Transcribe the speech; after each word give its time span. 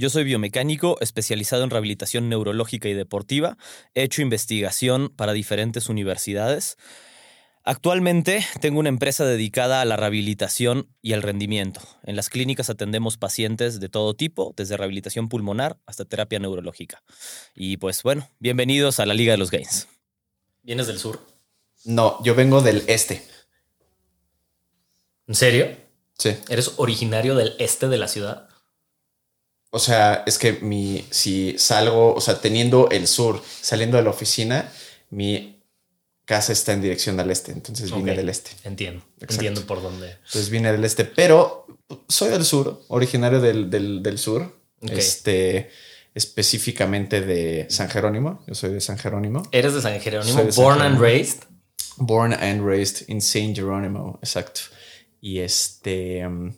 Yo 0.00 0.08
soy 0.08 0.24
biomecánico 0.24 0.96
especializado 1.02 1.62
en 1.62 1.68
rehabilitación 1.68 2.30
neurológica 2.30 2.88
y 2.88 2.94
deportiva. 2.94 3.58
He 3.94 4.02
hecho 4.02 4.22
investigación 4.22 5.10
para 5.10 5.34
diferentes 5.34 5.90
universidades. 5.90 6.78
Actualmente 7.64 8.42
tengo 8.62 8.80
una 8.80 8.88
empresa 8.88 9.26
dedicada 9.26 9.82
a 9.82 9.84
la 9.84 9.98
rehabilitación 9.98 10.88
y 11.02 11.12
al 11.12 11.20
rendimiento. 11.20 11.82
En 12.02 12.16
las 12.16 12.30
clínicas 12.30 12.70
atendemos 12.70 13.18
pacientes 13.18 13.78
de 13.78 13.90
todo 13.90 14.14
tipo, 14.14 14.54
desde 14.56 14.78
rehabilitación 14.78 15.28
pulmonar 15.28 15.78
hasta 15.84 16.06
terapia 16.06 16.38
neurológica. 16.38 17.02
Y 17.54 17.76
pues 17.76 18.02
bueno, 18.02 18.26
bienvenidos 18.38 19.00
a 19.00 19.04
la 19.04 19.12
Liga 19.12 19.32
de 19.32 19.38
los 19.38 19.50
Gains. 19.50 19.86
¿Vienes 20.62 20.86
del 20.86 20.98
sur? 20.98 21.20
No, 21.84 22.24
yo 22.24 22.34
vengo 22.34 22.62
del 22.62 22.84
este. 22.86 23.22
¿En 25.26 25.34
serio? 25.34 25.76
Sí. 26.16 26.38
¿Eres 26.48 26.72
originario 26.78 27.34
del 27.34 27.54
este 27.58 27.88
de 27.88 27.98
la 27.98 28.08
ciudad? 28.08 28.49
O 29.70 29.78
sea, 29.78 30.24
es 30.26 30.38
que 30.38 30.54
mi, 30.54 31.04
si 31.10 31.56
salgo, 31.58 32.14
o 32.14 32.20
sea, 32.20 32.40
teniendo 32.40 32.88
el 32.90 33.06
sur, 33.06 33.42
saliendo 33.60 33.96
de 33.96 34.02
la 34.02 34.10
oficina, 34.10 34.70
mi 35.10 35.62
casa 36.24 36.52
está 36.52 36.72
en 36.72 36.82
dirección 36.82 37.18
al 37.18 37.30
este, 37.30 37.52
entonces 37.52 37.94
vine 37.94 38.14
del 38.14 38.28
este. 38.28 38.50
Entiendo. 38.64 39.02
Exacto. 39.14 39.34
Entiendo 39.34 39.66
por 39.66 39.82
dónde. 39.82 40.10
Entonces 40.12 40.50
vine 40.50 40.72
del 40.72 40.84
este, 40.84 41.04
pero 41.04 41.66
soy 42.08 42.30
del 42.30 42.44
sur, 42.44 42.84
originario 42.88 43.40
del, 43.40 43.70
del, 43.70 44.02
del 44.02 44.18
sur, 44.18 44.60
este, 44.82 45.70
específicamente 46.14 47.20
de 47.20 47.66
San 47.68 47.88
Jerónimo. 47.88 48.44
Yo 48.46 48.54
soy 48.54 48.70
de 48.72 48.80
San 48.80 48.98
Jerónimo. 48.98 49.42
¿Eres 49.52 49.74
de 49.74 49.82
San 49.82 50.00
Jerónimo? 50.00 50.42
De 50.44 50.52
San 50.52 50.64
Born 50.64 50.82
and 50.82 51.00
raised. 51.00 51.42
Born 51.96 52.32
and 52.32 52.66
raised 52.66 53.08
in 53.08 53.20
Saint 53.20 53.56
Jerónimo, 53.56 54.18
exacto. 54.22 54.60
Y 55.20 55.40
este, 55.40 56.26
um, 56.26 56.54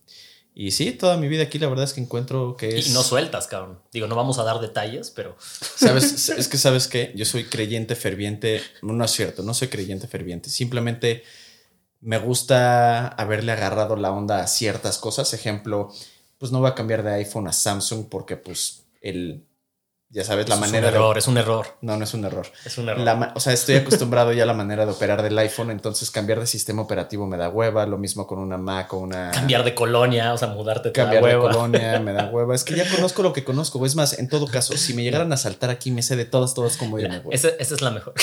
y 0.54 0.72
sí, 0.72 0.92
toda 0.92 1.16
mi 1.16 1.28
vida 1.28 1.44
aquí 1.44 1.58
la 1.58 1.68
verdad 1.68 1.84
es 1.84 1.94
que 1.94 2.00
encuentro 2.00 2.56
que 2.56 2.78
es... 2.78 2.88
Y 2.88 2.90
no 2.90 3.02
sueltas, 3.02 3.46
cabrón. 3.46 3.78
Digo, 3.90 4.06
no 4.06 4.16
vamos 4.16 4.38
a 4.38 4.44
dar 4.44 4.60
detalles, 4.60 5.10
pero 5.10 5.36
¿Sabes? 5.38 6.28
Es 6.38 6.48
que 6.48 6.58
sabes 6.58 6.88
que 6.88 7.12
yo 7.16 7.24
soy 7.24 7.44
creyente 7.44 7.94
ferviente. 7.96 8.60
No 8.82 9.02
es 9.04 9.10
cierto, 9.10 9.42
no 9.42 9.54
soy 9.54 9.68
creyente 9.68 10.08
ferviente. 10.08 10.50
Simplemente 10.50 11.24
me 12.00 12.18
gusta 12.18 13.08
haberle 13.08 13.52
agarrado 13.52 13.96
la 13.96 14.12
onda 14.12 14.42
a 14.42 14.46
ciertas 14.46 14.98
cosas. 14.98 15.32
Ejemplo, 15.32 15.90
pues 16.36 16.52
no 16.52 16.60
voy 16.60 16.68
a 16.68 16.74
cambiar 16.74 17.02
de 17.02 17.12
iPhone 17.14 17.48
a 17.48 17.52
Samsung 17.52 18.08
porque 18.10 18.36
pues 18.36 18.82
el, 19.00 19.46
ya 20.12 20.24
sabes, 20.24 20.46
la 20.48 20.56
es 20.56 20.60
manera 20.60 20.88
un 20.88 20.92
de... 20.92 20.98
error, 20.98 21.18
es 21.18 21.26
un 21.26 21.38
error. 21.38 21.66
No, 21.80 21.96
no 21.96 22.04
es 22.04 22.12
un 22.12 22.24
error. 22.24 22.46
Es 22.66 22.76
un 22.76 22.86
error. 22.88 23.02
La 23.02 23.32
o 23.34 23.40
sea, 23.40 23.52
estoy 23.54 23.76
acostumbrado 23.76 24.32
ya 24.34 24.42
a 24.42 24.46
la 24.46 24.52
manera 24.52 24.84
de 24.84 24.92
operar 24.92 25.22
del 25.22 25.38
iPhone, 25.38 25.70
entonces 25.70 26.10
cambiar 26.10 26.38
de 26.38 26.46
sistema 26.46 26.82
operativo 26.82 27.26
me 27.26 27.38
da 27.38 27.48
hueva. 27.48 27.86
Lo 27.86 27.96
mismo 27.96 28.26
con 28.26 28.38
una 28.38 28.58
Mac 28.58 28.92
o 28.92 28.98
una... 28.98 29.30
Cambiar 29.30 29.64
de 29.64 29.74
colonia, 29.74 30.34
o 30.34 30.38
sea, 30.38 30.48
mudarte 30.48 30.90
te 30.90 31.00
da 31.00 31.06
Cambiar 31.10 31.24
de 31.24 31.36
hueva. 31.38 31.50
colonia 31.52 31.98
me 31.98 32.12
da 32.12 32.26
hueva. 32.32 32.54
Es 32.54 32.62
que 32.62 32.74
ya 32.76 32.88
conozco 32.94 33.22
lo 33.22 33.32
que 33.32 33.42
conozco. 33.42 33.84
Es 33.86 33.94
más, 33.96 34.18
en 34.18 34.28
todo 34.28 34.46
caso, 34.46 34.76
si 34.76 34.92
me 34.92 35.02
llegaran 35.02 35.32
a 35.32 35.36
saltar 35.38 35.70
aquí, 35.70 35.90
me 35.90 36.02
sé 36.02 36.14
de 36.16 36.26
todas, 36.26 36.52
todas 36.52 36.76
como 36.76 36.98
irme, 36.98 37.20
güey. 37.20 37.34
Esa, 37.34 37.48
esa 37.58 37.74
es 37.74 37.80
la 37.80 37.90
mejor. 37.90 38.12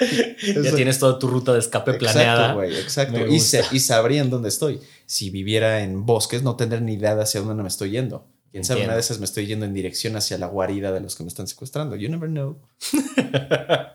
ya 0.00 0.60
Eso- 0.60 0.76
tienes 0.76 0.98
toda 0.98 1.18
tu 1.18 1.26
ruta 1.26 1.52
de 1.52 1.58
escape 1.58 1.94
planeada. 1.94 2.38
Exacto, 2.52 2.54
güey, 2.56 2.78
exacto. 2.78 3.18
Me 3.20 3.34
Y, 3.34 3.40
se- 3.40 3.64
y 3.72 3.80
sabrían 3.80 4.30
dónde 4.30 4.48
estoy. 4.48 4.80
Si 5.06 5.30
viviera 5.30 5.80
en 5.80 6.06
bosques, 6.06 6.42
no 6.42 6.54
tendría 6.56 6.80
ni 6.80 6.92
idea 6.94 7.16
de 7.16 7.22
hacia 7.22 7.40
dónde 7.40 7.62
me 7.62 7.68
estoy 7.68 7.90
yendo. 7.90 8.24
Quién 8.50 8.64
sabe, 8.64 8.84
una 8.84 8.94
de 8.94 9.00
esas 9.00 9.18
me 9.18 9.24
estoy 9.26 9.46
yendo 9.46 9.66
en 9.66 9.74
dirección 9.74 10.16
hacia 10.16 10.38
la 10.38 10.46
guarida 10.46 10.90
de 10.92 11.00
los 11.00 11.16
que 11.16 11.22
me 11.22 11.28
están 11.28 11.46
secuestrando. 11.48 11.96
You 11.96 12.08
never 12.08 12.28
know. 12.28 12.58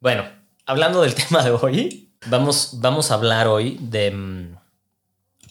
Bueno, 0.00 0.24
hablando 0.64 1.02
del 1.02 1.14
tema 1.28 1.44
de 1.44 1.50
hoy, 1.50 2.08
vamos, 2.26 2.78
vamos 2.80 3.10
a 3.10 3.14
hablar 3.14 3.48
hoy 3.48 3.76
de 3.82 4.10
mm, 4.10 4.56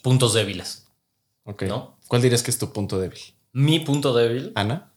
puntos 0.02 0.34
débiles. 0.34 0.88
Ok. 1.44 1.62
¿No? 1.62 1.96
¿Cuál 2.08 2.22
dirías 2.22 2.42
que 2.42 2.50
es 2.50 2.58
tu 2.58 2.72
punto 2.72 2.98
débil? 2.98 3.20
Mi 3.52 3.78
punto 3.78 4.12
débil. 4.12 4.50
¿Ana? 4.56 4.90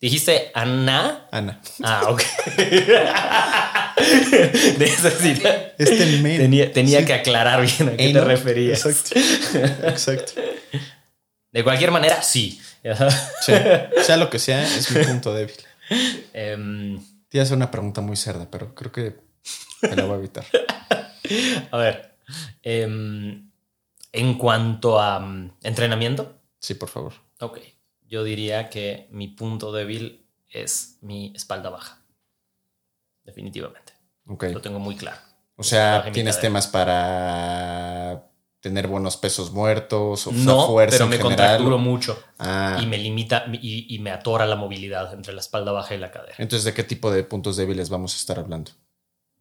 ¿Dijiste 0.00 0.50
Ana? 0.54 1.28
Ana. 1.30 1.60
Ah, 1.82 2.04
ok. 2.08 2.22
de 4.78 4.84
esa 4.84 5.10
sí. 5.10 5.34
Este 5.78 6.18
men. 6.22 6.38
Tenía, 6.38 6.72
tenía 6.72 7.00
Sí. 7.00 7.06
que 7.06 7.14
aclarar 7.14 7.60
bien 7.62 7.88
a 7.90 7.96
qué 7.96 8.10
Eno. 8.10 8.20
te 8.20 8.26
referías. 8.26 8.84
Exacto. 8.86 9.20
Exacto. 9.88 10.32
De 11.54 11.62
cualquier 11.62 11.92
manera, 11.92 12.20
sí. 12.20 12.60
Sí. 13.40 13.52
Sea 14.02 14.16
lo 14.16 14.28
que 14.28 14.40
sea, 14.40 14.62
es 14.64 14.90
mi 14.90 15.04
punto 15.04 15.32
débil. 15.32 15.54
Em, 16.32 16.98
Te 17.28 17.40
hacer 17.40 17.56
una 17.56 17.70
pregunta 17.70 18.00
muy 18.00 18.16
cerda, 18.16 18.50
pero 18.50 18.74
creo 18.74 18.90
que 18.90 19.16
me 19.82 19.94
la 19.94 20.04
voy 20.04 20.14
a 20.14 20.18
evitar. 20.18 20.44
a 21.70 21.76
ver. 21.76 22.16
em, 22.62 23.50
en 24.12 24.34
cuanto 24.38 24.98
a 25.00 25.20
mm, 25.20 25.58
entrenamiento, 25.62 26.40
Sí, 26.58 26.74
por 26.74 26.88
favor. 26.88 27.12
ok. 27.40 27.58
Yo 28.08 28.24
diría 28.24 28.68
que 28.70 29.06
mi 29.10 29.28
punto 29.28 29.72
débil 29.72 30.26
es 30.50 30.98
mi 31.02 31.32
espalda 31.36 31.70
baja. 31.70 32.02
Definitivamente. 33.24 33.92
Ok. 34.26 34.44
Lo 34.52 34.60
tengo 34.60 34.78
muy 34.80 34.96
claro. 34.96 35.18
O 35.56 35.62
sea, 35.62 36.10
tienes 36.12 36.40
temas 36.40 36.66
para 36.66 38.24
tener 38.64 38.86
buenos 38.88 39.18
pesos 39.18 39.52
muertos 39.52 40.26
o 40.26 40.32
No, 40.32 40.66
fuerza 40.66 40.96
pero 40.96 41.06
me 41.06 41.18
general. 41.18 41.36
contracturo 41.36 41.76
mucho 41.76 42.18
Ah, 42.38 42.78
y 42.82 42.86
me 42.86 42.96
limita 42.96 43.44
y, 43.52 43.94
y 43.94 43.98
me 43.98 44.10
atora 44.10 44.46
la 44.46 44.56
movilidad 44.56 45.12
entre 45.12 45.34
la 45.34 45.40
espalda 45.40 45.70
baja 45.70 45.94
y 45.94 45.98
la 45.98 46.10
cadera. 46.10 46.34
entonces, 46.38 46.64
¿de 46.64 46.72
qué 46.72 46.82
tipo 46.82 47.10
de 47.10 47.24
puntos 47.24 47.58
débiles 47.58 47.90
vamos 47.90 48.14
a 48.14 48.16
estar 48.16 48.38
hablando? 48.38 48.70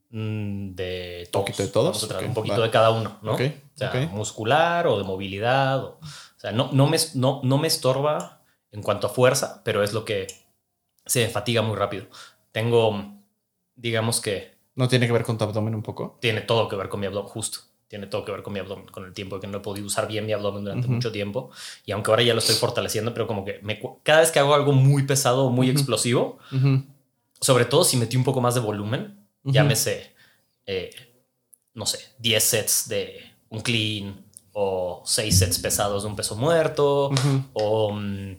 Mm, 0.10 0.76
De 0.76 1.24
¿Un 1.28 1.32
poquito 1.32 1.64
de 1.64 1.70
todos? 1.70 1.86
Vamos 1.88 2.04
a 2.04 2.08
tratar 2.08 2.24
Ok, 2.26 2.28
un 2.30 2.34
poquito 2.36 2.62
de 2.62 2.70
cada 2.70 2.92
uno, 2.92 3.18
¿no? 3.22 3.34
Ok, 3.36 3.42
O 3.76 3.78
sea, 3.78 4.10
muscular 4.12 4.88
o 4.88 4.98
de 4.98 5.06
movilidad. 5.06 5.82
O, 5.84 5.88
o 6.02 6.40
sea, 6.40 6.52
no, 6.52 6.70
no, 6.74 6.86
me, 6.88 6.98
no, 7.16 7.40
no 7.44 7.58
me 7.58 7.68
estorba 7.70 8.42
en 8.74 8.84
cuanto 8.84 9.08
a 9.08 9.10
fuerza, 9.10 9.62
pero 9.64 9.84
es 9.84 9.94
lo 9.94 10.04
que 10.04 10.28
se 11.06 11.30
fatiga 11.30 11.62
muy 11.62 11.78
rápido. 11.78 12.08
Tengo, 12.52 13.14
digamos 13.76 14.20
que 14.20 14.52
¿No 14.76 14.88
tiene 14.90 15.08
que 15.08 15.14
ver 15.14 15.24
con 15.24 15.38
tu 15.38 15.46
abdomen 15.46 15.76
un 15.76 15.84
poco? 15.84 16.18
tiene 16.20 16.42
todo 16.42 16.68
que 16.68 16.76
ver 16.76 16.90
con 16.90 17.00
mi 17.00 17.06
abdomen, 17.06 17.30
justo. 17.30 17.60
Tiene 17.94 18.08
todo 18.08 18.26
que 18.26 18.32
ver 18.32 18.42
con 18.42 18.54
mi 18.54 18.60
abdomen, 18.60 18.88
con 18.88 19.06
el 19.06 19.14
tiempo 19.14 19.40
que 19.40 19.46
no 19.46 19.60
he 19.60 19.62
podido 19.62 19.86
usar 19.86 20.08
bien 20.08 20.26
mi 20.26 20.34
abdomen 20.34 20.64
durante 20.64 20.88
Ujú. 20.88 20.96
mucho 20.96 21.12
tiempo. 21.12 21.52
Y 21.86 21.92
aunque 21.92 22.10
ahora 22.10 22.24
ya 22.24 22.34
lo 22.34 22.40
estoy 22.40 22.56
fortaleciendo, 22.56 23.14
pero 23.14 23.28
como 23.28 23.46
que 23.46 23.60
me 23.62 23.80
cada 24.02 24.22
vez 24.22 24.32
que 24.32 24.40
hago 24.40 24.56
algo 24.56 24.72
muy 24.72 25.04
pesado 25.04 25.46
o 25.46 25.52
muy 25.52 25.70
explosivo, 25.70 26.40
sobre 27.40 27.66
todo 27.66 27.84
si 27.84 27.98
metí 27.98 28.18
un 28.18 28.24
poco 28.24 28.42
más 28.42 28.56
de 28.56 28.62
volumen, 28.62 29.28
llámese, 29.44 30.12
eh, 30.66 30.90
no 31.76 31.86
sé, 31.86 32.00
10 32.18 32.44
sets 32.44 32.90
de 32.90 33.32
un 33.50 33.62
clean 33.62 34.26
o 34.54 35.04
6 35.06 35.38
sets 35.38 35.60
pesados 35.60 36.02
de 36.02 36.10
un 36.10 36.16
peso 36.16 36.36
muerto 36.36 37.12
o 37.54 37.92
mm, 37.92 38.36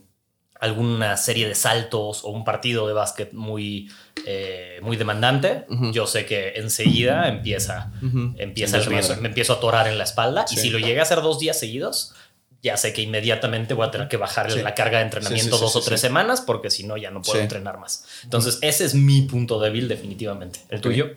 alguna 0.65 1.17
serie 1.17 1.47
de 1.47 1.55
saltos 1.55 2.25
o 2.25 2.29
un 2.31 2.45
partido 2.45 2.87
de 2.87 2.93
básquet 2.95 3.33
muy, 3.33 3.91
eh, 4.27 4.79
muy 4.83 4.97
demandante, 4.97 5.67
yo 5.93 6.07
sé 6.07 6.25
que 6.27 6.55
enseguida 6.57 7.29
empieza, 7.29 7.93
empieza 8.39 8.79
Sí, 8.79 8.85
el 8.85 8.91
riesgo, 8.91 9.17
me 9.21 9.29
empiezo 9.29 9.53
a 9.53 9.57
atorar 9.57 9.87
en 9.89 9.99
la 9.99 10.05
espalda 10.05 10.45
y 10.51 10.57
si 10.57 10.71
lo 10.71 10.79
llegué 10.79 10.99
a 11.01 11.03
hacer 11.03 11.21
dos 11.21 11.39
días 11.39 11.59
seguidos, 11.59 12.15
ya 12.63 12.79
sé 12.79 12.95
que 12.95 13.03
inmediatamente 13.03 13.75
voy 13.75 13.87
a 13.87 13.91
tener 13.91 14.09
que 14.09 14.17
bajar 14.17 14.51
Sí. 14.51 14.63
la 14.63 14.75
carga 14.75 14.99
de 14.99 15.05
entrenamiento 15.05 15.59
dos 15.59 15.77
o 15.77 15.81
tres 15.83 16.01
semanas 16.01 16.41
porque 16.41 16.71
si 16.71 16.85
no 16.85 16.97
ya 16.97 17.11
no 17.11 17.21
puedo 17.21 17.41
entrenar 17.41 17.79
más. 17.79 18.05
Entonces 18.23 18.59
ese 18.63 18.87
es 18.87 18.95
mi 18.95 19.21
punto 19.23 19.61
débil 19.61 19.87
definitivamente. 19.87 20.61
¿El 20.71 20.81
tuyo? 20.81 21.11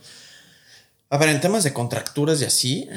A 1.10 1.18
ver, 1.18 1.30
en 1.30 1.40
temas 1.40 1.64
de 1.64 1.72
contracturas 1.72 2.42
y 2.42 2.46
así, 2.46 2.90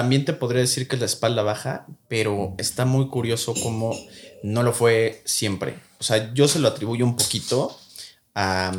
también 0.00 0.24
te 0.24 0.32
podría 0.32 0.62
decir 0.62 0.88
que 0.88 0.96
es 0.96 1.00
la 1.00 1.04
espalda 1.06 1.42
baja, 1.42 1.86
pero 2.08 2.54
está 2.56 2.86
muy 2.86 3.08
curioso 3.08 3.52
cómo 3.62 3.94
no 4.42 4.62
lo 4.62 4.72
fue 4.72 5.20
siempre. 5.26 5.74
O 5.98 6.02
sea, 6.04 6.32
yo 6.32 6.48
se 6.48 6.58
lo 6.58 6.68
atribuyo 6.68 7.04
un 7.04 7.16
poquito 7.16 7.78
a... 8.34 8.72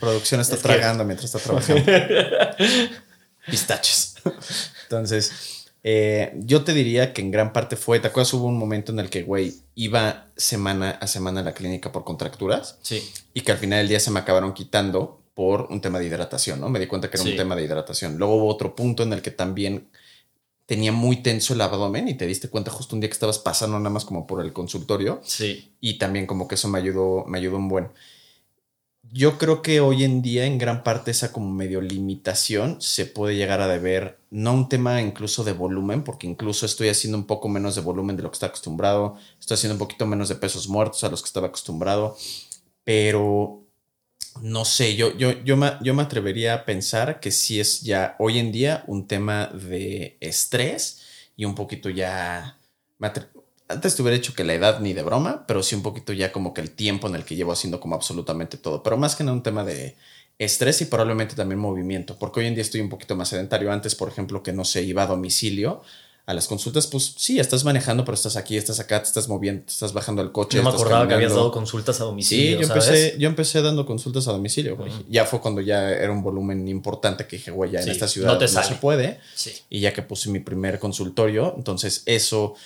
Producción 0.00 0.40
está 0.40 0.56
Es 0.56 0.62
que- 0.62 0.68
tragando 0.68 1.04
mientras 1.04 1.32
está 1.32 1.38
trabajando. 1.38 1.82
Pistaches. 3.50 4.14
Entonces, 4.82 5.30
eh, 5.84 6.32
yo 6.40 6.64
te 6.64 6.72
diría 6.74 7.12
que 7.12 7.20
en 7.22 7.30
gran 7.30 7.52
parte 7.52 7.76
fue, 7.76 8.00
¿te 8.00 8.08
acuerdas? 8.08 8.34
Hubo 8.34 8.46
un 8.46 8.58
momento 8.58 8.90
en 8.90 8.98
el 8.98 9.10
que, 9.10 9.22
güey, 9.22 9.54
iba 9.76 10.26
semana 10.36 10.90
a 11.00 11.06
semana 11.06 11.40
a 11.40 11.44
la 11.44 11.54
clínica 11.54 11.92
por 11.92 12.02
contracturas 12.04 12.78
Sí. 12.82 13.08
y 13.32 13.42
que 13.42 13.52
al 13.52 13.58
final 13.58 13.78
del 13.78 13.88
día 13.88 14.00
se 14.00 14.10
me 14.10 14.18
acabaron 14.20 14.54
quitando 14.54 15.22
por 15.38 15.68
un 15.70 15.80
tema 15.80 16.00
de 16.00 16.06
hidratación, 16.06 16.60
¿no? 16.60 16.68
Me 16.68 16.80
di 16.80 16.88
cuenta 16.88 17.08
que 17.08 17.16
era 17.16 17.22
Sí. 17.22 17.30
un 17.30 17.36
tema 17.36 17.54
de 17.54 17.62
hidratación. 17.62 18.18
Luego 18.18 18.34
hubo 18.34 18.48
otro 18.48 18.74
punto 18.74 19.04
en 19.04 19.12
el 19.12 19.22
que 19.22 19.30
también 19.30 19.86
tenía 20.66 20.90
muy 20.90 21.22
tenso 21.22 21.54
el 21.54 21.60
abdomen 21.60 22.08
y 22.08 22.14
te 22.14 22.26
diste 22.26 22.48
cuenta 22.48 22.72
justo 22.72 22.96
un 22.96 23.00
día 23.00 23.08
que 23.08 23.12
estabas 23.14 23.38
pasando 23.38 23.78
nada 23.78 23.90
más 23.90 24.04
como 24.04 24.26
por 24.26 24.44
el 24.44 24.52
consultorio. 24.52 25.20
Sí. 25.22 25.70
Y 25.80 25.96
también 25.96 26.26
como 26.26 26.48
que 26.48 26.56
eso 26.56 26.66
me 26.66 26.78
ayudó, 26.80 27.24
me 27.28 27.38
ayudó 27.38 27.56
un 27.58 27.68
buen. 27.68 27.88
Yo 29.12 29.38
creo 29.38 29.62
que 29.62 29.78
hoy 29.78 30.02
en 30.02 30.22
día 30.22 30.44
en 30.44 30.58
gran 30.58 30.82
parte 30.82 31.12
esa 31.12 31.30
como 31.32 31.52
medio 31.52 31.80
limitación 31.82 32.82
se 32.82 33.06
puede 33.06 33.36
llegar 33.36 33.60
a 33.60 33.68
deber, 33.68 34.18
no 34.30 34.52
un 34.52 34.68
tema 34.68 35.00
incluso 35.00 35.44
de 35.44 35.52
volumen, 35.52 36.02
porque 36.02 36.26
incluso 36.26 36.66
estoy 36.66 36.88
haciendo 36.88 37.16
un 37.16 37.26
poco 37.28 37.48
menos 37.48 37.76
de 37.76 37.80
volumen 37.82 38.16
de 38.16 38.24
lo 38.24 38.30
que 38.32 38.34
está 38.34 38.46
acostumbrado, 38.46 39.16
estoy 39.38 39.54
haciendo 39.54 39.76
un 39.76 39.78
poquito 39.78 40.04
menos 40.04 40.28
de 40.28 40.34
pesos 40.34 40.66
muertos 40.68 41.04
a 41.04 41.10
los 41.10 41.22
que 41.22 41.28
estaba 41.28 41.46
acostumbrado, 41.46 42.16
pero 42.82 43.57
no 44.42 44.64
sé, 44.64 44.96
yo, 44.96 45.16
yo, 45.16 45.32
yo, 45.44 45.56
me, 45.56 45.72
yo 45.82 45.94
me 45.94 46.02
atrevería 46.02 46.54
a 46.54 46.64
pensar 46.64 47.20
que 47.20 47.30
sí 47.30 47.60
es 47.60 47.82
ya 47.82 48.16
hoy 48.18 48.38
en 48.38 48.52
día 48.52 48.84
un 48.86 49.06
tema 49.06 49.46
de 49.46 50.16
estrés 50.20 51.02
y 51.36 51.44
un 51.44 51.54
poquito 51.54 51.90
ya... 51.90 52.58
Antes 53.68 53.94
te 53.94 54.02
hubiera 54.02 54.16
dicho 54.16 54.34
que 54.34 54.44
la 54.44 54.54
edad 54.54 54.80
ni 54.80 54.92
de 54.94 55.02
broma, 55.02 55.44
pero 55.46 55.62
sí 55.62 55.74
un 55.74 55.82
poquito 55.82 56.12
ya 56.12 56.32
como 56.32 56.54
que 56.54 56.60
el 56.60 56.70
tiempo 56.70 57.06
en 57.06 57.14
el 57.14 57.24
que 57.24 57.36
llevo 57.36 57.52
haciendo 57.52 57.80
como 57.80 57.94
absolutamente 57.94 58.56
todo. 58.56 58.82
Pero 58.82 58.96
más 58.96 59.14
que 59.14 59.24
nada 59.24 59.36
un 59.36 59.42
tema 59.42 59.62
de 59.62 59.96
estrés 60.38 60.80
y 60.80 60.86
probablemente 60.86 61.34
también 61.34 61.58
movimiento, 61.58 62.18
porque 62.18 62.40
hoy 62.40 62.46
en 62.46 62.54
día 62.54 62.62
estoy 62.62 62.80
un 62.80 62.88
poquito 62.88 63.14
más 63.16 63.28
sedentario. 63.28 63.70
Antes, 63.70 63.94
por 63.94 64.08
ejemplo, 64.08 64.42
que 64.42 64.52
no 64.52 64.64
se 64.64 64.82
iba 64.82 65.02
a 65.02 65.06
domicilio, 65.06 65.82
a 66.28 66.34
las 66.34 66.46
consultas, 66.46 66.86
pues 66.86 67.14
sí, 67.16 67.40
estás 67.40 67.64
manejando, 67.64 68.04
pero 68.04 68.14
estás 68.14 68.36
aquí, 68.36 68.58
estás 68.58 68.78
acá, 68.80 69.00
te 69.00 69.08
estás 69.08 69.28
moviendo, 69.28 69.64
te 69.64 69.72
estás 69.72 69.94
bajando 69.94 70.20
el 70.20 70.30
coche. 70.30 70.58
No 70.58 70.64
me 70.64 70.68
acordaba 70.68 71.08
que 71.08 71.14
habías 71.14 71.32
dado 71.32 71.50
consultas 71.50 72.02
a 72.02 72.04
domicilio. 72.04 72.58
Sí, 72.58 72.62
yo, 72.62 72.68
Empecé, 72.68 73.16
yo 73.18 73.28
empecé 73.30 73.62
dando 73.62 73.86
consultas 73.86 74.28
a 74.28 74.32
domicilio, 74.32 74.76
güey. 74.76 74.92
Ya 75.08 75.24
fue 75.24 75.40
cuando 75.40 75.62
ya 75.62 75.90
era 75.90 76.12
un 76.12 76.22
volumen 76.22 76.68
importante 76.68 77.26
que 77.26 77.36
dije, 77.36 77.50
güey, 77.50 77.70
ya 77.70 77.80
en 77.80 77.88
esta 77.88 78.06
ciudad 78.06 78.38
no, 78.38 78.46
se 78.46 78.74
puede. 78.74 79.20
Sí. 79.34 79.54
Y 79.70 79.80
ya 79.80 79.94
que 79.94 80.02
puse 80.02 80.28
mi 80.28 80.40
primer 80.40 80.78
consultorio, 80.78 81.54
entonces 81.56 82.02
eso 82.04 82.56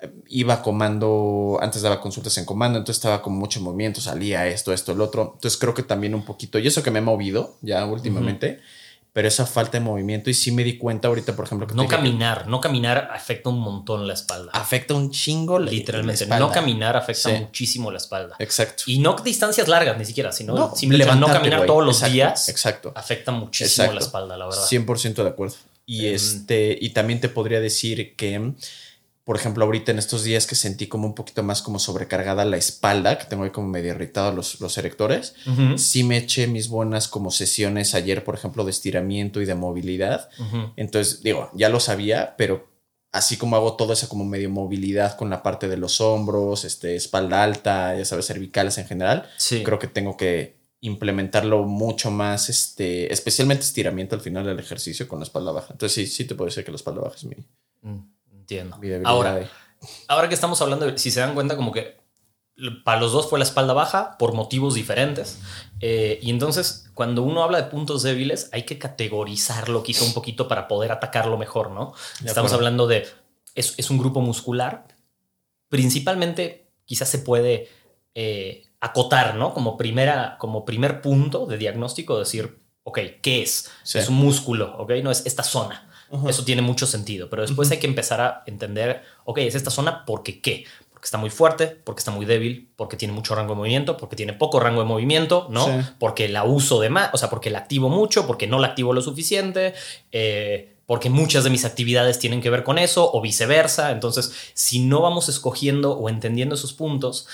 eh, 0.00 0.10
iba 0.28 0.60
comando, 0.60 1.60
antes 1.62 1.80
daba 1.80 2.00
consultas 2.00 2.36
en 2.38 2.44
comando, 2.44 2.80
entonces 2.80 2.98
estaba 2.98 3.22
con 3.22 3.34
mucho 3.34 3.60
movimiento, 3.60 4.00
salía 4.00 4.48
esto, 4.48 4.72
esto, 4.72 4.90
el 4.90 5.00
otro. 5.00 5.34
Entonces 5.36 5.60
creo 5.60 5.74
que 5.74 5.84
también 5.84 6.16
un 6.16 6.24
poquito, 6.24 6.58
y 6.58 6.66
eso 6.66 6.82
que 6.82 6.90
me 6.90 6.98
he 6.98 7.02
movido 7.02 7.54
ya 7.60 7.86
últimamente 7.86 8.58
pero 9.12 9.28
esa 9.28 9.44
falta 9.44 9.72
de 9.72 9.80
movimiento 9.80 10.30
y 10.30 10.34
sí 10.34 10.52
me 10.52 10.64
di 10.64 10.78
cuenta 10.78 11.08
ahorita, 11.08 11.36
por 11.36 11.44
ejemplo, 11.44 11.66
que 11.66 11.74
no 11.74 11.86
caminar, 11.86 12.46
no 12.46 12.60
caminar 12.60 13.10
afecta 13.12 13.50
un 13.50 13.60
montón 13.60 14.06
la 14.06 14.14
espalda. 14.14 14.50
Afecta 14.54 14.94
un 14.94 15.10
chingo 15.10 15.58
literalmente. 15.58 16.26
no 16.26 16.50
caminar 16.50 16.96
afecta 16.96 17.28
muchísimo 17.28 17.90
la 17.90 17.98
espalda. 17.98 18.36
Exacto. 18.38 18.84
Y 18.86 18.98
no 18.98 19.14
distancias 19.16 19.68
largas 19.68 19.98
ni 19.98 20.06
siquiera, 20.06 20.32
sino 20.32 20.74
simplemente 20.74 21.20
no 21.20 21.26
caminar 21.26 21.66
todos 21.66 21.84
los 21.84 22.10
días. 22.10 22.48
Exacto. 22.48 22.92
Afecta 22.94 23.32
muchísimo 23.32 23.92
la 23.92 24.00
espalda, 24.00 24.36
la 24.36 24.46
verdad. 24.46 24.64
100% 24.64 25.22
de 25.22 25.28
acuerdo. 25.28 25.56
Y 25.84 26.06
em, 26.06 26.14
este 26.14 26.78
y 26.80 26.90
también 26.90 27.20
te 27.20 27.28
podría 27.28 27.60
decir 27.60 28.16
que 28.16 28.54
por 29.32 29.40
ejemplo, 29.40 29.64
ahorita 29.64 29.92
en 29.92 29.98
estos 29.98 30.24
días 30.24 30.46
que 30.46 30.54
sentí 30.54 30.88
como 30.88 31.06
un 31.06 31.14
poquito 31.14 31.42
más 31.42 31.62
como 31.62 31.78
sobrecargada 31.78 32.44
la 32.44 32.58
espalda, 32.58 33.16
que 33.16 33.24
tengo 33.24 33.44
ahí 33.44 33.50
como 33.50 33.66
medio 33.66 33.94
irritado 33.94 34.30
los, 34.30 34.60
los 34.60 34.76
erectores, 34.76 35.34
sí 35.76 36.04
me 36.04 36.18
eché 36.18 36.46
mis 36.48 36.68
buenas 36.68 37.08
como 37.08 37.30
sesiones 37.30 37.94
ayer, 37.94 38.24
por 38.24 38.34
ejemplo, 38.34 38.62
de 38.62 38.72
estiramiento 38.72 39.40
y 39.40 39.46
de 39.46 39.54
movilidad. 39.54 40.28
Entonces, 40.76 41.22
digo, 41.22 41.48
ya 41.54 41.70
lo 41.70 41.80
sabía, 41.80 42.34
pero 42.36 42.68
así 43.10 43.38
como 43.38 43.56
hago 43.56 43.72
toda 43.72 43.94
esa 43.94 44.06
como 44.06 44.26
medio 44.26 44.50
movilidad 44.50 45.16
con 45.16 45.30
la 45.30 45.42
parte 45.42 45.66
de 45.66 45.78
los 45.78 46.02
hombros, 46.02 46.66
este, 46.66 46.94
espalda 46.94 47.42
alta, 47.42 47.96
ya 47.96 48.04
sabes, 48.04 48.26
cervicales 48.26 48.76
en 48.76 48.86
general, 48.86 49.30
creo 49.64 49.78
que 49.78 49.86
tengo 49.86 50.18
que 50.18 50.58
implementarlo 50.82 51.64
mucho 51.64 52.10
más, 52.10 52.50
este, 52.50 53.10
especialmente 53.10 53.64
estiramiento 53.64 54.14
al 54.14 54.20
final 54.20 54.44
del 54.44 54.58
ejercicio 54.58 55.08
con 55.08 55.20
la 55.20 55.24
espalda 55.24 55.52
baja. 55.52 55.68
Entonces 55.72 55.94
sí, 55.94 56.06
sí 56.06 56.26
te 56.26 56.34
puedo 56.34 56.50
decir 56.50 56.66
que 56.66 56.70
la 56.70 56.76
espalda 56.76 57.00
baja 57.00 57.16
es 57.16 57.24
mi... 57.24 57.36
Mm. 57.80 58.11
Entiendo. 58.58 59.08
Ahora, 59.08 59.48
ahora 60.08 60.28
que 60.28 60.34
estamos 60.34 60.60
hablando, 60.62 60.96
si 60.98 61.10
se 61.10 61.20
dan 61.20 61.34
cuenta, 61.34 61.56
como 61.56 61.72
que 61.72 62.02
para 62.84 63.00
los 63.00 63.12
dos 63.12 63.28
fue 63.28 63.38
la 63.38 63.44
espalda 63.44 63.72
baja 63.72 64.16
por 64.18 64.34
motivos 64.34 64.74
diferentes. 64.74 65.40
Eh, 65.80 66.18
y 66.22 66.30
entonces, 66.30 66.90
cuando 66.94 67.22
uno 67.22 67.42
habla 67.42 67.58
de 67.60 67.70
puntos 67.70 68.02
débiles, 68.02 68.50
hay 68.52 68.64
que 68.64 68.78
categorizarlo 68.78 69.82
quizá 69.82 70.04
un 70.04 70.12
poquito 70.12 70.48
para 70.48 70.68
poder 70.68 70.92
atacarlo 70.92 71.38
mejor, 71.38 71.70
¿no? 71.70 71.94
Estamos 72.24 72.52
hablando 72.52 72.86
de, 72.86 73.08
es, 73.54 73.74
es, 73.78 73.90
un 73.90 73.98
grupo 73.98 74.20
muscular. 74.20 74.86
Principalmente, 75.68 76.68
quizás 76.84 77.08
se 77.08 77.18
puede 77.18 77.68
eh, 78.14 78.64
acotar, 78.80 79.34
¿no? 79.34 79.54
Como, 79.54 79.76
primera, 79.76 80.36
como 80.38 80.64
primer 80.64 81.00
punto 81.00 81.46
de 81.46 81.56
diagnóstico, 81.56 82.18
decir, 82.18 82.58
ok, 82.84 82.98
¿qué 83.22 83.42
es? 83.42 83.70
Es 83.84 84.08
un 84.08 84.16
músculo, 84.16 84.76
¿ok? 84.76 84.92
No 85.02 85.10
es 85.10 85.24
esta 85.24 85.42
zona. 85.42 85.88
Eso 86.28 86.44
tiene 86.44 86.60
mucho 86.60 86.86
sentido, 86.86 87.30
pero 87.30 87.42
después 87.42 87.70
hay 87.70 87.78
que 87.78 87.86
empezar 87.86 88.20
a 88.20 88.42
entender, 88.46 89.02
ok, 89.24 89.38
es 89.38 89.54
esta 89.54 89.70
zona 89.70 90.04
porque 90.04 90.42
qué, 90.42 90.66
porque 90.92 91.06
está 91.06 91.16
muy 91.18 91.30
fuerte, 91.30 91.66
porque 91.66 92.00
está 92.00 92.10
muy 92.10 92.26
débil, 92.26 92.70
porque 92.76 92.96
tiene 92.96 93.14
mucho 93.14 93.34
rango 93.34 93.54
de 93.54 93.56
movimiento, 93.56 93.96
porque 93.96 94.14
tiene 94.14 94.34
poco 94.34 94.60
rango 94.60 94.82
de 94.82 94.86
movimiento, 94.86 95.48
¿no? 95.50 95.66
Porque 95.98 96.28
la 96.28 96.44
uso 96.44 96.80
de 96.80 96.90
más, 96.90 97.10
o 97.12 97.16
sea, 97.16 97.30
porque 97.30 97.50
la 97.50 97.58
activo 97.58 97.88
mucho, 97.88 98.26
porque 98.26 98.46
no 98.46 98.58
la 98.58 98.68
activo 98.68 98.92
lo 98.92 99.00
suficiente, 99.00 99.74
eh, 100.12 100.76
porque 100.86 101.10
muchas 101.10 101.44
de 101.44 101.50
mis 101.50 101.64
actividades 101.64 102.18
tienen 102.18 102.40
que 102.40 102.50
ver 102.50 102.62
con 102.62 102.78
eso 102.78 103.10
o 103.12 103.20
viceversa. 103.20 103.90
Entonces, 103.90 104.32
si 104.54 104.80
no 104.80 105.00
vamos 105.00 105.28
escogiendo 105.28 105.98
o 105.98 106.08
entendiendo 106.08 106.54
esos 106.54 106.72
puntos, 106.72 107.26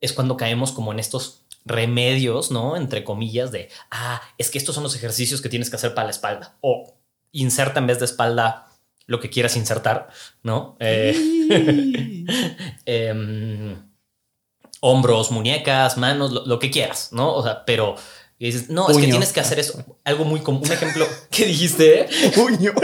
es 0.00 0.12
cuando 0.12 0.36
caemos 0.36 0.70
como 0.70 0.92
en 0.92 0.98
estos 0.98 1.44
remedios, 1.64 2.50
¿no? 2.50 2.76
Entre 2.76 3.02
comillas, 3.02 3.50
de, 3.50 3.70
ah, 3.90 4.20
es 4.38 4.50
que 4.50 4.58
estos 4.58 4.74
son 4.74 4.84
los 4.84 4.94
ejercicios 4.94 5.40
que 5.40 5.48
tienes 5.48 5.70
que 5.70 5.76
hacer 5.76 5.94
para 5.94 6.04
la 6.04 6.10
espalda. 6.10 6.56
O 6.60 6.94
inserta 7.34 7.80
en 7.80 7.86
vez 7.86 7.98
de 7.98 8.06
espalda 8.06 8.68
lo 9.06 9.20
que 9.20 9.28
quieras 9.28 9.56
insertar, 9.56 10.08
¿no? 10.42 10.76
Eh, 10.80 11.14
em, 12.86 13.76
hombros, 14.80 15.30
muñecas, 15.30 15.98
manos, 15.98 16.32
lo, 16.32 16.58
que 16.58 16.70
quieras, 16.70 17.10
¿no? 17.12 17.34
O 17.34 17.42
sea, 17.42 17.64
pero 17.66 17.96
dices, 18.38 18.70
no, 18.70 18.88
es 18.88 18.96
que 18.96 19.06
tienes 19.06 19.32
que 19.32 19.40
hacer 19.40 19.58
eso. 19.58 19.84
Algo 20.04 20.24
muy 20.24 20.40
común. 20.40 20.62
Un 20.64 20.72
ejemplo, 20.72 21.06
¿qué 21.30 21.46
dijiste? 21.46 22.08
Puño. 22.34 22.72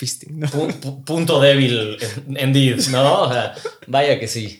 Fisting, 0.00 0.40
punto 1.04 1.38
débil, 1.40 1.98
indeed, 2.26 2.80
¿no? 2.88 3.24
O 3.24 3.28
sea, 3.30 3.54
vaya 3.86 4.18
que 4.18 4.28
sí. 4.28 4.58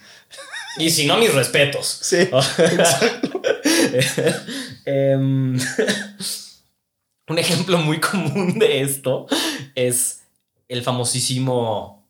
Y 0.77 0.91
si 0.91 1.07
no, 1.07 1.17
mis 1.17 1.33
respetos. 1.33 1.87
Sí. 2.03 2.29
Em, 4.85 5.59
un 7.29 7.39
ejemplo 7.39 7.79
muy 7.79 8.01
común 8.01 8.59
de 8.59 8.83
esto 8.83 9.27
es 9.75 10.25
el 10.69 10.83
famosísimo 10.83 12.07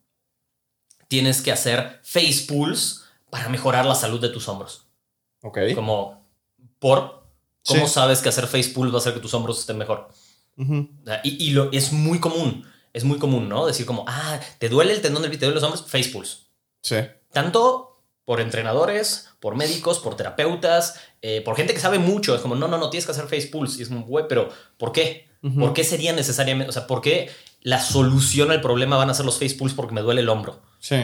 tienes 1.06 1.40
que 1.40 1.52
hacer 1.52 2.00
face 2.02 2.46
pulls 2.49 3.04
para 3.30 3.49
mejorar 3.49 3.87
la 3.87 3.94
salud 3.94 4.20
de 4.20 4.30
tus 4.30 4.49
hombros. 4.49 4.87
Ok. 5.42 5.58
Como 5.76 6.20
por 6.80 7.22
cómo 7.64 7.87
sabes 7.87 8.20
que 8.22 8.28
hacer 8.28 8.49
face 8.49 8.70
pull 8.70 8.92
va 8.92 8.96
a 8.96 8.99
hacer 8.99 9.14
que 9.14 9.20
tus 9.20 9.34
hombros 9.34 9.60
estén 9.60 9.78
mejor. 9.78 10.08
y, 11.22 11.50
lo, 11.50 11.70
es 11.70 11.92
muy 11.92 12.18
común. 12.18 12.66
Es 12.92 13.04
muy 13.04 13.18
común, 13.18 13.49
¿no? 13.49 13.66
Decir 13.66 13.87
como, 13.87 14.04
ah, 14.09 14.40
te 14.59 14.68
duele 14.68 14.92
el 14.92 15.00
tendón 15.00 15.23
del 15.23 15.30
te 15.32 15.38
duele 15.38 15.54
los 15.54 15.62
hombros, 15.62 15.88
face 15.88 16.11
pulls. 16.11 16.47
Sí. 16.82 16.97
Tanto 17.32 17.90
por 18.25 18.40
entrenadores, 18.40 19.28
por 19.40 19.56
médicos, 19.56 19.99
por 19.99 20.16
terapeutas, 20.16 21.00
eh, 21.20 21.42
por 21.44 21.56
gente 21.56 21.75
que 21.75 21.80
sabe 21.80 21.99
mucho. 21.99 22.35
Es 22.35 22.40
como, 22.40 22.54
no, 22.54 22.68
no, 22.68 22.78
no, 22.78 22.90
tienes 22.90 23.04
que 23.04 23.12
hacer 23.12 23.25
face 23.25 23.49
pulse. 23.49 23.78
Y 23.78 23.82
es 23.82 23.88
como, 23.88 24.04
güey, 24.04 24.26
pero 24.28 24.49
¿por 24.76 24.92
qué? 24.92 25.28
¿Por 25.59 25.73
qué 25.73 25.85
sería 25.85 26.12
necesariamente? 26.12 26.68
O 26.68 26.73
sea, 26.73 26.87
¿por 26.87 27.00
qué 27.00 27.30
la 27.62 27.80
solución 27.80 28.50
al 28.50 28.61
problema 28.61 28.97
van 28.97 29.09
a 29.09 29.14
ser 29.14 29.25
los 29.25 29.38
face 29.38 29.54
pulls 29.54 29.75
porque 29.75 29.94
me 29.94 30.02
duele 30.02 30.20
el 30.20 30.28
hombro? 30.28 30.61
Sí. 30.78 30.97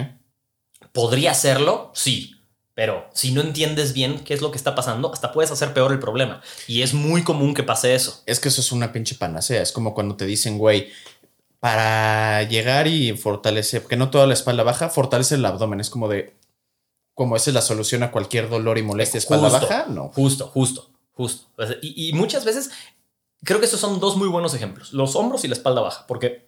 ¿Podría 0.93 1.31
hacerlo? 1.31 1.90
Sí. 1.95 2.37
Pero 2.75 3.09
si 3.14 3.33
no 3.33 3.40
entiendes 3.40 3.95
bien 3.95 4.21
qué 4.21 4.35
es 4.35 4.43
lo 4.43 4.50
que 4.50 4.59
está 4.59 4.75
pasando, 4.75 5.11
hasta 5.11 5.33
puedes 5.33 5.50
hacer 5.50 5.73
peor 5.73 5.93
el 5.93 5.99
problema. 5.99 6.43
Y 6.66 6.83
es 6.83 6.93
muy 6.93 7.25
común 7.25 7.55
que 7.55 7.62
pase 7.62 7.95
eso. 7.95 8.23
Es 8.26 8.38
que 8.38 8.50
eso 8.50 8.61
es 8.61 8.71
una 8.71 8.93
pinche 8.93 9.14
panacea. 9.14 9.62
Es 9.62 9.73
como 9.73 9.95
cuando 9.95 10.16
te 10.16 10.26
dicen, 10.26 10.59
güey, 10.59 10.90
para 11.61 12.43
llegar 12.45 12.87
y 12.87 13.17
fortalecer, 13.17 13.85
que 13.85 13.97
no 13.97 14.11
toda 14.11 14.27
la 14.27 14.35
espalda 14.35 14.63
baja, 14.63 14.89
fortalece 14.89 15.37
el 15.37 15.45
abdomen. 15.45 15.81
Es 15.81 15.91
como 15.91 16.09
de, 16.09 16.37
como 17.15 17.35
esa 17.37 17.51
es 17.51 17.55
la 17.55 17.63
solución 17.63 18.03
a 18.03 18.13
cualquier 18.13 18.49
dolor 18.49 18.79
y 18.79 18.83
molestia 18.83 19.19
espalda 19.19 19.49
baja, 19.49 19.87
no. 19.89 20.11
Justo, 20.15 20.49
justo, 20.49 20.91
justo. 21.13 21.49
Y, 21.81 22.13
muchas 22.13 22.45
veces 22.45 22.71
creo 23.43 23.59
que 23.59 23.67
esos 23.67 23.81
son 23.81 24.01
dos 24.01 24.17
muy 24.17 24.29
buenos 24.29 24.55
ejemplos, 24.55 24.93
los 24.93 25.17
hombros 25.17 25.45
y 25.45 25.49
la 25.49 25.55
espalda 25.55 25.81
baja, 25.81 26.07
porque 26.07 26.47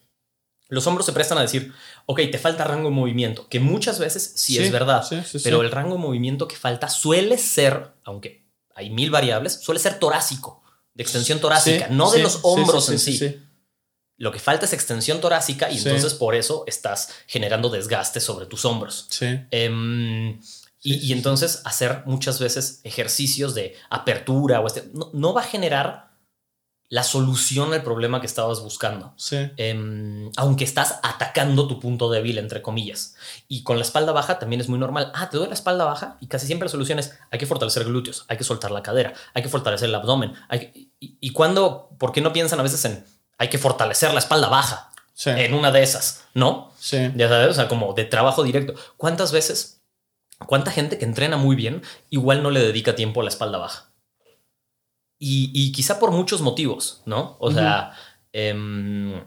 los 0.69 0.87
hombros 0.87 1.07
se 1.07 1.13
prestan 1.13 1.39
a 1.39 1.43
decir, 1.43 1.73
ok, 2.05 2.21
te 2.31 2.39
falta 2.39 2.65
rango 2.65 2.91
de 2.91 2.95
movimiento, 2.95 3.49
que 3.49 3.61
muchas 3.61 3.99
veces 3.99 4.35
sí, 4.37 4.59
es 4.59 4.71
verdad, 4.71 5.07
pero 5.43 5.63
el 5.63 5.71
rango 5.71 5.95
de 5.95 6.03
movimiento 6.03 6.47
que 6.47 6.57
falta 6.57 6.91
suele 6.91 7.39
ser, 7.39 7.95
aunque 8.05 8.47
hay 8.75 8.91
mil 8.91 9.11
variables, 9.11 9.55
suele 9.55 9.81
ser 9.81 9.99
torácico, 9.99 10.63
de 10.93 11.03
extensión 11.03 11.41
torácica, 11.41 11.89
no 11.89 12.11
de 12.11 12.19
los 12.19 12.41
hombros 12.43 12.91
en 12.91 12.99
sí. 12.99 13.41
Lo 14.19 14.33
que 14.33 14.41
falta 14.41 14.67
es 14.67 14.73
extensión 14.73 15.21
torácica 15.21 15.71
y 15.71 15.79
entonces 15.79 16.15
por 16.15 16.35
eso 16.35 16.65
estás 16.67 17.09
generando 17.27 17.71
desgaste 17.71 18.21
sobre 18.21 18.47
tus 18.47 18.65
hombros. 18.65 19.07
Sí. 19.11 19.41
Em, 19.51 20.41
Y, 20.81 20.95
y 21.09 21.13
entonces 21.13 21.63
hacer 21.65 22.03
muchas 22.07 22.39
veces 22.39 22.81
ejercicios 22.85 23.55
de 23.55 23.75
apertura 23.91 24.61
o 24.61 24.67
este, 24.69 24.89
no, 24.95 25.11
no 25.13 25.33
va 25.35 25.41
a 25.41 25.45
generar 25.45 26.09
la 26.91 27.03
solución 27.03 27.75
al 27.75 27.83
problema 27.83 28.21
que 28.21 28.27
estabas 28.27 28.61
buscando. 28.61 29.13
Sí. 29.17 29.37
Em, 29.57 30.31
aunque 30.37 30.65
estás 30.65 31.01
atacando 31.03 31.67
tu 31.69 31.79
punto 31.81 32.09
débil, 32.11 32.39
entre 32.39 32.63
comillas. 32.63 33.15
Y 33.47 33.63
con 33.63 33.77
la 33.77 33.83
espalda 33.85 34.13
baja 34.13 34.39
también 34.39 34.61
es 34.61 34.69
muy 34.69 34.79
normal. 34.79 35.11
Ah, 35.15 35.29
te 35.29 35.37
duele 35.37 35.51
la 35.51 35.55
espalda 35.55 35.85
baja 35.85 36.17
y 36.21 36.29
casi 36.29 36.47
siempre 36.47 36.67
la 36.67 36.71
solución 36.71 36.99
es 36.99 37.13
hay 37.31 37.39
que 37.39 37.47
fortalecer 37.47 37.85
glúteos, 37.85 38.25
hay 38.29 38.37
que 38.39 38.45
soltar 38.45 38.71
la 38.71 38.83
cadera, 38.83 39.13
hay 39.35 39.43
que 39.43 39.49
fortalecer 39.51 39.89
el 39.89 39.95
abdomen. 39.97 40.33
Hay 40.49 40.61
que- 40.61 40.89
y, 41.01 41.19
y 41.21 41.31
cuando, 41.31 41.91
¿por 41.99 42.13
qué 42.13 42.21
no 42.21 42.33
piensan 42.33 42.59
a 42.61 42.63
veces 42.63 42.85
en 42.87 43.05
hay 43.39 43.49
que 43.49 43.59
fortalecer 43.59 44.13
la 44.13 44.19
espalda 44.19 44.49
baja? 44.49 44.91
Sí. 45.15 45.31
En 45.31 45.55
una 45.55 45.73
de 45.73 45.83
esas, 45.83 46.25
¿no? 46.35 46.73
sí. 46.79 47.11
Ya 47.17 47.29
sabes, 47.29 47.49
o 47.49 47.55
sea, 47.55 47.67
como 47.69 47.93
de 47.95 48.05
trabajo 48.05 48.43
directo. 48.45 48.75
¿Cuántas 48.97 49.33
veces, 49.33 49.81
cuánta 50.47 50.71
gente 50.71 50.97
que 50.99 51.05
entrena 51.05 51.37
muy 51.37 51.57
bien 51.57 51.83
igual 52.11 52.43
no 52.43 52.51
le 52.51 52.61
dedica 52.61 52.95
tiempo 52.95 53.21
a 53.21 53.25
la 53.25 53.31
espalda 53.31 53.59
baja? 53.59 53.91
Y, 55.19 55.51
y 55.55 55.73
quizá 55.73 55.99
por 55.99 56.13
muchos 56.13 56.41
motivos, 56.43 57.03
¿no? 57.05 57.37
O 57.41 57.51
sea, 57.51 57.93
em, 58.33 59.21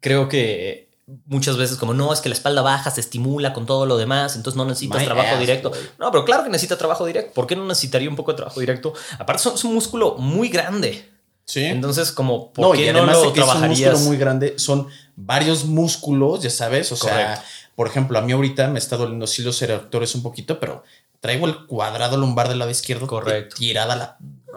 creo 0.00 0.28
que 0.28 0.90
muchas 1.26 1.56
veces 1.56 1.76
como 1.76 1.92
no, 1.94 2.12
es 2.12 2.20
que 2.20 2.28
la 2.28 2.34
espalda 2.34 2.62
baja 2.62 2.90
se 2.90 3.00
estimula 3.00 3.52
con 3.52 3.66
todo 3.66 3.86
lo 3.86 3.96
demás, 3.96 4.36
entonces 4.36 4.56
no 4.56 4.64
necesitas 4.64 5.00
My 5.00 5.06
trabajo 5.06 5.34
ass, 5.34 5.40
directo. 5.40 5.72
No, 5.98 6.10
pero 6.12 6.24
claro 6.24 6.44
que 6.44 6.50
necesita 6.50 6.78
trabajo 6.78 7.04
directo. 7.04 7.32
¿Por 7.34 7.46
qué 7.46 7.56
no 7.56 7.64
necesitaría 7.66 8.08
un 8.08 8.16
poco 8.16 8.32
de 8.32 8.36
trabajo 8.36 8.60
directo? 8.60 8.94
Aparte, 9.18 9.42
son- 9.42 9.54
es 9.54 9.64
un 9.64 9.74
músculo 9.74 10.14
muy 10.16 10.48
grande. 10.48 11.10
Sí. 11.46 11.64
Entonces, 11.64 12.10
como, 12.12 12.52
¿por 12.52 12.64
no, 12.68 12.74
y 12.74 12.78
qué 12.78 12.92
no 12.92 13.00
además 13.00 13.16
lo 13.16 13.32
que 13.32 13.40
es 13.40 13.44
un 13.46 13.50
trabajarías? 13.52 13.92
músculo 13.92 14.08
muy 14.08 14.16
grande, 14.16 14.58
son 14.58 14.88
varios 15.16 15.64
músculos, 15.64 16.42
ya 16.42 16.50
sabes. 16.50 16.90
O 16.92 16.96
sea, 16.96 17.42
por 17.74 17.86
ejemplo, 17.86 18.18
a 18.18 18.22
mí 18.22 18.32
ahorita 18.32 18.68
me 18.68 18.78
está 18.78 18.96
doliendo 18.96 19.26
sí 19.26 19.42
los 19.42 19.60
erectores 19.62 20.14
un 20.14 20.22
poquito, 20.22 20.58
pero 20.58 20.82
traigo 21.20 21.46
el 21.46 21.66
cuadrado 21.66 22.16
lumbar 22.16 22.48
del 22.48 22.58
lado 22.58 22.70
izquierdo 22.70 23.06
Correcto. 23.06 23.56
tirada 23.56 23.92
a 23.94 23.96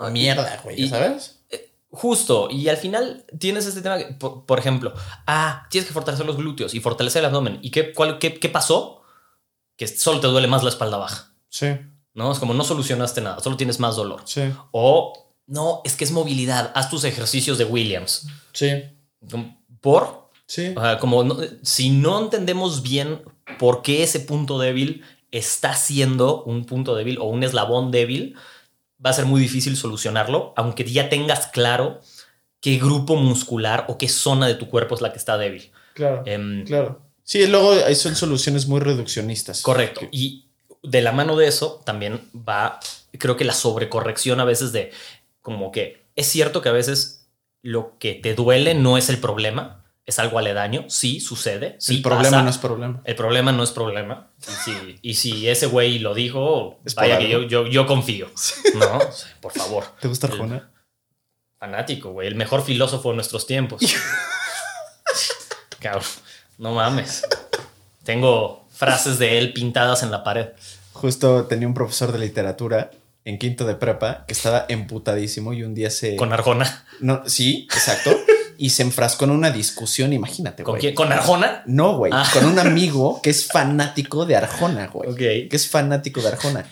la 0.01 0.09
mierda, 0.11 0.59
güey, 0.63 0.81
Y- 0.81 0.89
ya 0.89 0.97
sabes. 0.99 1.33
Justo, 1.89 2.49
y 2.51 2.67
al 2.67 2.75
final 2.77 3.25
tienes 3.39 3.65
este 3.65 3.81
tema, 3.81 3.97
que, 3.97 4.05
por, 4.13 4.45
por 4.45 4.59
ejemplo, 4.59 4.93
ah, 5.25 5.65
tienes 5.71 5.87
que 5.87 5.93
fortalecer 5.93 6.25
los 6.25 6.35
glúteos 6.35 6.73
y 6.73 6.79
fortalecer 6.81 7.21
el 7.21 7.27
abdomen. 7.27 7.59
¿Y 7.61 7.71
qué, 7.71 7.93
cuál, 7.93 8.19
qué, 8.19 8.33
qué 8.37 8.49
pasó? 8.49 9.01
Que 9.77 9.87
solo 9.87 10.19
te 10.19 10.27
duele 10.27 10.47
más 10.47 10.63
la 10.63 10.69
espalda 10.69 10.97
baja, 10.97 11.31
Sí, 11.49 11.67
¿no? 12.13 12.31
Es 12.31 12.39
como 12.39 12.53
no 12.53 12.63
solucionaste 12.65 13.21
nada, 13.21 13.39
solo 13.39 13.55
tienes 13.57 13.79
más 13.79 13.95
dolor. 13.95 14.21
sí, 14.25 14.41
O, 14.71 15.26
no, 15.47 15.81
es 15.85 15.95
que 15.95 16.03
es 16.03 16.11
movilidad, 16.11 16.71
haz 16.75 16.89
tus 16.89 17.03
ejercicios 17.03 17.57
de 17.57 17.65
Williams. 17.65 18.27
sí, 18.53 18.69
¿Por? 19.81 20.29
sí. 20.45 20.73
O 20.75 20.81
sea, 20.81 20.97
como 20.99 21.23
no- 21.23 21.37
si 21.63 21.89
no 21.89 22.19
entendemos 22.21 22.81
bien 22.83 23.21
por 23.59 23.81
qué 23.81 24.03
ese 24.03 24.19
punto 24.19 24.59
débil 24.59 25.03
está 25.31 25.75
siendo 25.75 26.43
un 26.43 26.65
punto 26.65 26.95
débil 26.95 27.17
o 27.19 27.25
un 27.25 27.43
eslabón 27.43 27.91
débil, 27.91 28.35
va 29.03 29.09
a 29.11 29.13
ser 29.13 29.25
muy 29.25 29.39
difícil 29.41 29.75
solucionarlo, 29.77 30.53
aunque 30.55 30.83
ya 30.89 31.09
tengas 31.09 31.47
claro 31.47 32.01
qué 32.61 32.77
grupo 32.77 33.15
muscular 33.15 33.85
o 33.89 33.97
qué 33.97 34.09
zona 34.09 34.47
de 34.47 34.55
tu 34.55 34.67
cuerpo 34.69 34.95
es 34.95 35.01
la 35.01 35.11
que 35.11 35.17
está 35.19 35.37
débil. 35.37 35.71
Claro, 35.93 36.23
Em, 36.25 36.65
claro. 36.65 37.01
Sí, 37.23 37.45
luego 37.47 37.73
son 37.93 38.15
soluciones 38.15 38.67
muy 38.67 38.79
reduccionistas. 38.79 39.61
Correcto. 39.61 40.01
Y 40.11 40.45
de 40.81 41.01
la 41.01 41.11
mano 41.11 41.35
de 41.35 41.47
eso 41.47 41.81
también 41.85 42.21
va, 42.33 42.79
creo 43.19 43.35
que 43.35 43.43
la 43.43 43.53
sobrecorrección 43.53 44.39
a 44.39 44.45
veces 44.45 44.71
de 44.71 44.91
como 45.47 45.71
que 45.71 46.09
es 46.17 46.27
cierto 46.27 46.61
que 46.61 46.67
a 46.67 46.73
veces 46.73 47.29
lo 47.61 47.97
que 47.99 48.15
te 48.15 48.35
duele 48.35 48.73
no 48.73 48.97
es 48.97 49.07
el 49.07 49.17
problema, 49.17 49.85
es 50.05 50.19
algo 50.19 50.39
aledaño, 50.39 50.83
sí 50.89 51.21
sucede. 51.21 51.77
Sí 51.79 51.95
el 51.95 52.01
problema 52.01 52.31
pasa. 52.31 52.43
no 52.43 52.49
es 52.49 52.57
problema. 52.57 53.01
El 53.05 53.15
problema 53.15 53.53
no 53.53 53.63
es 53.63 53.71
problema. 53.71 54.29
Y 54.45 54.51
si, 54.51 54.99
y 55.01 55.13
si 55.13 55.47
ese 55.47 55.67
güey 55.67 55.99
lo 55.99 56.13
dijo, 56.13 56.81
Es 56.83 56.95
vaya 56.95 57.17
que 57.17 57.29
yo, 57.29 57.43
yo, 57.43 57.65
yo 57.65 57.87
confío. 57.87 58.29
No, 58.75 58.99
por 59.39 59.53
favor. 59.53 59.85
¿Te 60.01 60.09
gusta 60.09 60.27
Arjona? 60.27 60.69
Fanático, 61.57 62.11
güey. 62.11 62.27
El 62.27 62.35
mejor 62.35 62.61
filósofo 62.61 63.11
de 63.11 63.15
nuestros 63.15 63.47
tiempos. 63.47 63.81
Cabrón, 65.79 66.03
no 66.57 66.73
mames. 66.73 67.23
Tengo 68.03 68.67
frases 68.69 69.17
de 69.17 69.37
él 69.37 69.53
pintadas 69.53 70.03
en 70.03 70.11
la 70.11 70.25
pared. 70.25 70.49
Justo 70.91 71.45
tenía 71.45 71.69
un 71.69 71.73
profesor 71.73 72.11
de 72.11 72.19
literatura 72.19 72.91
en 73.27 73.37
quinto 73.37 73.65
de 73.65 73.75
prepa 73.75 74.23
que 74.25 74.33
estaba 74.33 74.65
emputadísimo 74.69 75.51
y 75.51 75.61
un 75.63 75.75
día 75.75 75.89
se... 75.89 76.15
Con 76.15 76.31
Arjona. 76.31 76.85
No, 77.01 77.23
sí, 77.27 77.67
exacto. 77.73 78.17
y 78.57 78.69
se 78.69 78.83
enfrascó 78.83 79.25
en 79.25 79.31
una 79.31 79.51
discusión, 79.51 80.13
imagínate, 80.13 80.63
¿Con 80.63 80.73
güey. 80.73 80.81
quién? 80.81 80.95
¿Con 80.95 81.11
Arjona? 81.11 81.61
No, 81.65 81.97
güey. 81.97 82.11
Ah. 82.15 82.25
Con 82.31 82.45
un 82.45 82.57
amigo 82.57 83.19
que 83.23 83.29
es 83.29 83.45
fanático 83.47 84.25
de 84.25 84.37
Arjona, 84.37 84.87
güey. 84.87 85.09
Ok. 85.09 85.17
Que 85.17 85.49
es 85.51 85.67
fanático 85.67 86.21
de 86.21 86.29
Arjona. 86.29 86.65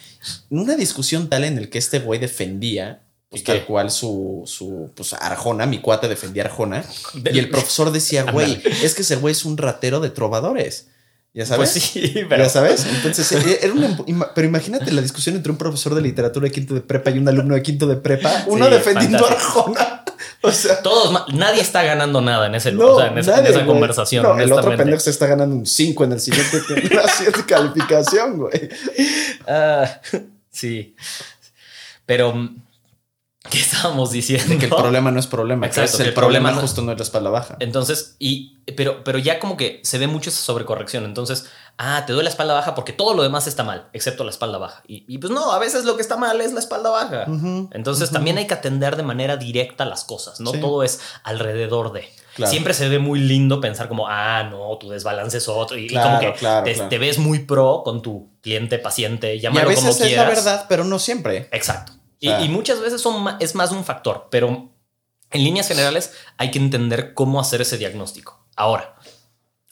Una 0.49 0.75
discusión 0.77 1.27
tal 1.27 1.43
en 1.43 1.57
el 1.57 1.69
que 1.69 1.77
este 1.77 1.99
güey 1.99 2.21
defendía, 2.21 3.01
pues 3.29 3.43
tal 3.43 3.65
cual 3.65 3.91
su, 3.91 4.43
su, 4.45 4.91
pues 4.95 5.11
Arjona, 5.11 5.65
mi 5.65 5.79
cuate 5.81 6.07
defendía 6.07 6.43
Arjona. 6.43 6.85
De- 7.15 7.31
Y 7.33 7.39
el 7.39 7.49
profesor 7.49 7.91
decía, 7.91 8.23
güey, 8.31 8.61
es 8.81 8.95
que 8.95 9.01
ese 9.01 9.17
güey 9.17 9.33
es 9.33 9.43
un 9.43 9.57
ratero 9.57 9.99
de 9.99 10.09
trovadores. 10.09 10.87
¿Ya 11.35 11.45
sabes? 11.45 11.71
Pues 11.71 11.83
sí, 11.83 12.13
pero. 12.29 12.43
¿Ya 12.43 12.49
sabes? 12.49 12.85
Entonces, 12.85 13.29
eh, 13.33 13.59
era 13.61 13.73
una, 13.73 13.97
pero 14.33 14.47
imagínate 14.47 14.89
la 14.93 15.01
discusión 15.01 15.35
entre 15.35 15.51
un 15.51 15.57
profesor 15.57 15.93
de 15.93 16.01
literatura 16.01 16.45
de 16.45 16.51
quinto 16.51 16.73
de 16.73 16.79
prepa 16.79 17.11
y 17.11 17.17
un 17.17 17.27
alumno 17.27 17.55
de 17.55 17.61
quinto 17.61 17.87
de 17.87 17.97
prepa, 17.97 18.45
uno 18.47 18.65
Sí, 18.65 18.71
defendiendo 18.71 19.25
a. 19.25 19.31
Arjona. 19.31 20.01
O 20.41 20.51
sea, 20.51 20.81
Todos, 20.83 21.33
nadie 21.33 21.59
está 21.59 21.81
ganando 21.83 22.21
nada 22.21 22.45
en 22.45 22.53
ese 22.53 22.71
no, 22.71 22.93
o 22.93 22.99
sea, 22.99 23.07
en 23.07 23.17
esa, 23.17 23.39
en 23.43 23.65
conversación. 23.65 24.23
No, 24.23 24.39
el 24.39 24.51
otro 24.51 24.77
pendejo 24.77 24.99
se 24.99 25.09
está 25.09 25.25
ganando 25.25 25.55
un 25.55 25.65
5 25.65 26.03
en 26.03 26.11
el 26.11 26.19
siguiente, 26.19 26.61
en 26.69 26.95
la 26.95 27.07
siguiente 27.07 27.45
calificación, 27.47 28.37
güey. 28.37 28.69
Ah, 29.47 29.99
sí. 30.51 30.95
Pero, 32.05 32.33
mm, 32.33 32.61
¿qué 33.49 33.59
estábamos 33.59 34.11
diciendo? 34.11 34.57
Que 34.57 34.65
el 34.65 34.71
problema 34.71 35.11
no 35.11 35.19
es 35.19 35.27
problema. 35.27 35.65
Exacto, 35.65 35.97
que 35.97 36.03
el 36.03 36.09
el 36.09 36.13
problema 36.13 36.49
problema 36.49 36.55
no- 36.55 36.61
justo 36.61 36.81
no 36.81 36.91
es 36.91 36.97
la 36.97 37.03
espalda 37.03 37.29
baja. 37.29 37.57
Entonces, 37.59 38.15
y, 38.19 38.57
pero, 38.75 39.03
pero 39.03 39.17
ya 39.19 39.39
como 39.39 39.55
que 39.57 39.79
se 39.83 39.97
ve 39.97 40.07
mucho 40.07 40.29
esa 40.29 40.41
sobrecorrección. 40.41 41.05
Entonces, 41.05 41.45
ah, 41.77 42.03
te 42.05 42.13
duele 42.13 42.25
la 42.25 42.29
espalda 42.31 42.53
baja 42.53 42.73
porque 42.75 42.93
todo 42.93 43.13
lo 43.13 43.23
demás 43.23 43.47
está 43.47 43.63
mal, 43.63 43.87
excepto 43.93 44.23
la 44.23 44.31
espalda 44.31 44.57
baja. 44.57 44.81
Y, 44.87 45.05
y 45.07 45.17
pues 45.19 45.31
no, 45.31 45.51
a 45.51 45.59
veces 45.59 45.85
lo 45.85 45.95
que 45.95 46.01
está 46.01 46.17
mal 46.17 46.39
es 46.41 46.53
la 46.53 46.59
espalda 46.59 46.89
baja. 46.89 47.25
Entonces, 47.71 48.11
también 48.11 48.37
hay 48.37 48.47
que 48.47 48.53
atender 48.53 48.95
de 48.95 49.03
manera 49.03 49.37
directa 49.37 49.85
las 49.85 50.03
cosas, 50.03 50.39
no 50.39 50.51
Sí. 50.51 50.59
todo 50.59 50.83
es 50.83 50.99
alrededor 51.23 51.91
de. 51.91 52.07
Claro. 52.35 52.51
Siempre 52.51 52.73
se 52.73 52.89
ve 52.89 52.99
muy 52.99 53.19
lindo 53.21 53.61
pensar 53.61 53.87
como, 53.87 54.07
ah, 54.09 54.43
no, 54.43 54.77
tu 54.77 54.89
desbalance 54.89 55.37
es 55.37 55.47
otro. 55.47 55.77
Y, 55.77 55.85
y 55.85 55.93
como 55.93 56.19
que 56.19 56.33
claro, 56.33 56.69
te, 56.89 56.97
ves 56.97 57.17
muy 57.17 57.39
pro 57.39 57.81
con 57.85 58.01
tu 58.01 58.27
cliente, 58.41 58.77
paciente, 58.77 59.35
Y 59.35 59.39
a 59.39 59.41
llámalo 59.43 59.69
veces 59.69 59.85
como 59.95 60.05
es 60.05 60.15
la 60.17 60.25
verdad, 60.25 60.65
pero 60.67 60.83
no 60.83 60.99
siempre. 60.99 61.47
Exacto. 61.53 61.93
Y, 62.19 62.49
muchas 62.49 62.79
veces 62.79 63.01
son 63.01 63.37
es 63.39 63.55
más 63.55 63.71
un 63.71 63.83
factor, 63.83 64.27
pero 64.31 64.69
en 65.31 65.43
líneas 65.43 65.67
generales 65.67 66.13
hay 66.37 66.49
que 66.51 66.59
entender 66.59 67.13
cómo 67.13 67.39
hacer 67.39 67.61
ese 67.61 67.77
diagnóstico. 67.77 68.43
Ahora, 68.55 68.95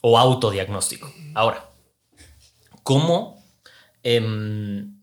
o 0.01 0.17
autodiagnóstico. 0.19 1.11
Ahora, 1.33 1.69
¿cómo... 2.83 3.43
em, 4.03 4.93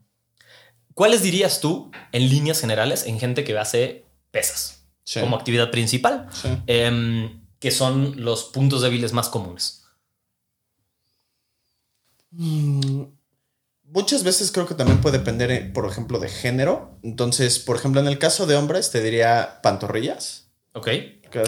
¿Cuáles 0.95 1.23
dirías 1.23 1.61
tú 1.61 1.91
en 2.13 2.29
líneas 2.29 2.61
generales 2.61 3.07
en 3.07 3.19
gente 3.19 3.43
que 3.43 3.57
hace 3.57 4.05
pesas 4.31 4.85
Sí. 5.05 5.19
como 5.21 5.35
actividad 5.35 5.71
principal? 5.71 6.29
Sí. 6.31 6.49
Em, 6.67 7.41
que 7.59 7.71
son 7.71 8.23
los 8.23 8.45
puntos 8.45 8.83
débiles 8.83 9.13
más 9.15 9.29
comunes. 9.31 9.85
Mm, 12.33 13.05
Muchas 13.93 14.23
veces 14.23 14.53
creo 14.53 14.67
que 14.67 14.75
también 14.75 15.01
puede 15.01 15.19
depender, 15.19 15.51
eh, 15.51 15.71
por 15.73 15.85
ejemplo, 15.87 16.19
de 16.19 16.29
género. 16.29 16.99
Entonces, 17.03 17.59
por 17.59 17.77
ejemplo, 17.77 18.01
en 18.01 18.07
el 18.07 18.19
caso 18.19 18.47
de 18.47 18.57
hombres, 18.57 18.91
te 18.91 19.03
diría 19.03 19.61
pantorrillas. 19.63 20.51
¿Ok? 20.73 20.89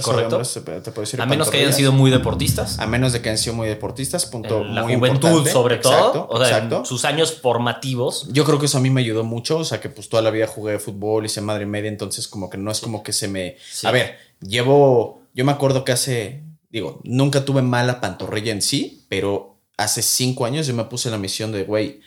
Correcto. 0.02 0.36
hombres, 0.36 0.52
te, 0.52 0.60
puedo 0.60 1.00
decir 1.00 1.20
A 1.20 1.26
menos 1.26 1.50
que 1.50 1.58
hayan 1.58 1.72
sido 1.72 1.92
muy 1.92 2.10
deportistas. 2.10 2.78
A 2.78 2.86
menos 2.86 3.12
de 3.12 3.20
que 3.20 3.28
hayan 3.28 3.38
sido 3.38 3.54
muy 3.54 3.68
deportistas, 3.68 4.26
punto 4.26 4.62
en 4.62 4.74
la 4.74 4.82
muy 4.82 4.94
juventud, 4.94 5.28
importante. 5.28 5.52
sobre 5.52 5.76
todo. 5.78 5.92
Exacto, 5.92 6.28
o 6.30 6.44
sea, 6.44 6.58
en 6.58 6.86
sus 6.86 7.04
años 7.04 7.40
formativos. 7.40 8.28
Yo 8.32 8.44
creo 8.44 8.58
que 8.58 8.66
eso 8.66 8.78
a 8.78 8.80
mí 8.80 8.90
me 8.90 9.00
ayudó 9.00 9.24
mucho, 9.24 9.58
o 9.58 9.64
sea 9.64 9.80
que 9.80 9.88
pues 9.88 10.08
toda 10.08 10.22
la 10.22 10.30
vida 10.30 10.46
jugué 10.46 10.78
fútbol, 10.78 11.26
hice 11.26 11.40
madre 11.40 11.64
y 11.64 11.66
media, 11.66 11.88
entonces 11.88 12.28
como 12.28 12.48
que 12.48 12.58
no 12.58 12.70
es 12.70 12.80
como 12.80 13.02
que 13.02 13.12
se 13.12 13.28
me... 13.28 13.56
Sí. 13.70 13.86
A 13.86 13.90
ver, 13.90 14.16
llevo, 14.40 15.22
yo 15.34 15.44
me 15.44 15.52
acuerdo 15.52 15.84
que 15.84 15.92
hace, 15.92 16.44
digo, 16.70 17.00
nunca 17.02 17.44
tuve 17.44 17.62
mala 17.62 18.00
pantorrilla 18.00 18.52
en 18.52 18.62
sí, 18.62 19.04
pero 19.08 19.58
hace 19.76 20.02
cinco 20.02 20.44
años 20.44 20.66
yo 20.66 20.74
me 20.74 20.84
puse 20.84 21.10
la 21.10 21.18
misión 21.18 21.50
de, 21.50 21.64
güey, 21.64 22.00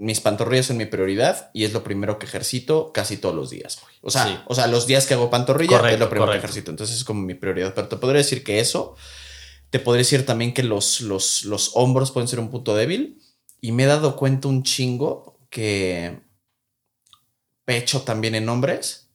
mis 0.00 0.20
pantorrillas 0.20 0.66
son 0.66 0.78
mi 0.78 0.86
prioridad 0.86 1.50
y 1.52 1.64
es 1.64 1.72
lo 1.72 1.84
primero 1.84 2.18
que 2.18 2.24
ejercito 2.26 2.90
casi 2.92 3.18
todos 3.18 3.34
los 3.34 3.50
días, 3.50 3.78
güey. 3.82 3.94
O 4.00 4.10
sea, 4.10 4.24
Sí. 4.26 4.38
o 4.46 4.54
sea, 4.54 4.66
los 4.66 4.86
días 4.86 5.06
que 5.06 5.14
hago 5.14 5.28
pantorrilla 5.30 5.76
es 5.76 5.80
Correcto, 5.82 5.98
lo 6.04 6.08
primero 6.10 6.26
correcto. 6.28 6.40
que 6.40 6.46
ejercito, 6.46 6.70
entonces 6.70 6.96
es 6.96 7.04
como 7.04 7.20
mi 7.22 7.34
prioridad, 7.34 7.74
pero 7.74 7.88
te 7.88 7.96
podría 7.96 8.18
decir 8.18 8.42
que 8.42 8.60
eso, 8.60 8.96
te 9.68 9.78
podría 9.78 10.00
decir 10.00 10.24
también 10.26 10.54
que 10.54 10.62
los, 10.62 11.02
los, 11.02 11.44
los 11.44 11.72
hombros 11.74 12.10
pueden 12.12 12.28
ser 12.28 12.40
un 12.40 12.50
punto 12.50 12.74
débil 12.74 13.20
y 13.60 13.72
me 13.72 13.82
he 13.84 13.86
dado 13.86 14.16
cuenta 14.16 14.48
un 14.48 14.62
chingo 14.62 15.38
que 15.50 16.20
pecho 17.66 18.00
también 18.02 18.34
en 18.34 18.48
hombres 18.48 19.10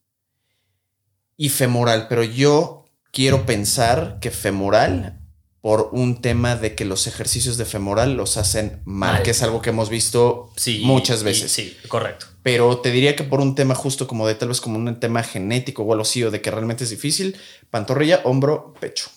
y 1.35 1.49
femoral, 1.49 2.07
pero 2.07 2.23
yo 2.23 2.85
quiero 3.11 3.45
pensar 3.45 4.19
que 4.21 4.29
femoral 4.31 5.19
por 5.65 5.89
un 5.93 6.21
tema 6.21 6.55
de 6.55 6.75
que 6.75 6.85
los 6.85 7.07
ejercicios 7.07 7.57
de 7.57 7.65
femoral 7.65 8.13
los 8.15 8.37
hacen 8.37 8.83
mal, 8.85 9.13
Mal. 9.13 9.23
que 9.23 9.31
es 9.31 9.41
algo 9.41 9.63
que 9.63 9.71
hemos 9.71 9.89
visto 9.89 10.51
Sí, 10.55 10.83
muchas 10.85 11.23
veces. 11.23 11.51
Sí, 11.51 11.75
correcto. 11.87 12.27
Pero 12.43 12.77
te 12.77 12.91
diría 12.91 13.15
que 13.15 13.23
por 13.23 13.39
un 13.41 13.55
tema 13.55 13.73
justo 13.73 14.05
como 14.05 14.27
de 14.27 14.35
tal 14.35 14.49
vez 14.49 14.61
como 14.61 14.77
un 14.77 14.99
tema 14.99 15.23
genético 15.23 15.81
o 15.81 15.91
algo 15.91 16.03
así, 16.03 16.23
o 16.23 16.29
de 16.29 16.39
que 16.39 16.51
realmente 16.51 16.83
es 16.83 16.91
difícil, 16.91 17.35
pantorrilla, 17.71 18.21
hombro, 18.25 18.75
pecho. 18.79 19.09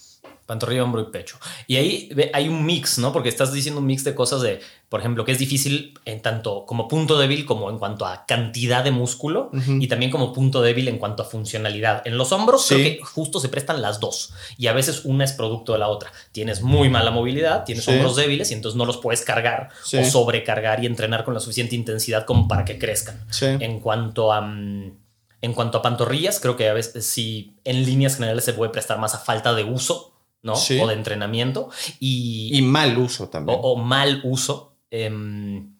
Pantorrilla, 0.48 0.82
hombro 0.82 1.02
y 1.02 1.10
pecho. 1.12 1.36
Y 1.66 1.76
ahí 1.76 2.08
hay 2.32 2.48
un 2.48 2.64
mix, 2.64 2.98
¿no? 2.98 3.12
Porque 3.12 3.28
estás 3.28 3.52
diciendo 3.52 3.82
un 3.82 3.86
mix 3.86 4.02
de 4.02 4.14
cosas 4.14 4.40
de, 4.40 4.60
por 4.88 4.98
ejemplo, 4.98 5.26
que 5.26 5.32
es 5.32 5.38
difícil 5.38 5.92
en 6.06 6.22
tanto 6.22 6.64
como 6.64 6.88
punto 6.88 7.18
débil 7.18 7.44
como 7.44 7.68
en 7.68 7.78
cuanto 7.78 8.06
a 8.06 8.24
cantidad 8.24 8.82
de 8.82 8.90
músculo 8.90 9.50
y 9.52 9.88
también 9.88 10.10
como 10.10 10.32
punto 10.32 10.62
débil 10.62 10.88
en 10.88 10.96
cuanto 10.96 11.22
a 11.22 11.26
funcionalidad. 11.26 12.00
En 12.06 12.16
los 12.16 12.32
hombros 12.32 12.64
Sí. 12.66 12.74
creo 12.76 12.84
que 12.96 13.04
justo 13.04 13.40
se 13.40 13.50
prestan 13.50 13.82
las 13.82 14.00
dos 14.00 14.32
y 14.56 14.68
a 14.68 14.72
veces 14.72 15.04
una 15.04 15.24
es 15.24 15.32
producto 15.34 15.74
de 15.74 15.80
la 15.80 15.88
otra. 15.88 16.10
Tienes 16.32 16.62
muy 16.62 16.88
mala 16.88 17.10
movilidad, 17.10 17.64
tienes 17.64 17.84
Sí. 17.84 17.90
hombros 17.90 18.16
débiles 18.16 18.50
y 18.50 18.54
entonces 18.54 18.78
no 18.78 18.86
los 18.86 18.96
puedes 18.96 19.20
cargar 19.26 19.68
Sí. 19.84 19.98
o 19.98 20.04
sobrecargar 20.06 20.82
y 20.82 20.86
entrenar 20.86 21.24
con 21.26 21.34
la 21.34 21.40
suficiente 21.40 21.76
intensidad 21.76 22.24
como 22.24 22.48
para 22.48 22.64
que 22.64 22.78
crezcan. 22.78 23.22
En 23.42 23.80
cuanto 23.80 24.32
a... 24.32 24.40
mm, 24.40 24.92
En 25.40 25.52
cuanto 25.52 25.78
a 25.78 25.82
pantorrillas, 25.82 26.40
creo 26.40 26.56
que 26.56 26.68
a 26.68 26.72
veces 26.72 27.06
sí, 27.06 27.54
en 27.64 27.84
líneas 27.86 28.16
generales 28.16 28.42
se 28.44 28.54
puede 28.54 28.72
prestar 28.72 28.98
más 28.98 29.14
a 29.14 29.18
falta 29.18 29.54
de 29.54 29.62
uso, 29.62 30.17
¿no? 30.42 30.56
Sí. 30.56 30.78
O 30.80 30.86
de 30.86 30.94
entrenamiento 30.94 31.70
y, 32.00 32.50
Y 32.56 32.62
mal 32.62 32.96
uso 32.98 33.28
también. 33.28 33.58
o 33.62 33.76
mal 33.76 34.20
uso. 34.24 34.76
em, 34.90 35.74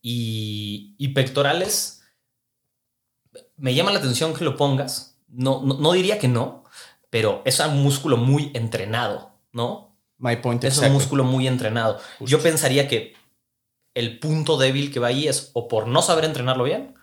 y, 0.00 0.94
y 0.98 1.08
pectorales, 1.08 2.02
me 3.56 3.74
llama 3.74 3.90
la 3.92 3.98
atención 3.98 4.34
que 4.34 4.44
lo 4.44 4.56
pongas. 4.56 5.18
No, 5.28 5.62
no, 5.64 5.74
no 5.74 5.92
diría 5.92 6.18
que 6.18 6.28
no, 6.28 6.64
pero 7.10 7.42
es 7.44 7.58
un 7.60 7.82
músculo 7.82 8.16
muy 8.16 8.50
entrenado, 8.54 9.32
¿no? 9.52 9.96
My 10.18 10.36
point 10.36 10.62
Es 10.64 10.78
un 10.78 10.92
músculo 10.92 11.24
muy 11.24 11.46
entrenado. 11.48 11.98
Justo. 12.18 12.24
Yo 12.26 12.42
pensaría 12.42 12.86
que 12.88 13.14
el 13.94 14.18
punto 14.18 14.56
débil 14.56 14.92
que 14.92 15.00
va 15.00 15.08
ahí 15.08 15.28
es 15.28 15.50
o 15.54 15.68
por 15.68 15.86
no 15.86 16.02
saber 16.02 16.24
entrenarlo 16.24 16.64
bien, 16.64 16.94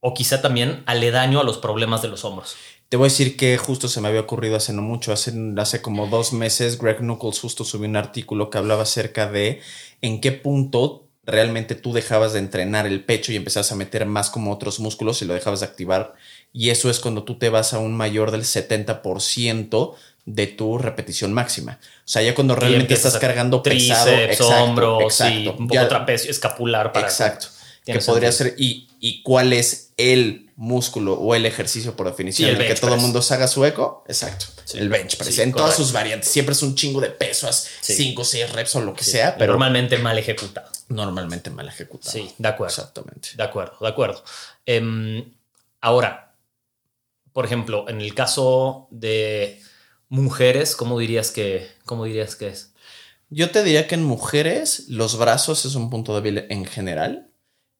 o 0.00 0.14
quizá 0.14 0.42
también 0.42 0.82
aledaño 0.86 1.40
a 1.40 1.44
los 1.44 1.58
problemas 1.58 2.02
de 2.02 2.08
los 2.08 2.24
hombros. 2.24 2.56
Te 2.92 2.98
voy 2.98 3.06
a 3.06 3.08
decir 3.08 3.38
que 3.38 3.56
justo 3.56 3.88
se 3.88 4.02
me 4.02 4.08
había 4.08 4.20
ocurrido 4.20 4.56
hace 4.56 4.74
no 4.74 4.82
mucho, 4.82 5.14
hace, 5.14 5.32
hace 5.56 5.80
como 5.80 6.08
dos 6.08 6.34
meses, 6.34 6.76
Greg 6.76 6.98
Knuckles 6.98 7.40
justo 7.40 7.64
subió 7.64 7.88
un 7.88 7.96
artículo 7.96 8.50
que 8.50 8.58
hablaba 8.58 8.82
acerca 8.82 9.30
de 9.30 9.62
en 10.02 10.20
qué 10.20 10.30
punto 10.30 11.06
realmente 11.24 11.74
tú 11.74 11.94
dejabas 11.94 12.34
de 12.34 12.40
entrenar 12.40 12.86
el 12.86 13.02
pecho 13.02 13.32
y 13.32 13.36
empezabas 13.36 13.72
a 13.72 13.76
meter 13.76 14.04
más 14.04 14.28
como 14.28 14.52
otros 14.52 14.78
músculos 14.78 15.22
y 15.22 15.24
lo 15.24 15.32
dejabas 15.32 15.60
de 15.60 15.66
activar. 15.68 16.12
Y 16.52 16.68
eso 16.68 16.90
es 16.90 17.00
cuando 17.00 17.22
tú 17.24 17.38
te 17.38 17.48
vas 17.48 17.72
a 17.72 17.78
un 17.78 17.96
mayor 17.96 18.30
del 18.30 18.42
70% 18.42 19.94
de 20.26 20.46
tu 20.48 20.76
repetición 20.76 21.32
máxima. 21.32 21.78
O 21.82 22.02
sea, 22.04 22.20
ya 22.20 22.34
cuando 22.34 22.56
realmente 22.56 22.92
estás 22.92 23.16
cargando 23.16 23.62
pesado. 23.62 24.04
Tríceps, 24.04 24.32
exacto, 24.38 24.64
hombros, 24.64 25.00
y 25.00 25.04
exacto. 25.06 25.50
un 25.52 25.68
poco 25.68 25.74
Ya- 25.80 25.88
trapecio 25.88 26.30
escapular 26.30 26.92
para 26.92 27.06
Exacto. 27.06 27.46
Que 27.84 27.98
podría 27.98 28.30
sentido. 28.30 28.56
ser, 28.56 28.62
y, 28.62 28.88
y 29.00 29.22
cuál 29.22 29.52
es 29.52 29.92
el 29.96 30.50
músculo 30.56 31.14
o 31.14 31.34
el 31.34 31.44
ejercicio 31.46 31.96
por 31.96 32.06
definición 32.06 32.46
Sí, 32.46 32.50
el 32.50 32.56
en 32.60 32.62
el 32.68 32.74
que 32.74 32.80
todo 32.80 32.94
el 32.94 33.00
mundo 33.00 33.20
se 33.22 33.34
haga 33.34 33.48
su 33.48 33.64
eco. 33.64 34.04
Exacto. 34.06 34.46
Sí. 34.64 34.78
El 34.78 34.88
bench 34.88 35.16
press. 35.16 35.34
Sí, 35.34 35.40
en 35.40 35.52
todas 35.52 35.74
sus 35.76 35.92
variantes. 35.92 36.28
Siempre 36.28 36.52
es 36.52 36.62
un 36.62 36.74
chingo 36.76 37.00
de 37.00 37.10
peso, 37.10 37.48
haz 37.48 37.68
Sí. 37.80 37.94
5 37.94 38.22
o 38.22 38.24
6 38.24 38.52
reps 38.52 38.76
o 38.76 38.80
lo 38.82 38.94
que 38.94 39.02
sea, 39.04 39.36
pero 39.36 39.52
normalmente 39.54 39.98
mal 39.98 40.16
ejecutado. 40.18 40.70
normalmente 40.88 41.50
mal 41.50 41.66
ejecutado. 41.68 42.12
Sí, 42.12 42.32
de 42.38 42.48
acuerdo. 42.48 42.72
Exactamente. 42.74 43.30
De 43.36 43.42
acuerdo, 43.42 43.76
de 43.80 43.88
acuerdo. 43.88 44.22
Em, 44.66 45.32
ahora, 45.80 46.36
por 47.32 47.44
ejemplo, 47.46 47.88
en 47.88 48.00
el 48.00 48.14
caso 48.14 48.86
de 48.92 49.60
mujeres, 50.08 50.76
¿cómo 50.76 50.98
dirías 50.98 51.30
que, 51.32 51.68
cómo 51.84 52.04
dirías 52.04 52.36
que 52.36 52.48
es? 52.48 52.72
Yo 53.30 53.50
te 53.50 53.64
diría 53.64 53.88
que 53.88 53.94
en 53.94 54.04
mujeres 54.04 54.84
los 54.88 55.16
brazos 55.18 55.64
es 55.64 55.74
un 55.74 55.88
punto 55.90 56.14
débil 56.14 56.44
en 56.50 56.66
general, 56.66 57.30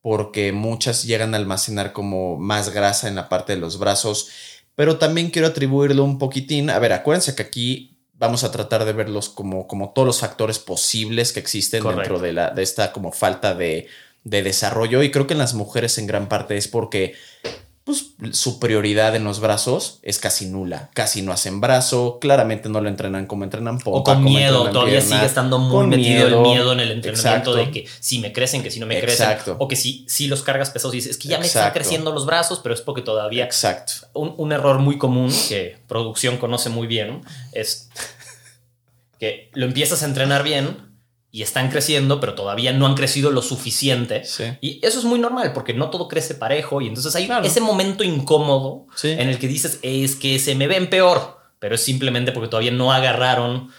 porque 0.02 0.52
muchas 0.52 1.04
llegan 1.04 1.32
a 1.32 1.38
almacenar 1.38 1.92
como 1.92 2.36
más 2.36 2.70
grasa 2.70 3.08
en 3.08 3.14
la 3.14 3.28
parte 3.28 3.54
de 3.54 3.60
los 3.60 3.78
brazos, 3.78 4.28
pero 4.74 4.98
también 4.98 5.30
quiero 5.30 5.48
atribuirlo 5.48 6.04
un 6.04 6.18
poquitín. 6.18 6.70
A 6.70 6.78
ver, 6.78 6.92
acuérdense 6.92 7.34
que 7.34 7.42
aquí 7.42 7.96
vamos 8.14 8.44
a 8.44 8.50
tratar 8.50 8.84
de 8.84 8.92
verlos 8.92 9.28
como, 9.28 9.66
como 9.66 9.92
todos 9.92 10.06
los 10.06 10.20
factores 10.20 10.58
posibles 10.58 11.32
que 11.32 11.40
existen 11.40 11.82
Correcto. 11.82 12.00
dentro 12.02 12.18
de, 12.18 12.32
la, 12.32 12.50
de 12.50 12.62
esta 12.62 12.92
como 12.92 13.12
falta 13.12 13.54
de, 13.54 13.86
de 14.24 14.42
desarrollo, 14.42 15.02
y 15.02 15.10
creo 15.10 15.26
que 15.26 15.34
en 15.34 15.38
las 15.38 15.54
mujeres 15.54 15.98
en 15.98 16.06
gran 16.06 16.28
parte 16.28 16.56
es 16.56 16.68
porque 16.68 17.14
pues 17.84 18.14
su 18.30 18.60
prioridad 18.60 19.16
en 19.16 19.24
los 19.24 19.40
brazos 19.40 19.98
es 20.02 20.20
casi 20.20 20.46
nula. 20.46 20.90
Casi 20.94 21.20
no 21.22 21.32
hacen 21.32 21.60
brazo, 21.60 22.18
claramente 22.20 22.68
no 22.68 22.80
lo 22.80 22.88
entrenan 22.88 23.26
como 23.26 23.42
entrenan 23.42 23.78
pompa. 23.80 23.98
O 23.98 24.04
con 24.04 24.22
miedo, 24.22 24.70
todavía 24.70 25.00
pierna, 25.00 25.16
sigue 25.16 25.26
estando 25.26 25.58
muy 25.58 25.88
metido 25.88 26.26
el 26.26 26.30
miedo. 26.30 26.42
miedo 26.42 26.72
en 26.72 26.80
el 26.80 26.92
entrenamiento 26.92 27.50
Exacto. 27.50 27.54
de 27.54 27.70
que 27.72 27.88
si 27.98 28.20
me 28.20 28.32
crecen, 28.32 28.62
que 28.62 28.70
si 28.70 28.78
no 28.78 28.86
me 28.86 28.98
Exacto. 28.98 29.44
crecen, 29.44 29.56
o 29.58 29.66
que 29.66 29.74
si, 29.74 30.06
si 30.08 30.28
los 30.28 30.42
cargas 30.42 30.70
pesados 30.70 30.94
y 30.94 30.98
dices, 30.98 31.12
es 31.12 31.18
que 31.18 31.28
ya 31.28 31.38
me 31.38 31.46
están 31.46 31.72
creciendo 31.72 32.12
los 32.12 32.24
brazos, 32.24 32.60
pero 32.62 32.72
es 32.72 32.80
porque 32.80 33.02
todavía 33.02 33.44
Exacto. 33.44 33.94
un, 34.12 34.32
un 34.36 34.52
error 34.52 34.78
muy 34.78 34.96
común 34.96 35.32
que 35.48 35.78
producción 35.88 36.36
conoce 36.36 36.68
muy 36.68 36.86
bien 36.86 37.22
es 37.50 37.90
que 39.18 39.50
lo 39.54 39.66
empiezas 39.66 40.04
a 40.04 40.06
entrenar 40.06 40.44
bien 40.44 40.91
y 41.34 41.42
están 41.42 41.70
creciendo, 41.70 42.20
pero 42.20 42.34
todavía 42.34 42.72
no 42.74 42.86
han 42.86 42.94
crecido 42.94 43.30
lo 43.30 43.40
suficiente. 43.40 44.22
Sí. 44.24 44.44
Y 44.60 44.78
eso 44.86 44.98
es 44.98 45.04
muy 45.06 45.18
normal 45.18 45.52
porque 45.54 45.72
no 45.72 45.88
todo 45.88 46.06
crece 46.06 46.34
parejo 46.34 46.82
y 46.82 46.88
entonces 46.88 47.16
hay 47.16 47.24
Claro. 47.26 47.44
ese 47.46 47.62
momento 47.62 48.04
incómodo 48.04 48.86
Sí. 48.94 49.08
en 49.10 49.30
el 49.30 49.38
que 49.38 49.48
dices, 49.48 49.78
es 49.82 50.14
que 50.14 50.38
se 50.38 50.54
me 50.54 50.66
ven 50.66 50.90
peor, 50.90 51.38
pero 51.58 51.74
es 51.74 51.80
simplemente 51.82 52.32
porque 52.32 52.48
todavía 52.50 52.70
no 52.70 52.92
agarraron 52.92 53.70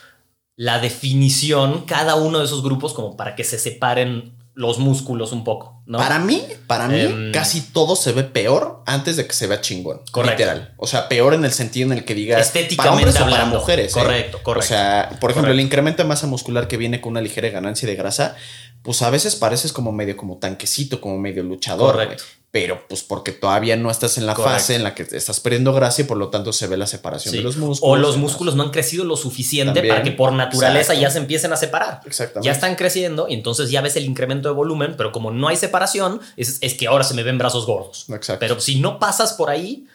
la 0.56 0.80
definición 0.80 1.84
cada 1.86 2.16
uno 2.16 2.40
de 2.40 2.44
esos 2.46 2.62
grupos 2.62 2.92
como 2.92 3.16
para 3.16 3.36
que 3.36 3.44
se 3.44 3.58
separen 3.58 4.34
los 4.54 4.78
músculos 4.78 5.32
un 5.32 5.42
poco, 5.42 5.82
¿no? 5.86 5.98
Para 5.98 6.18
mí, 6.20 6.40
para 6.68 6.86
mí, 6.88 7.00
Em, 7.00 7.32
casi 7.32 7.60
todo 7.60 7.96
se 7.96 8.12
ve 8.12 8.22
peor 8.22 8.82
antes 8.86 9.16
de 9.16 9.26
que 9.26 9.32
se 9.34 9.46
vea 9.48 9.60
chingón. 9.60 10.00
Correcto. 10.12 10.38
Literal. 10.44 10.74
O 10.76 10.86
sea, 10.86 11.08
peor 11.08 11.34
en 11.34 11.44
el 11.44 11.52
sentido 11.52 11.90
en 11.90 11.98
el 11.98 12.04
que 12.04 12.14
digas 12.14 12.40
Estéticamente 12.40 12.76
para 12.76 12.90
hombres 12.92 13.14
o 13.16 13.18
para 13.18 13.32
hablando. 13.32 13.58
mujeres. 13.58 13.96
¿eh? 13.96 14.00
Correcto, 14.00 14.38
correcto. 14.44 14.64
O 14.64 14.68
sea, 14.68 15.08
por 15.20 15.30
ejemplo, 15.30 15.48
Correcto. 15.48 15.52
el 15.52 15.60
incremento 15.60 16.02
de 16.04 16.08
masa 16.08 16.26
muscular 16.28 16.68
que 16.68 16.76
viene 16.76 17.00
con 17.00 17.10
una 17.12 17.20
ligera 17.20 17.48
ganancia 17.48 17.88
de 17.88 17.96
grasa, 17.96 18.36
pues 18.82 19.02
a 19.02 19.10
veces 19.10 19.34
pareces 19.34 19.72
como 19.72 19.90
medio 19.92 20.16
como 20.16 20.38
tanquecito, 20.38 21.00
como 21.00 21.18
medio 21.18 21.42
luchador. 21.42 21.92
Correcto. 21.94 22.22
Pero 22.54 22.86
pues 22.88 23.02
porque 23.02 23.32
todavía 23.32 23.76
no 23.76 23.90
estás 23.90 24.16
en 24.16 24.26
la 24.26 24.34
Correcto. 24.34 24.58
fase 24.58 24.76
en 24.76 24.84
la 24.84 24.94
que 24.94 25.02
estás 25.10 25.40
perdiendo 25.40 25.72
grasa 25.72 26.02
y 26.02 26.04
por 26.04 26.16
lo 26.16 26.28
tanto 26.28 26.52
se 26.52 26.68
ve 26.68 26.76
la 26.76 26.86
separación 26.86 27.32
Sí. 27.32 27.38
de 27.38 27.42
los 27.42 27.56
músculos. 27.56 27.80
O 27.82 27.96
los 28.00 28.16
músculos 28.16 28.54
no 28.54 28.62
han 28.62 28.70
crecido 28.70 29.04
lo 29.04 29.16
suficiente 29.16 29.74
También. 29.74 29.92
para 29.92 30.04
que 30.04 30.12
por 30.12 30.32
naturaleza 30.32 30.92
Exacto. 30.92 31.02
ya 31.02 31.10
se 31.10 31.18
empiecen 31.18 31.52
a 31.52 31.56
separar. 31.56 32.00
Exactamente. 32.06 32.46
Ya 32.46 32.52
están 32.52 32.76
creciendo 32.76 33.26
y 33.28 33.34
entonces 33.34 33.72
ya 33.72 33.80
ves 33.80 33.96
el 33.96 34.04
incremento 34.04 34.48
de 34.48 34.54
volumen, 34.54 34.94
pero 34.96 35.10
como 35.10 35.32
no 35.32 35.48
hay 35.48 35.56
separación, 35.56 36.20
es, 36.36 36.58
es 36.60 36.74
que 36.74 36.86
ahora 36.86 37.02
se 37.02 37.14
me 37.14 37.24
ven 37.24 37.38
brazos 37.38 37.66
gordos. 37.66 38.06
Exacto. 38.08 38.38
Pero 38.38 38.60
si 38.60 38.78
no 38.78 39.00
pasas 39.00 39.32
por 39.32 39.50
ahí, 39.50 39.88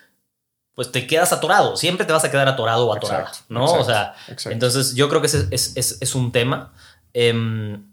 pues 0.75 0.91
te 0.91 1.07
quedas 1.07 1.31
atorado. 1.31 1.77
Siempre 1.77 2.05
te 2.05 2.11
vas 2.11 2.25
a 2.25 2.29
quedar 2.29 2.49
atorado 2.49 2.87
o 2.87 2.93
atorada, 2.93 3.29
Exacto, 3.29 3.45
¿no? 3.53 3.71
o 3.71 3.85
sea, 3.85 4.15
entonces 4.49 4.95
yo 4.95 5.07
creo 5.07 5.21
que 5.21 5.27
ese 5.27 5.47
es, 5.51 5.71
es- 5.77 5.97
es 6.01 6.13
un 6.13 6.33
tema. 6.33 6.73
Em, 7.13 7.85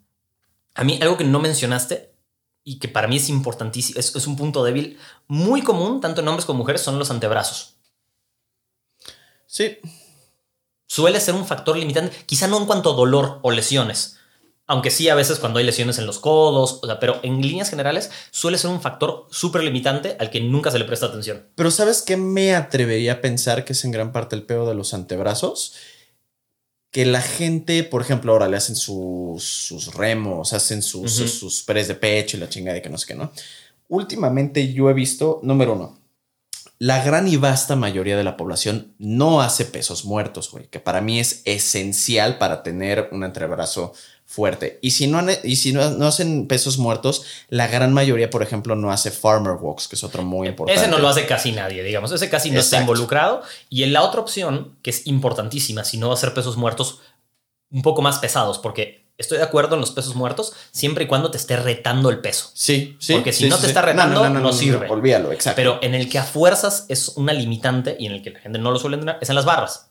a 0.74 0.82
mí 0.82 0.98
algo 1.00 1.16
que 1.16 1.22
no 1.24 1.38
mencionaste 1.38 2.15
y 2.68 2.80
que 2.80 2.88
para 2.88 3.06
mí 3.06 3.16
es 3.16 3.28
importantísimo, 3.28 4.00
es, 4.00 4.14
es 4.14 4.26
un 4.26 4.36
punto 4.36 4.64
débil 4.64 4.98
muy 5.28 5.62
común, 5.62 6.00
tanto 6.00 6.20
en 6.20 6.26
hombres 6.26 6.44
como 6.44 6.58
mujeres, 6.58 6.80
son 6.80 6.98
los 6.98 7.12
antebrazos. 7.12 7.76
Sí, 9.46 9.78
suele 10.88 11.20
ser 11.20 11.36
un 11.36 11.46
factor 11.46 11.76
limitante, 11.76 12.14
quizá 12.26 12.48
no 12.48 12.58
en 12.58 12.66
cuanto 12.66 12.90
a 12.90 12.96
dolor 12.96 13.38
o 13.42 13.52
lesiones, 13.52 14.18
aunque 14.66 14.90
sí 14.90 15.08
a 15.08 15.14
veces 15.14 15.38
cuando 15.38 15.60
hay 15.60 15.64
lesiones 15.64 15.98
en 15.98 16.06
los 16.06 16.18
codos, 16.18 16.80
o 16.82 16.86
sea, 16.86 16.98
pero 16.98 17.20
en 17.22 17.40
líneas 17.40 17.70
generales 17.70 18.10
suele 18.32 18.58
ser 18.58 18.70
un 18.70 18.82
factor 18.82 19.28
súper 19.30 19.62
limitante 19.62 20.16
al 20.18 20.30
que 20.30 20.40
nunca 20.40 20.72
se 20.72 20.80
le 20.80 20.86
presta 20.86 21.06
atención. 21.06 21.46
Pero 21.54 21.70
¿sabes 21.70 22.02
qué 22.02 22.16
me 22.16 22.56
atrevería 22.56 23.12
a 23.12 23.20
pensar 23.20 23.64
que 23.64 23.74
es 23.74 23.84
en 23.84 23.92
gran 23.92 24.10
parte 24.10 24.34
el 24.34 24.42
peor 24.42 24.68
de 24.68 24.74
los 24.74 24.92
antebrazos? 24.92 25.74
Que 26.96 27.04
la 27.04 27.20
gente, 27.20 27.84
por 27.84 28.00
ejemplo, 28.00 28.32
ahora 28.32 28.48
le 28.48 28.56
hacen 28.56 28.74
sus, 28.74 29.44
sus 29.44 29.92
remos, 29.92 30.54
hacen 30.54 30.80
sus, 30.80 31.20
Ujú. 31.20 31.28
sus, 31.28 31.66
de 31.66 31.94
pecho 31.94 32.38
y 32.38 32.40
la 32.40 32.48
chingada 32.48 32.76
de 32.76 32.80
que 32.80 32.88
no 32.88 32.96
sé 32.96 33.08
qué, 33.08 33.14
¿no? 33.14 33.32
Últimamente 33.88 34.72
yo 34.72 34.88
he 34.88 34.94
visto, 34.94 35.38
número 35.42 35.74
uno, 35.74 35.98
la 36.78 37.04
gran 37.04 37.28
y 37.28 37.36
vasta 37.36 37.76
mayoría 37.76 38.16
de 38.16 38.24
la 38.24 38.38
población 38.38 38.94
no 38.98 39.42
hace 39.42 39.66
pesos 39.66 40.06
muertos, 40.06 40.50
güey, 40.50 40.68
que 40.68 40.80
para 40.80 41.02
mí 41.02 41.20
es 41.20 41.42
esencial 41.44 42.38
para 42.38 42.62
tener 42.62 43.10
un 43.12 43.24
antebrazo 43.24 43.92
fuerte. 44.26 44.78
Y 44.82 44.90
si 44.90 45.06
no, 45.06 45.24
y 45.44 45.56
si 45.56 45.72
no, 45.72 45.90
no 45.90 46.06
hacen 46.06 46.48
pesos 46.48 46.78
muertos, 46.78 47.24
la 47.48 47.68
gran 47.68 47.94
mayoría, 47.94 48.28
por 48.28 48.42
ejemplo, 48.42 48.74
no 48.74 48.90
hace 48.90 49.10
farmer 49.10 49.54
walks, 49.58 49.88
que 49.88 49.94
es 49.94 50.04
otro 50.04 50.22
muy 50.22 50.48
importante. 50.48 50.80
Ese 50.80 50.90
no 50.90 50.98
lo 50.98 51.08
hace 51.08 51.26
casi 51.26 51.52
nadie, 51.52 51.82
digamos, 51.82 52.12
ese 52.12 52.28
casi 52.28 52.50
no 52.50 52.60
está 52.60 52.80
involucrado. 52.80 53.42
Y 53.70 53.84
en 53.84 53.92
la 53.92 54.02
otra 54.02 54.20
opción, 54.20 54.76
que 54.82 54.90
es 54.90 55.06
importantísima, 55.06 55.84
si 55.84 55.96
no 55.96 56.08
va 56.08 56.14
a 56.14 56.18
ser 56.18 56.34
pesos 56.34 56.56
muertos 56.56 57.00
un 57.70 57.82
poco 57.82 58.02
más 58.02 58.18
pesados, 58.18 58.58
porque 58.58 59.06
estoy 59.16 59.38
de 59.38 59.44
acuerdo 59.44 59.76
en 59.76 59.80
los 59.80 59.92
pesos 59.92 60.14
muertos 60.14 60.52
siempre 60.72 61.04
y 61.04 61.06
cuando 61.06 61.30
te 61.30 61.38
esté 61.38 61.56
retando 61.56 62.10
el 62.10 62.18
peso. 62.18 62.50
Sí, 62.52 62.96
sí. 62.98 63.14
Porque 63.14 63.32
si 63.32 63.44
sí, 63.44 63.48
no 63.48 63.56
sí, 63.56 63.62
te 63.62 63.66
sí. 63.68 63.70
está 63.70 63.82
retando, 63.82 64.28
no 64.28 64.52
sirve. 64.52 64.88
olvídalo, 64.90 65.32
exacto. 65.32 65.56
Pero 65.56 65.78
en 65.82 65.94
el 65.94 66.08
que 66.08 66.18
a 66.18 66.24
fuerzas 66.24 66.84
es 66.88 67.08
una 67.16 67.32
limitante 67.32 67.96
y 67.98 68.06
en 68.06 68.12
el 68.12 68.22
que 68.22 68.30
la 68.30 68.40
gente 68.40 68.58
no 68.58 68.70
lo 68.70 68.78
suele 68.78 68.96
entrenar 68.96 69.18
es 69.20 69.28
en 69.28 69.36
las 69.36 69.44
barras. 69.44 69.85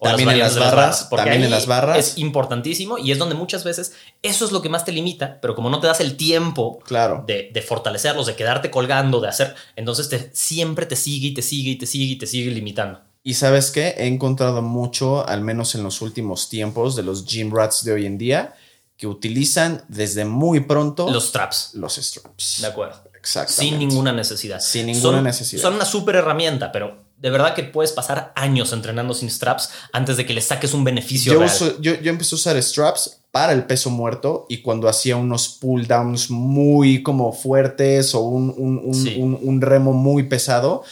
También 0.00 0.30
en 0.30 0.38
las 0.38 0.58
barras, 0.58 1.06
porque 1.10 1.24
también 1.24 1.44
en 1.44 1.50
las 1.50 1.66
barras. 1.66 1.98
Es 1.98 2.18
importantísimo 2.18 2.98
y 2.98 3.12
es 3.12 3.18
donde 3.18 3.34
muchas 3.34 3.64
veces 3.64 3.92
eso 4.22 4.44
es 4.44 4.52
lo 4.52 4.62
que 4.62 4.68
más 4.68 4.84
te 4.84 4.92
limita, 4.92 5.38
pero 5.40 5.54
como 5.54 5.70
no 5.70 5.80
te 5.80 5.86
das 5.86 6.00
el 6.00 6.16
tiempo 6.16 6.78
Claro. 6.84 7.24
de, 7.26 7.50
de 7.52 7.62
fortalecerlos, 7.62 8.26
de 8.26 8.36
quedarte 8.36 8.70
colgando, 8.70 9.20
de 9.20 9.28
hacer, 9.28 9.54
entonces 9.76 10.08
te, 10.08 10.30
siempre 10.34 10.86
te 10.86 10.96
sigue 10.96 11.28
y 11.28 11.34
te 11.34 11.42
sigue 11.42 11.70
y 11.72 11.76
te 11.76 11.86
sigue 11.86 12.12
y 12.12 12.16
te 12.18 12.26
sigue 12.26 12.50
limitando. 12.50 13.00
Y 13.22 13.34
sabes 13.34 13.70
qué? 13.72 13.94
He 13.98 14.06
encontrado 14.06 14.62
mucho, 14.62 15.26
al 15.26 15.40
menos 15.40 15.74
en 15.74 15.82
los 15.82 16.00
últimos 16.00 16.48
tiempos, 16.48 16.94
de 16.94 17.02
los 17.02 17.24
gym 17.26 17.52
rats 17.52 17.82
de 17.84 17.92
hoy 17.92 18.06
en 18.06 18.18
día, 18.18 18.54
que 18.96 19.06
utilizan 19.08 19.84
desde 19.88 20.24
muy 20.24 20.60
pronto 20.60 21.10
Los 21.10 21.32
traps, 21.32 21.72
los 21.74 21.96
straps. 21.96 22.60
de 22.60 22.66
acuerdo. 22.68 23.02
Exactamente. 23.18 23.76
Sin 23.76 23.78
ninguna 23.88 24.12
necesidad. 24.12 24.60
Sin 24.60 24.86
ninguna 24.86 25.16
Son- 25.18 25.24
necesidad. 25.24 25.62
Son 25.62 25.74
una 25.74 25.84
súper 25.84 26.14
herramienta, 26.14 26.70
pero 26.70 27.04
de 27.18 27.30
verdad 27.30 27.54
que 27.54 27.62
puedes 27.64 27.92
pasar 27.92 28.32
años 28.36 28.72
entrenando 28.72 29.14
sin 29.14 29.30
straps 29.30 29.70
antes 29.92 30.16
de 30.16 30.26
que 30.26 30.34
le 30.34 30.40
saques 30.40 30.74
un 30.74 30.84
beneficio 30.84 31.32
Yo, 31.32 31.38
real. 31.40 31.50
uso- 31.52 31.80
yo, 31.80 31.94
yo 32.00 32.10
empecé 32.10 32.34
a 32.34 32.36
usar 32.36 32.62
straps 32.62 33.20
para 33.30 33.52
el 33.52 33.64
peso 33.64 33.90
muerto 33.90 34.46
y 34.48 34.58
cuando 34.62 34.88
hacía 34.88 35.16
unos 35.16 35.48
pull 35.48 35.86
downs 35.86 36.30
muy 36.30 37.02
como 37.02 37.32
fuertes 37.32 38.14
o 38.14 38.20
un, 38.20 38.54
un- 38.56 38.78
un- 38.84 38.94
Sí. 38.94 39.16
un- 39.18 39.60
remo 39.60 39.92
muy 39.92 40.24
pesado, 40.24 40.84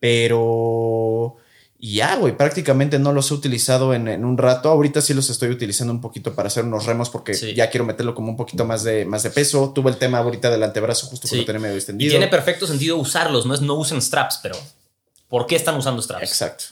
pero 0.00 1.36
ya, 1.78 2.16
güey, 2.16 2.36
prácticamente 2.36 2.98
no 2.98 3.12
los 3.12 3.30
he 3.30 3.34
utilizado 3.34 3.92
en, 3.94 4.08
en 4.08 4.24
un 4.24 4.38
rato. 4.38 4.70
Ahorita 4.70 5.00
sí 5.02 5.14
los 5.14 5.28
estoy 5.30 5.50
utilizando 5.50 5.92
un 5.92 6.00
poquito 6.00 6.34
para 6.34 6.48
hacer 6.48 6.64
unos 6.64 6.86
remos 6.86 7.10
porque 7.10 7.34
Sí. 7.34 7.54
ya 7.54 7.70
quiero 7.70 7.84
meterlo 7.84 8.14
como 8.14 8.30
un 8.30 8.36
poquito 8.36 8.64
más 8.64 8.82
de, 8.82 9.04
más 9.04 9.22
de 9.22 9.30
peso. 9.30 9.72
Tuve 9.74 9.90
el 9.90 9.96
tema 9.98 10.18
ahorita 10.18 10.50
del 10.50 10.62
antebrazo 10.62 11.06
justo 11.06 11.28
Sí. 11.28 11.36
lo 11.36 11.44
tenía 11.44 11.60
medio 11.60 11.74
Y 11.74 11.78
extendido. 11.78 12.10
tiene 12.10 12.28
perfecto 12.28 12.66
sentido 12.66 12.96
usarlos, 12.96 13.44
no 13.46 13.54
es 13.54 13.60
no 13.60 13.74
usen 13.74 14.00
straps, 14.00 14.40
pero 14.42 14.56
¿por 15.28 15.46
qué 15.46 15.56
están 15.56 15.76
usando 15.76 16.00
straps? 16.02 16.22
Exacto. 16.24 16.64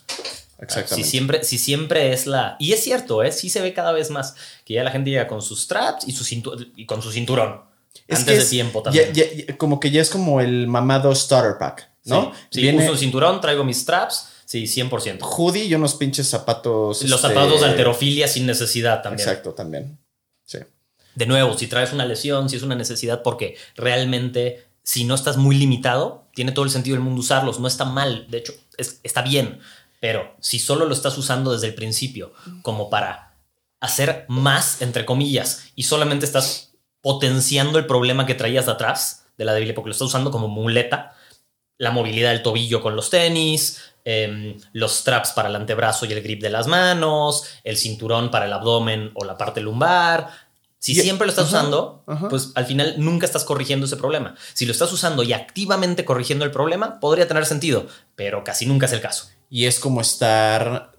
Si 0.56 0.64
Exactamente. 0.64 1.10
siempre, 1.10 1.44
si 1.44 1.58
siempre 1.58 2.12
es 2.12 2.26
la. 2.26 2.56
Y 2.58 2.72
es 2.72 2.82
cierto, 2.82 3.22
¿eh? 3.22 3.32
sí 3.32 3.50
se 3.50 3.60
ve 3.60 3.74
cada 3.74 3.92
vez 3.92 4.10
más 4.10 4.34
que 4.64 4.74
ya 4.74 4.84
la 4.84 4.90
gente 4.90 5.10
llega 5.10 5.26
con 5.26 5.42
sus 5.42 5.62
straps 5.62 6.06
y, 6.08 6.12
su 6.12 6.24
cintu- 6.24 6.72
y 6.76 6.86
con 6.86 7.02
su 7.02 7.10
cinturón. 7.12 7.60
Es 8.08 8.20
antes 8.20 8.24
que 8.32 8.36
de 8.38 8.42
es- 8.44 8.50
tiempo 8.50 8.78
ya- 8.80 8.84
también. 8.84 9.12
ya- 9.12 9.44
ya- 9.46 9.56
como 9.58 9.78
que 9.80 9.90
ya 9.90 10.00
es 10.00 10.08
como 10.10 10.40
el 10.40 10.66
mamado 10.66 11.14
starter 11.14 11.58
pack, 11.58 11.90
¿no? 12.04 12.32
Sí, 12.34 12.38
sí, 12.50 12.60
Viene 12.62 12.82
uso 12.84 12.92
el 12.92 12.98
cinturón, 12.98 13.40
traigo 13.40 13.62
mis 13.64 13.78
straps, 13.80 14.28
sí, 14.46 14.66
100%. 14.66 15.26
hoodie 15.26 15.64
y 15.64 15.74
unos 15.74 15.94
pinches 15.96 16.28
zapatos. 16.28 17.02
Los 17.02 17.20
este, 17.20 17.28
zapatos 17.34 17.60
de 17.60 17.66
alterofilia 17.66 18.26
sin 18.28 18.46
necesidad 18.46 19.02
también. 19.02 19.28
Exacto, 19.28 19.52
también. 19.52 19.98
Sí. 20.44 20.58
De 21.14 21.26
nuevo, 21.26 21.56
si 21.58 21.66
traes 21.66 21.92
una 21.92 22.06
lesión, 22.06 22.48
si 22.48 22.56
es 22.56 22.62
una 22.62 22.74
necesidad, 22.74 23.22
porque 23.22 23.56
realmente, 23.76 24.64
si 24.82 25.04
no 25.04 25.14
estás 25.14 25.36
muy 25.36 25.56
limitado, 25.56 26.23
tiene 26.34 26.52
todo 26.52 26.64
el 26.64 26.70
sentido 26.70 26.96
del 26.96 27.04
mundo 27.04 27.20
usarlos. 27.20 27.60
No 27.60 27.68
está 27.68 27.84
mal, 27.84 28.26
de 28.30 28.38
hecho, 28.38 28.52
es- 28.76 29.00
está 29.02 29.22
bien. 29.22 29.60
Pero 30.00 30.36
si 30.40 30.58
solo 30.58 30.84
lo 30.84 30.92
estás 30.94 31.16
usando 31.16 31.52
desde 31.52 31.68
el 31.68 31.74
principio, 31.74 32.32
como 32.62 32.90
para 32.90 33.34
hacer 33.80 34.26
más, 34.28 34.82
entre 34.82 35.04
comillas, 35.04 35.64
y 35.74 35.84
solamente 35.84 36.26
estás 36.26 36.72
potenciando 37.00 37.78
el 37.78 37.86
problema 37.86 38.26
que 38.26 38.34
traías 38.34 38.66
de 38.66 38.72
atrás 38.72 39.26
de 39.36 39.44
la 39.44 39.52
debilidad, 39.52 39.74
porque 39.74 39.88
lo 39.88 39.92
estás 39.92 40.08
usando 40.08 40.30
como 40.30 40.48
muleta, 40.48 41.14
la 41.78 41.90
movilidad 41.90 42.30
del 42.30 42.42
tobillo 42.42 42.80
con 42.80 42.94
los 42.96 43.10
tenis, 43.10 43.80
em, 44.04 44.56
los 44.72 44.92
straps 44.96 45.32
para 45.32 45.48
el 45.48 45.56
antebrazo 45.56 46.06
y 46.06 46.12
el 46.12 46.22
grip 46.22 46.40
de 46.40 46.50
las 46.50 46.66
manos, 46.66 47.44
el 47.64 47.76
cinturón 47.76 48.30
para 48.30 48.46
el 48.46 48.52
abdomen 48.52 49.10
o 49.14 49.24
la 49.24 49.36
parte 49.36 49.60
lumbar. 49.60 50.30
Si 50.84 50.92
Y- 50.92 50.96
siempre 50.96 51.26
lo 51.26 51.30
estás 51.30 51.46
ajá, 51.48 51.60
usando, 51.60 52.04
ajá. 52.06 52.28
pues 52.28 52.50
al 52.56 52.66
final 52.66 52.96
nunca 52.98 53.24
estás 53.24 53.44
corrigiendo 53.44 53.86
ese 53.86 53.96
problema. 53.96 54.34
Si 54.52 54.66
lo 54.66 54.72
estás 54.72 54.92
usando 54.92 55.22
y 55.22 55.32
activamente 55.32 56.04
corrigiendo 56.04 56.44
el 56.44 56.50
problema, 56.50 57.00
podría 57.00 57.26
tener 57.26 57.46
sentido, 57.46 57.86
pero 58.16 58.44
casi 58.44 58.66
nunca 58.66 58.84
es 58.84 58.92
el 58.92 59.00
caso. 59.00 59.30
Y 59.48 59.64
es 59.64 59.80
como 59.80 60.02
estar 60.02 60.92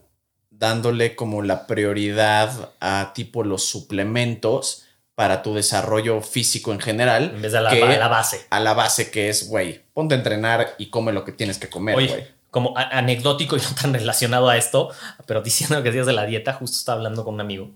dándole 0.49 1.15
como 1.15 1.43
la 1.43 1.67
prioridad 1.67 2.71
a 2.79 3.11
tipo 3.13 3.43
los 3.43 3.63
suplementos 3.65 4.85
para 5.13 5.43
tu 5.43 5.53
desarrollo 5.53 6.19
físico 6.21 6.71
en 6.71 6.79
general. 6.79 7.33
En 7.35 7.43
vez 7.43 7.51
de 7.51 7.61
la, 7.61 7.69
que 7.69 7.79
la 7.85 8.07
base. 8.07 8.47
A 8.49 8.59
la 8.59 8.73
base 8.73 9.11
que 9.11 9.29
es, 9.29 9.47
güey, 9.49 9.83
ponte 9.93 10.15
a 10.15 10.17
entrenar 10.17 10.73
y 10.79 10.87
come 10.89 11.13
lo 11.13 11.23
que 11.25 11.31
tienes 11.31 11.59
que 11.59 11.69
comer, 11.69 11.93
güey. 11.93 12.25
como 12.49 12.75
a- 12.75 12.89
anecdótico 12.97 13.55
y 13.55 13.59
no 13.59 13.67
tan 13.79 13.93
relacionado 13.93 14.49
a 14.49 14.57
esto, 14.57 14.89
pero 15.27 15.43
diciendo 15.43 15.77
que 15.83 15.89
decías 15.89 16.07
de 16.07 16.13
la 16.13 16.25
dieta, 16.25 16.53
justo 16.53 16.75
estaba 16.75 16.97
hablando 16.97 17.23
con 17.23 17.35
un 17.35 17.41
amigo 17.41 17.69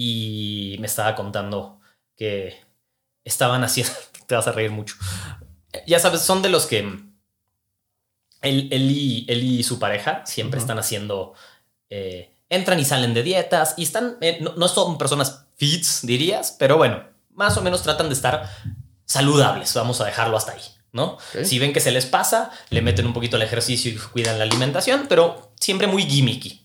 y 0.00 0.76
me 0.78 0.86
estaba 0.86 1.16
contando 1.16 1.80
que 2.16 2.56
estaban 3.24 3.64
haciendo, 3.64 3.92
te 4.28 4.36
vas 4.36 4.46
a 4.46 4.52
reír 4.52 4.70
mucho. 4.70 4.94
Ya 5.88 5.98
sabes, 5.98 6.20
son 6.20 6.40
de 6.40 6.50
los 6.50 6.66
que 6.66 6.78
él, 6.78 7.08
él 8.40 8.90
y, 8.92 9.26
él 9.28 9.42
y 9.42 9.64
su 9.64 9.80
pareja 9.80 10.24
siempre 10.24 10.60
están 10.60 10.78
haciendo, 10.78 11.34
eh, 11.90 12.32
entran 12.48 12.78
y 12.78 12.84
salen 12.84 13.12
de 13.12 13.24
dietas 13.24 13.74
y 13.76 13.82
están, 13.82 14.18
eh, 14.20 14.38
no, 14.40 14.54
no 14.54 14.68
son 14.68 14.98
personas 14.98 15.46
fits, 15.56 16.06
dirías, 16.06 16.54
pero 16.56 16.76
bueno, 16.76 17.02
más 17.30 17.56
o 17.56 17.62
menos 17.62 17.82
tratan 17.82 18.06
de 18.06 18.14
estar 18.14 18.48
saludables, 19.04 19.74
vamos 19.74 20.00
a 20.00 20.04
dejarlo 20.04 20.36
hasta 20.36 20.52
ahí, 20.52 20.62
¿no? 20.92 21.18
Si 21.42 21.58
ven 21.58 21.72
que 21.72 21.80
se 21.80 21.90
les 21.90 22.06
pasa, 22.06 22.52
le 22.70 22.82
meten 22.82 23.04
un 23.04 23.14
poquito 23.14 23.34
el 23.34 23.42
ejercicio 23.42 23.90
y 23.90 23.96
cuidan 23.96 24.38
la 24.38 24.44
alimentación, 24.44 25.06
pero 25.08 25.50
siempre 25.58 25.88
muy 25.88 26.04
gimmicky. 26.04 26.64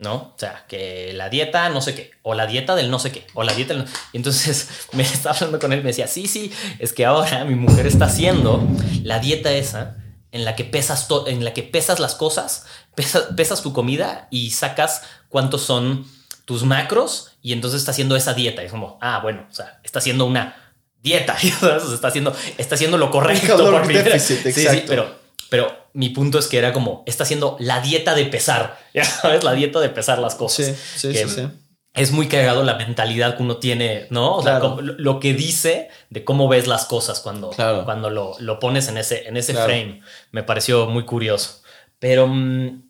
¿No? 0.00 0.14
O 0.14 0.34
sea, 0.36 0.64
que 0.66 1.12
la 1.14 1.28
dieta 1.28 1.68
no 1.68 1.80
sé 1.80 1.94
qué, 1.94 2.10
o 2.22 2.34
la 2.34 2.46
dieta 2.46 2.74
del 2.74 2.90
no 2.90 2.98
sé 2.98 3.12
qué, 3.12 3.26
o 3.34 3.42
la 3.44 3.52
dieta 3.54 3.74
del... 3.74 3.84
no- 3.84 3.90
Y 4.12 4.16
entonces 4.16 4.68
me 4.92 5.02
estaba 5.04 5.34
hablando 5.36 5.58
con 5.60 5.72
él, 5.72 5.80
me 5.82 5.88
decía, 5.90 6.06
sí, 6.08 6.26
sí, 6.26 6.52
es 6.78 6.92
que 6.92 7.04
ahora 7.06 7.44
mi 7.44 7.54
mujer 7.54 7.86
está 7.86 8.06
haciendo 8.06 8.66
la 9.04 9.18
dieta 9.20 9.52
esa 9.52 9.96
en 10.32 10.44
la 10.44 10.56
que 10.56 10.64
pesas, 10.64 11.06
to- 11.08 11.26
en 11.28 11.44
la 11.44 11.52
que 11.52 11.62
pesas 11.62 12.00
las 12.00 12.14
cosas, 12.14 12.64
pesas, 12.94 13.24
pesas 13.36 13.62
tu 13.62 13.72
comida 13.72 14.26
y 14.30 14.50
sacas 14.50 15.02
cuántos 15.28 15.62
son 15.62 16.06
tus 16.46 16.64
macros 16.64 17.32
y 17.42 17.52
entonces 17.52 17.80
está 17.80 17.90
haciendo 17.92 18.16
esa 18.16 18.34
dieta. 18.34 18.62
Y 18.62 18.66
es 18.66 18.70
como, 18.72 18.98
ah, 19.00 19.20
bueno, 19.22 19.46
o 19.50 19.54
sea, 19.54 19.80
está 19.84 19.98
haciendo 20.00 20.24
una 20.24 20.56
dieta, 21.02 21.36
sea, 21.60 21.76
está 21.94 22.08
haciendo, 22.08 22.34
está 22.58 22.74
haciendo 22.76 22.96
lo 22.96 23.10
correcto. 23.10 23.56
por 23.72 23.82
primera- 23.86 24.18
Sí, 24.54 24.62
sí, 24.70 24.84
pero, 24.88 25.19
pero 25.50 25.88
mi 25.92 26.08
punto 26.08 26.38
es 26.38 26.46
que 26.48 26.56
era 26.56 26.72
como, 26.72 27.02
está 27.06 27.24
haciendo 27.24 27.56
la 27.60 27.80
dieta 27.80 28.14
de 28.14 28.24
pesar, 28.26 28.78
ya 28.94 29.04
sabes, 29.04 29.44
la 29.44 29.52
dieta 29.52 29.80
de 29.80 29.90
pesar 29.90 30.18
las 30.18 30.34
cosas. 30.36 30.66
Sí, 30.66 30.74
sí, 30.96 31.12
que 31.12 31.28
sí, 31.28 31.34
sí. 31.34 31.48
Es 31.92 32.12
muy 32.12 32.28
cagado 32.28 32.62
la 32.62 32.76
mentalidad 32.76 33.36
que 33.36 33.42
uno 33.42 33.56
tiene, 33.56 34.06
¿no? 34.10 34.36
O 34.36 34.42
sea, 34.42 34.60
Claro. 34.60 34.80
lo 34.80 35.18
que 35.18 35.34
dice 35.34 35.88
de 36.08 36.22
cómo 36.24 36.46
ves 36.48 36.68
las 36.68 36.84
cosas 36.86 37.18
cuando, 37.18 37.50
Claro. 37.50 37.84
cuando 37.84 38.10
lo, 38.10 38.36
lo 38.38 38.60
pones 38.60 38.86
en 38.86 38.96
ese, 38.96 39.26
en 39.28 39.36
ese 39.36 39.52
Claro. 39.52 39.66
frame. 39.66 40.00
Me 40.30 40.44
pareció 40.44 40.86
muy 40.86 41.04
curioso. 41.04 41.62
Pero 41.98 42.28
mm, 42.28 42.82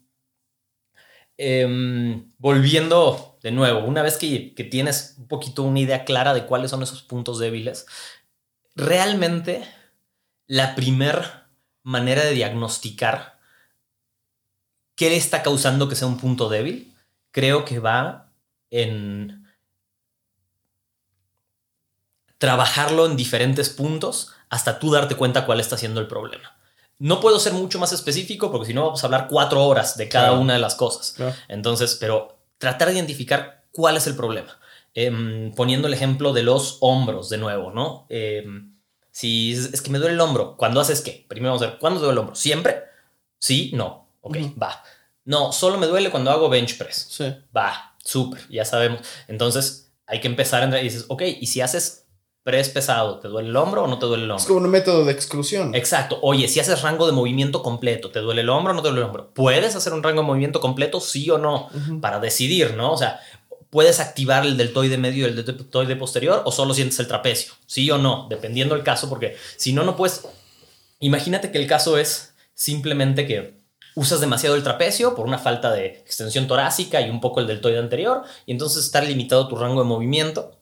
em, 1.39 2.31
volviendo 2.39 3.39
de 3.43 3.51
nuevo, 3.53 3.81
una 3.87 4.03
vez 4.03 4.19
que, 4.19 4.55
que 4.55 4.65
tienes 4.65 5.15
un 5.19 5.29
poquito 5.29 5.63
una 5.63 5.81
idea 5.81 6.05
clara 6.05 6.35
de 6.35 6.45
cuáles 6.45 6.71
son 6.71 6.83
esos 6.83 7.03
puntos 7.03 7.39
débiles, 7.39 7.87
realmente 8.77 9.63
la 10.47 10.75
primer 10.75 11.40
manera 11.83 12.25
de 12.25 12.33
diagnosticar 12.33 13.39
qué 14.97 15.11
le 15.11 15.17
está 15.17 15.43
causando 15.43 15.89
que 15.89 15.97
sea 15.97 16.09
un 16.09 16.19
punto 16.19 16.49
débil, 16.49 16.95
creo 17.31 17.65
que 17.65 17.79
va 17.79 18.33
en 18.71 19.47
trabajarlo 22.39 23.07
en 23.07 23.17
diferentes 23.17 23.71
puntos 23.71 24.33
hasta 24.49 24.79
tú 24.79 24.91
darte 24.91 25.15
cuenta 25.17 25.47
cuál 25.47 25.61
está 25.61 25.77
siendo 25.77 26.01
el 26.01 26.07
problema. 26.07 26.57
No 26.99 27.21
puedo 27.21 27.39
ser 27.39 27.53
mucho 27.55 27.79
más 27.79 27.93
específico 27.93 28.51
porque 28.51 28.67
si 28.67 28.75
no 28.75 28.85
vamos 28.85 29.03
a 29.03 29.07
hablar 29.07 29.27
cuatro 29.29 29.65
horas 29.65 29.97
de 29.97 30.09
cada 30.09 30.29
Claro. 30.29 30.41
una 30.41 30.55
de 30.55 30.59
las 30.59 30.75
cosas. 30.75 31.13
Claro. 31.17 31.35
Entonces, 31.49 31.97
pero 31.99 32.39
tratar 32.59 32.89
de 32.89 32.95
identificar 32.95 33.65
cuál 33.73 33.97
es 33.97 34.07
el 34.07 34.17
problema. 34.17 34.59
Em, 34.93 35.53
poniendo 35.55 35.87
el 35.89 35.95
ejemplo 35.95 36.33
de 36.33 36.43
los 36.43 36.79
hombros 36.81 37.29
de 37.31 37.39
nuevo, 37.39 37.71
¿no? 37.71 38.07
Em, 38.09 38.75
si 39.21 39.53
es, 39.53 39.73
es 39.75 39.83
que 39.83 39.91
me 39.91 39.99
duele 39.99 40.15
el 40.15 40.21
hombro, 40.21 40.57
¿cuándo 40.57 40.81
haces 40.81 41.01
qué? 41.03 41.25
Primero 41.29 41.53
vamos 41.53 41.63
a 41.67 41.71
ver, 41.71 41.79
¿cuándo 41.79 42.01
duele 42.01 42.13
el 42.13 42.19
hombro? 42.19 42.35
¿Siempre? 42.35 42.83
Sí, 43.39 43.71
no. 43.75 44.09
Ok, 44.23 44.37
va. 44.61 44.83
No, 45.25 45.53
solo 45.53 45.79
me 45.79 45.87
duele 45.87 46.11
cuando 46.11 46.31
hago 46.31 46.49
bench 46.49 46.77
press. 46.79 47.07
Sí. 47.11 47.33
Va, 47.57 47.95
súper, 48.03 48.41
ya 48.49 48.65
sabemos. 48.65 49.01
Entonces 49.29 49.93
hay 50.07 50.21
que 50.21 50.29
empezar 50.29 50.63
a 50.63 50.65
entrar 50.65 50.83
y 50.83 50.89
dices, 50.89 51.05
ok, 51.09 51.23
y 51.41 51.47
si 51.47 51.61
haces 51.61 52.07
press 52.43 52.71
pesado, 52.71 53.19
¿te 53.21 53.29
duele 53.29 53.51
el 53.51 53.57
hombro 53.57 53.85
o 53.85 53.87
no 53.87 53.99
te 53.99 54.07
duele 54.07 54.25
el 54.25 54.31
Es 54.31 54.43
hombro? 54.43 54.55
como 54.55 54.67
un 54.67 54.71
método 54.73 55.05
de 55.05 55.13
exclusión. 55.13 55.75
Exacto. 55.75 56.19
Oye, 56.23 56.49
si 56.49 56.59
haces 56.59 56.81
rango 56.83 57.07
de 57.07 57.13
movimiento 57.13 57.63
completo, 57.63 58.11
¿te 58.11 58.21
duele 58.21 58.41
el 58.41 58.49
hombro 58.49 58.73
o 58.73 58.75
no 58.75 58.83
te 58.83 58.89
duele 58.89 59.03
el 59.03 59.07
hombro? 59.07 59.33
¿Puedes 59.35 59.77
hacer 59.77 59.93
un 59.93 60.03
rango 60.03 60.23
de 60.23 60.27
movimiento 60.27 60.59
completo, 60.61 61.01
sí 61.01 61.31
o 61.31 61.37
no? 61.39 61.69
Para 62.01 62.19
decidir, 62.19 62.75
¿no? 62.75 62.93
O 62.93 62.97
sea, 62.97 63.21
¿puedes 63.71 64.01
activar 64.01 64.45
el 64.45 64.57
deltoide 64.57 64.99
medio 64.99 65.27
y 65.27 65.31
el 65.31 65.45
deltoide 65.45 65.97
posterior 65.97 66.43
o 66.45 66.53
solo 66.53 66.75
sientes 66.75 66.99
el 66.99 67.09
trapecio? 67.09 67.55
Sí 67.67 67.91
o 67.91 67.99
no, 67.99 68.27
dependiendo 68.29 68.75
del 68.75 68.85
caso, 68.85 69.09
porque 69.09 69.37
si 69.57 69.73
no, 69.73 69.85
no 69.85 69.97
puedes... 69.97 70.23
Imagínate 70.99 71.51
que 71.51 71.59
el 71.59 71.67
caso 71.67 71.97
es 71.97 72.35
simplemente 72.53 73.27
que 73.27 73.61
usas 73.95 74.21
demasiado 74.21 74.57
el 74.57 74.63
trapecio 74.63 75.15
por 75.15 75.27
una 75.27 75.39
falta 75.39 75.73
de 75.73 75.87
extensión 75.87 76.47
torácica 76.47 77.01
y 77.01 77.11
un 77.11 77.21
poco 77.21 77.41
el 77.41 77.47
deltoide 77.47 77.79
anterior, 77.79 78.25
y 78.45 78.53
entonces 78.53 78.85
está 78.85 79.01
limitado 79.01 79.49
tu 79.49 79.57
rango 79.57 79.81
de 79.81 79.89
movimiento 79.89 80.61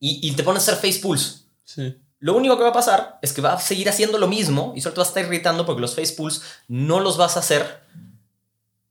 y, 0.00 0.26
y 0.26 0.32
te 0.32 0.42
pones 0.42 0.68
a 0.68 0.72
hacer 0.72 0.90
face 0.90 1.00
pulse. 1.00 1.40
Sí. 1.64 1.96
Lo 2.20 2.34
único 2.34 2.56
que 2.56 2.64
va 2.64 2.70
a 2.70 2.72
pasar 2.74 3.18
es 3.22 3.32
que 3.32 3.40
va 3.40 3.52
a 3.52 3.60
seguir 3.60 3.88
haciendo 3.88 4.18
lo 4.18 4.26
mismo 4.26 4.72
y 4.74 4.80
solo 4.80 4.94
te 4.94 5.00
vas 5.00 5.08
a 5.08 5.10
estar 5.10 5.24
irritando 5.24 5.64
porque 5.64 5.80
los 5.80 5.94
face 5.94 6.14
pulls 6.14 6.42
no 6.66 6.98
los 7.00 7.16
vas 7.16 7.36
a 7.36 7.40
hacer 7.40 7.80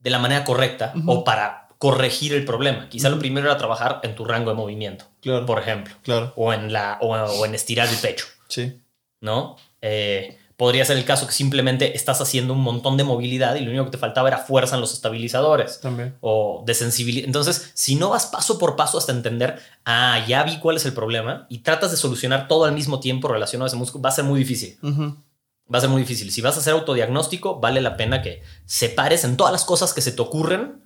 de 0.00 0.10
la 0.10 0.18
manera 0.18 0.44
correcta 0.44 0.94
o 1.06 1.24
para 1.24 1.67
corregir 1.78 2.32
el 2.34 2.44
problema. 2.44 2.88
Quizá 2.88 3.08
lo 3.08 3.18
primero 3.18 3.46
era 3.46 3.56
trabajar 3.56 4.00
en 4.02 4.14
tu 4.14 4.24
rango 4.24 4.50
de 4.50 4.56
movimiento, 4.56 5.06
Claro. 5.20 5.46
por 5.46 5.58
ejemplo, 5.60 5.94
Claro. 6.02 6.32
o 6.36 6.52
en, 6.52 6.72
la, 6.72 6.98
o, 7.00 7.14
o 7.16 7.46
en 7.46 7.54
estirar 7.54 7.88
el 7.88 7.96
pecho, 7.96 8.26
Sí. 8.48 8.80
¿no? 9.20 9.56
Eh, 9.80 10.36
podría 10.56 10.84
ser 10.84 10.96
el 10.96 11.04
caso 11.04 11.24
que 11.28 11.32
simplemente 11.32 11.96
estás 11.96 12.20
haciendo 12.20 12.52
un 12.52 12.60
montón 12.62 12.96
de 12.96 13.04
movilidad 13.04 13.54
y 13.54 13.60
lo 13.60 13.70
único 13.70 13.84
que 13.84 13.90
te 13.92 13.98
faltaba 13.98 14.26
era 14.26 14.38
fuerza 14.38 14.74
en 14.74 14.80
los 14.80 14.92
estabilizadores 14.92 15.80
También. 15.80 16.16
o 16.20 16.64
de 16.66 16.74
sensibilidad. 16.74 17.26
Entonces, 17.28 17.70
si 17.74 17.94
no 17.94 18.10
vas 18.10 18.26
paso 18.26 18.58
por 18.58 18.74
paso 18.74 18.98
hasta 18.98 19.12
entender, 19.12 19.60
ah, 19.84 20.24
ya 20.26 20.42
vi 20.42 20.58
cuál 20.58 20.76
es 20.76 20.84
el 20.84 20.94
problema 20.94 21.46
y 21.48 21.58
tratas 21.58 21.92
de 21.92 21.96
solucionar 21.96 22.48
todo 22.48 22.64
al 22.64 22.72
mismo 22.72 22.98
tiempo 22.98 23.28
relacionado 23.28 23.66
a 23.66 23.68
ese 23.68 23.76
músculo, 23.76 24.02
va 24.02 24.08
a 24.08 24.12
ser 24.12 24.24
muy 24.24 24.40
difícil. 24.40 24.76
Va 24.82 25.78
a 25.78 25.80
ser 25.80 25.90
muy 25.90 26.00
difícil. 26.02 26.32
Si 26.32 26.40
vas 26.40 26.56
a 26.56 26.58
hacer 26.60 26.72
autodiagnóstico, 26.72 27.60
vale 27.60 27.80
la 27.80 27.96
pena 27.96 28.20
que 28.22 28.42
separes 28.64 29.22
en 29.22 29.36
todas 29.36 29.52
las 29.52 29.64
cosas 29.64 29.92
que 29.94 30.00
se 30.00 30.10
te 30.10 30.22
ocurren 30.22 30.82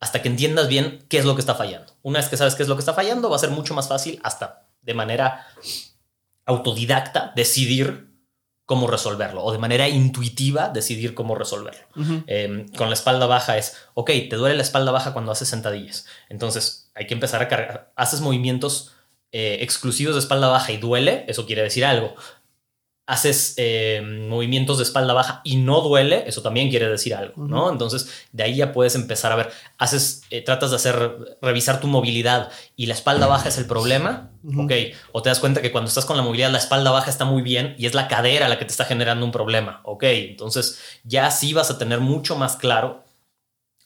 hasta 0.00 0.22
que 0.22 0.28
entiendas 0.28 0.68
bien 0.68 1.04
qué 1.08 1.18
es 1.18 1.24
lo 1.24 1.34
que 1.34 1.40
está 1.40 1.54
fallando. 1.54 1.92
Una 2.02 2.18
vez 2.18 2.28
que 2.28 2.36
sabes 2.36 2.54
qué 2.54 2.62
es 2.62 2.68
lo 2.68 2.76
que 2.76 2.80
está 2.80 2.94
fallando, 2.94 3.30
va 3.30 3.36
a 3.36 3.40
ser 3.40 3.50
mucho 3.50 3.74
más 3.74 3.88
fácil 3.88 4.20
hasta 4.22 4.66
de 4.82 4.94
manera 4.94 5.46
autodidacta 6.44 7.32
decidir 7.34 8.08
cómo 8.64 8.86
resolverlo 8.86 9.42
o 9.42 9.50
de 9.50 9.58
manera 9.58 9.88
intuitiva 9.88 10.68
decidir 10.68 11.14
cómo 11.14 11.34
resolverlo. 11.34 11.86
Eh, 12.26 12.66
con 12.76 12.88
la 12.90 12.94
espalda 12.94 13.26
baja 13.26 13.56
es, 13.56 13.76
ok, 13.94 14.10
te 14.28 14.36
duele 14.36 14.56
la 14.56 14.62
espalda 14.62 14.92
baja 14.92 15.14
cuando 15.14 15.32
haces 15.32 15.48
sentadillas. 15.48 16.06
Entonces 16.28 16.90
hay 16.94 17.06
que 17.06 17.14
empezar 17.14 17.40
a 17.40 17.48
cargar. 17.48 17.92
Haces 17.96 18.20
movimientos 18.20 18.92
eh, 19.32 19.58
exclusivos 19.62 20.14
de 20.14 20.20
espalda 20.20 20.48
baja 20.48 20.72
y 20.72 20.76
duele, 20.76 21.24
eso 21.28 21.46
quiere 21.46 21.62
decir 21.62 21.84
algo. 21.84 22.14
Haces 23.10 23.54
eh, 23.56 24.02
movimientos 24.28 24.76
de 24.76 24.84
espalda 24.84 25.14
baja 25.14 25.40
y 25.42 25.56
no 25.56 25.80
duele, 25.80 26.24
eso 26.26 26.42
también 26.42 26.68
quiere 26.68 26.90
decir 26.90 27.14
algo, 27.14 27.42
¿no? 27.46 27.70
Entonces 27.72 28.26
de 28.32 28.42
ahí 28.42 28.56
ya 28.56 28.74
puedes 28.74 28.94
empezar 28.96 29.32
a 29.32 29.36
ver, 29.36 29.50
haces, 29.78 30.24
eh, 30.28 30.42
tratas 30.42 30.68
de 30.68 30.76
hacer, 30.76 31.38
revisar 31.40 31.80
tu 31.80 31.86
movilidad 31.86 32.50
y 32.76 32.84
la 32.84 32.92
espalda 32.92 33.26
baja 33.26 33.48
es 33.48 33.56
el 33.56 33.64
problema, 33.64 34.30
ok, 34.54 34.72
o 35.12 35.22
te 35.22 35.30
das 35.30 35.40
cuenta 35.40 35.62
que 35.62 35.72
cuando 35.72 35.88
estás 35.88 36.04
con 36.04 36.18
la 36.18 36.22
movilidad 36.22 36.50
la 36.50 36.58
espalda 36.58 36.90
baja 36.90 37.08
está 37.08 37.24
muy 37.24 37.40
bien 37.40 37.74
y 37.78 37.86
es 37.86 37.94
la 37.94 38.08
cadera 38.08 38.46
la 38.46 38.58
que 38.58 38.66
te 38.66 38.72
está 38.72 38.84
generando 38.84 39.24
un 39.24 39.32
problema, 39.32 39.80
ok, 39.84 40.02
entonces 40.04 40.78
ya 41.02 41.30
sí 41.30 41.54
vas 41.54 41.70
a 41.70 41.78
tener 41.78 42.00
mucho 42.00 42.36
más 42.36 42.56
claro, 42.56 43.04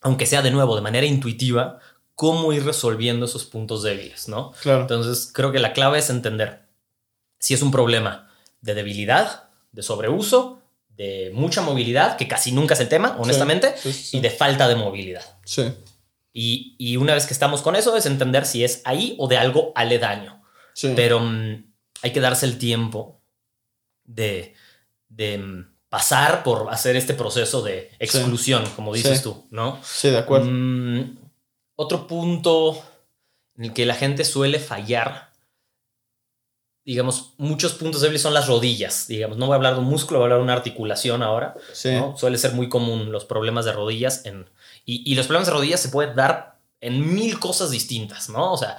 aunque 0.01 0.27
sea 0.27 0.43
de 0.43 0.51
nuevo 0.51 0.75
de 0.75 0.83
manera 0.83 1.07
intuitiva, 1.07 1.79
cómo 2.17 2.53
ir 2.53 2.65
resolviendo 2.65 3.27
esos 3.27 3.45
puntos 3.45 3.85
débiles, 3.85 4.29
¿no? 4.29 4.51
Claro. 4.63 4.81
Entonces 4.81 5.31
creo 5.33 5.53
que 5.53 5.61
la 5.61 5.73
clave 5.73 6.01
es 6.01 6.11
entender 6.11 6.67
si 7.39 7.55
es 7.55 7.63
un 7.63 7.71
problema 7.71 8.32
de 8.63 8.75
debilidad, 8.75 9.51
de 9.73 9.83
sobreuso, 9.83 10.61
de 10.89 11.31
mucha 11.35 11.61
movilidad, 11.63 12.17
que 12.17 12.29
casi 12.29 12.53
nunca 12.53 12.75
es 12.75 12.81
el 12.81 12.89
tema, 12.89 13.17
honestamente, 13.19 13.75
Sí, 13.77 13.93
sí, 13.93 14.03
sí. 14.05 14.17
y 14.17 14.21
de 14.21 14.31
falta 14.31 14.69
de 14.69 14.77
movilidad. 14.77 15.25
Sí. 15.45 15.73
Y, 16.33 16.75
y 16.79 16.97
una 16.97 17.13
vez 17.15 17.27
que 17.27 17.35
estamos 17.35 17.61
con 17.61 17.77
eso 17.77 17.95
es 17.97 18.07
entender 18.07 18.47
si 18.47 18.65
es 18.65 18.81
ahí 18.85 19.15
o 19.19 19.29
de 19.29 19.37
algo 19.37 19.73
aledaño. 19.75 20.43
Sí. 20.75 20.93
Pero 20.97 21.21
mm, 21.21 21.65
hay 22.03 22.13
que 22.13 22.21
darse 22.21 22.47
el 22.47 22.57
tiempo 22.59 23.21
de, 24.05 24.55
de 25.09 25.39
mm, 25.39 25.75
pasar 25.89 26.43
por 26.43 26.69
hacer 26.73 26.97
este 26.97 27.15
proceso 27.15 27.61
de 27.63 27.91
exclusión, 27.99 28.65
como 28.77 28.95
dices 28.95 29.23
tú, 29.23 29.47
¿no? 29.51 29.79
Sí, 29.85 30.09
de 30.11 30.19
acuerdo. 30.19 30.47
Mm, 30.51 31.19
otro 31.77 32.07
punto 32.07 32.83
en 33.57 33.65
el 33.65 33.73
que 33.75 33.85
la 33.87 33.95
gente 33.95 34.25
suele 34.25 34.59
fallar, 34.59 35.32
digamos, 36.85 37.35
muchos 37.37 37.75
puntos 37.75 38.01
débiles 38.01 38.23
son 38.23 38.35
las 38.35 38.49
rodillas, 38.49 39.07
digamos, 39.07 39.39
no 39.39 39.47
voy 39.47 39.55
a 39.55 39.57
hablar 39.57 39.75
de 39.75 39.81
un 39.81 39.87
músculo, 39.87 40.19
voy 40.19 40.25
a 40.25 40.27
hablar 40.27 40.39
de 40.39 40.45
una 40.45 40.55
articulación 40.55 41.23
ahora, 41.23 41.55
sí. 41.73 41.93
¿no? 41.93 42.17
Suele 42.17 42.39
ser 42.39 42.53
muy 42.53 42.69
común 42.69 43.13
los 43.13 43.25
problemas 43.25 43.65
de 43.65 43.73
rodillas 43.73 44.25
en, 44.27 44.47
y, 44.85 45.09
y 45.11 45.15
los 45.15 45.27
problemas 45.27 45.47
de 45.47 45.55
rodillas 45.55 45.81
se 45.81 45.91
pueden 45.91 46.17
dar 46.17 46.59
en 46.81 47.15
mil 47.15 47.39
cosas 47.39 47.71
distintas, 47.71 48.29
¿no? 48.29 48.53
O 48.53 48.57
sea, 48.57 48.79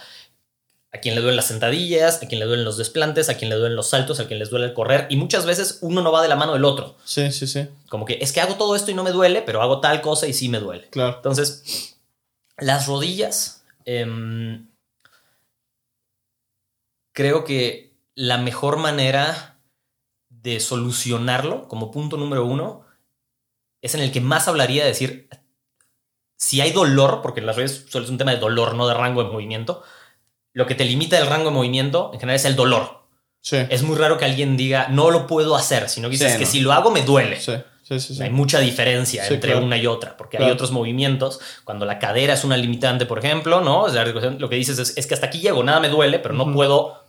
a 0.94 1.00
quien 1.00 1.16
le 1.16 1.22
duelen 1.22 1.38
las 1.38 1.48
sentadillas, 1.48 2.22
a 2.22 2.28
quien 2.28 2.40
le 2.40 2.46
duelen 2.46 2.66
los 2.66 2.78
desplantes, 2.78 3.28
a 3.30 3.36
quien 3.36 3.50
le 3.50 3.56
duelen 3.56 3.76
los 3.76 3.90
saltos, 3.90 4.20
a 4.20 4.28
quien 4.28 4.38
les 4.38 4.52
duele 4.52 4.68
el 4.68 4.74
correr, 4.74 5.08
y 5.10 5.16
muchas 5.16 5.46
veces 5.46 5.80
uno 5.82 6.02
no 6.02 6.12
va 6.12 6.22
de 6.22 6.28
la 6.28 6.36
mano 6.36 6.54
del 6.54 6.66
otro. 6.66 6.98
Sí, 7.04 7.32
sí, 7.32 7.48
sí. 7.48 7.68
Como 7.90 8.06
que 8.06 8.20
es 8.22 8.32
que 8.32 8.42
hago 8.42 8.56
todo 8.56 8.76
esto 8.76 8.92
y 8.92 8.94
no 8.94 9.04
me 9.04 9.12
duele, 9.12 9.42
pero 9.42 9.62
hago 9.62 9.80
tal 9.80 10.02
cosa 10.02 10.28
y 10.28 10.34
sí 10.34 10.50
me 10.50 10.60
duele. 10.60 10.88
Claro. 10.92 11.16
Entonces, 11.16 11.98
las 12.58 12.86
rodillas, 12.86 13.64
em, 13.86 14.68
creo 17.12 17.44
que 17.44 17.93
la 18.16 18.38
mejor 18.38 18.78
manera 18.78 19.60
de 20.30 20.60
solucionarlo, 20.60 21.68
como 21.68 21.92
punto 21.92 22.18
número 22.18 22.46
uno, 22.46 22.86
es 23.82 23.96
en 23.96 24.02
el 24.02 24.12
que 24.12 24.22
más 24.22 24.48
hablaría 24.48 24.84
de 24.84 24.90
decir, 24.90 25.30
si 26.38 26.62
hay 26.62 26.72
dolor, 26.72 27.22
porque 27.22 27.40
en 27.40 27.46
las 27.46 27.56
rodillas 27.56 27.86
suele 27.90 28.06
ser 28.06 28.12
un 28.12 28.18
tema 28.18 28.32
de 28.32 28.40
dolor, 28.40 28.76
no 28.76 28.88
de 28.88 28.94
rango 28.94 29.24
de 29.24 29.30
movimiento, 29.30 29.84
lo 30.54 30.68
que 30.68 30.76
te 30.76 30.86
limita 30.86 31.18
el 31.18 31.28
rango 31.28 31.50
de 31.50 31.56
movimiento 31.56 32.12
en 32.14 32.20
general 32.20 32.36
es 32.36 32.46
el 32.46 32.56
dolor. 32.56 33.08
Sí. 33.42 33.58
Es 33.70 33.84
muy 33.84 33.98
raro 33.98 34.18
que 34.18 34.26
alguien 34.26 34.56
diga, 34.56 34.88
no 34.90 35.12
lo 35.12 35.28
puedo 35.28 35.56
hacer, 35.56 35.90
sino 35.90 36.10
que 36.10 36.18
Sí, 36.18 36.24
dices 36.24 36.40
que 36.40 36.46
si 36.46 36.60
lo 36.62 36.72
hago 36.72 36.92
me 36.92 37.02
duele. 37.02 37.40
Sí, 37.40 37.54
sí, 37.84 38.00
sí. 38.00 38.16
sí. 38.16 38.24
Hay 38.24 38.30
mucha 38.30 38.60
diferencia 38.60 39.28
entre 39.28 39.52
claro. 39.52 39.66
una 39.66 39.78
y 39.78 39.88
otra, 39.88 40.16
porque 40.16 40.38
hay 40.38 40.50
otros 40.52 40.72
movimientos, 40.72 41.40
cuando 41.64 41.86
la 41.86 42.00
cadera 42.00 42.36
es 42.36 42.44
una 42.44 42.56
limitante, 42.56 43.06
por 43.06 43.20
ejemplo, 43.20 43.62
¿no? 43.62 43.84
O 43.84 43.90
sea, 43.90 44.06
lo 44.06 44.50
que 44.50 44.56
dices 44.56 44.80
es, 44.80 44.98
es 44.98 45.08
que 45.08 45.14
hasta 45.14 45.28
aquí 45.28 45.40
llego, 45.40 45.64
nada 45.64 45.80
me 45.80 45.90
duele, 45.90 46.20
pero 46.20 46.34
no 46.34 46.54
puedo 46.54 47.03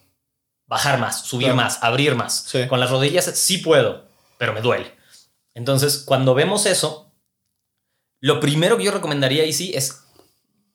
bajar 0.74 0.98
más, 0.98 1.22
subir 1.22 1.46
Claro. 1.46 1.56
más, 1.56 1.78
abrir 1.82 2.14
más. 2.16 2.44
Sí. 2.46 2.66
Con 2.68 2.80
las 2.80 2.90
rodillas 2.90 3.24
sí 3.24 3.58
puedo, 3.58 4.04
pero 4.38 4.52
me 4.52 4.60
duele. 4.60 4.92
Entonces, 5.54 5.98
cuando 6.04 6.34
vemos 6.34 6.66
eso, 6.66 7.12
lo 8.20 8.40
primero 8.40 8.76
que 8.76 8.84
yo 8.84 8.90
recomendaría 8.90 9.44
ahí 9.44 9.52
sí 9.52 9.72
es 9.74 10.02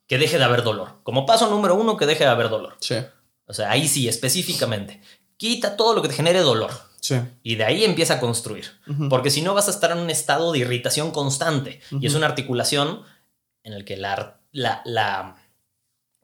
que 0.06 0.18
deje 0.18 0.38
de 0.38 0.44
haber 0.44 0.62
dolor. 0.62 1.00
Como 1.02 1.26
paso 1.26 1.48
número 1.50 1.74
uno, 1.74 1.96
que 1.96 2.06
deje 2.06 2.24
de 2.24 2.30
haber 2.30 2.48
dolor. 2.48 2.76
Sí, 2.80 2.96
O 3.46 3.52
sea, 3.52 3.70
ahí 3.70 3.86
sí, 3.88 4.08
específicamente. 4.08 5.00
Quita 5.36 5.76
todo 5.76 5.94
lo 5.94 6.02
que 6.02 6.08
te 6.08 6.14
genere 6.14 6.40
dolor. 6.40 6.70
sí. 7.00 7.16
Y 7.42 7.56
de 7.56 7.64
ahí 7.64 7.84
empieza 7.84 8.14
a 8.14 8.20
construir. 8.20 8.66
Porque 9.08 9.30
si 9.30 9.42
no 9.42 9.52
vas 9.54 9.68
a 9.68 9.70
estar 9.72 9.90
en 9.92 9.98
un 9.98 10.10
estado 10.10 10.52
de 10.52 10.58
irritación 10.60 11.10
constante. 11.10 11.80
Y 12.00 12.06
es 12.06 12.14
una 12.14 12.26
articulación 12.26 13.02
en 13.64 13.72
el 13.74 13.84
que 13.84 13.96
la, 13.96 14.40
la, 14.52 14.80
la 14.84 15.36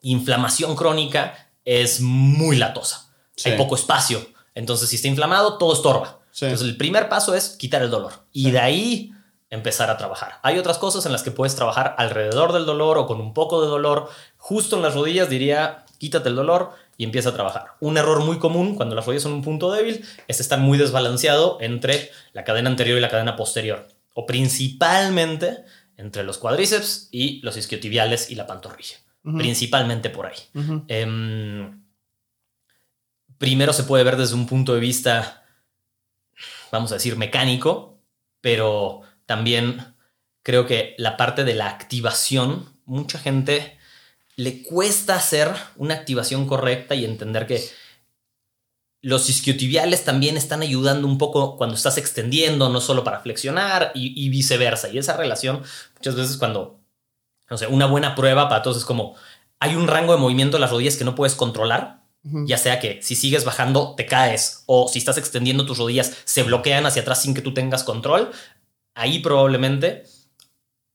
inflamación 0.00 0.76
crónica 0.76 1.50
es 1.64 2.00
muy 2.00 2.56
latosa. 2.56 3.05
Sí. 3.36 3.50
Hay 3.50 3.56
poco 3.56 3.74
espacio. 3.76 4.26
Entonces, 4.54 4.88
si 4.88 4.96
está 4.96 5.08
inflamado, 5.08 5.58
todo 5.58 5.72
estorba. 5.74 6.20
Sí. 6.30 6.46
Entonces, 6.46 6.66
el 6.68 6.76
primer 6.76 7.08
paso 7.08 7.34
es 7.34 7.50
quitar 7.50 7.82
el 7.82 7.90
dolor. 7.90 8.12
Y 8.32 8.44
Sí. 8.44 8.50
de 8.52 8.58
ahí 8.58 9.12
empezar 9.50 9.90
a 9.90 9.96
trabajar. 9.96 10.40
Hay 10.42 10.58
otras 10.58 10.78
cosas 10.78 11.06
en 11.06 11.12
las 11.12 11.22
que 11.22 11.30
puedes 11.30 11.54
trabajar 11.54 11.94
alrededor 11.98 12.52
del 12.52 12.66
dolor 12.66 12.98
o 12.98 13.06
con 13.06 13.20
un 13.20 13.32
poco 13.32 13.62
de 13.62 13.68
dolor. 13.68 14.08
Justo 14.38 14.76
en 14.76 14.82
las 14.82 14.94
rodillas 14.94 15.30
diría, 15.30 15.84
quítate 15.98 16.28
el 16.30 16.34
dolor 16.34 16.72
y 16.98 17.04
empieza 17.04 17.28
a 17.28 17.32
trabajar. 17.34 17.66
Un 17.80 17.96
error 17.96 18.24
muy 18.24 18.38
común 18.38 18.74
cuando 18.74 18.94
las 18.96 19.06
rodillas 19.06 19.22
son 19.22 19.32
un 19.34 19.42
punto 19.42 19.70
débil 19.70 20.04
es 20.26 20.40
estar 20.40 20.58
muy 20.58 20.78
desbalanceado 20.78 21.58
entre 21.60 22.10
la 22.32 22.42
cadena 22.44 22.70
anterior 22.70 22.98
y 22.98 23.00
la 23.00 23.08
cadena 23.08 23.36
posterior. 23.36 23.86
O 24.14 24.26
principalmente 24.26 25.64
entre 25.96 26.24
los 26.24 26.38
cuádriceps 26.38 27.08
y 27.12 27.40
los 27.42 27.56
isquiotibiales 27.56 28.30
y 28.30 28.34
la 28.34 28.46
pantorrilla. 28.46 28.96
Principalmente 29.22 30.10
por 30.10 30.26
ahí. 30.26 30.34
Primero 33.38 33.72
se 33.72 33.84
puede 33.84 34.04
ver 34.04 34.16
desde 34.16 34.34
un 34.34 34.46
punto 34.46 34.74
de 34.74 34.80
vista, 34.80 35.44
vamos 36.72 36.90
a 36.92 36.96
decir, 36.96 37.16
mecánico, 37.16 38.00
pero 38.40 39.02
también 39.26 39.96
creo 40.42 40.66
que 40.66 40.94
la 40.98 41.16
parte 41.16 41.44
de 41.44 41.54
la 41.54 41.68
activación, 41.68 42.80
mucha 42.84 43.18
gente 43.18 43.78
le 44.36 44.62
cuesta 44.62 45.16
hacer 45.16 45.50
una 45.76 45.94
activación 45.94 46.46
correcta 46.46 46.94
y 46.94 47.04
entender 47.04 47.46
que 47.46 47.62
los 49.00 49.28
isquiotibiales 49.28 50.04
también 50.04 50.36
están 50.36 50.62
ayudando 50.62 51.06
un 51.06 51.18
poco 51.18 51.56
cuando 51.56 51.74
estás 51.74 51.96
extendiendo, 51.96 52.68
no 52.68 52.80
solo 52.80 53.04
para 53.04 53.20
flexionar 53.20 53.92
y, 53.94 54.12
y 54.24 54.28
viceversa. 54.28 54.88
Y 54.88 54.98
esa 54.98 55.16
relación, 55.16 55.62
muchas 55.94 56.16
veces 56.16 56.36
cuando, 56.36 56.80
no 57.48 57.56
sé, 57.56 57.66
una 57.66 57.86
buena 57.86 58.14
prueba 58.14 58.48
para 58.48 58.62
todos 58.62 58.78
es 58.78 58.84
como, 58.84 59.14
hay 59.60 59.74
un 59.74 59.88
rango 59.88 60.12
de 60.12 60.18
movimiento 60.18 60.56
de 60.56 60.60
las 60.60 60.70
rodillas 60.70 60.96
que 60.96 61.04
no 61.04 61.14
puedes 61.14 61.34
controlar. 61.34 61.95
Ya 62.46 62.58
sea 62.58 62.80
que 62.80 63.00
si 63.02 63.14
sigues 63.14 63.44
bajando 63.44 63.94
te 63.94 64.06
caes 64.06 64.64
o 64.66 64.88
si 64.88 64.98
estás 64.98 65.18
extendiendo 65.18 65.66
tus 65.66 65.78
rodillas 65.78 66.12
se 66.24 66.42
bloquean 66.42 66.86
hacia 66.86 67.02
atrás 67.02 67.22
sin 67.22 67.34
que 67.34 67.42
tú 67.42 67.54
tengas 67.54 67.84
control, 67.84 68.32
ahí 68.94 69.20
probablemente 69.20 70.04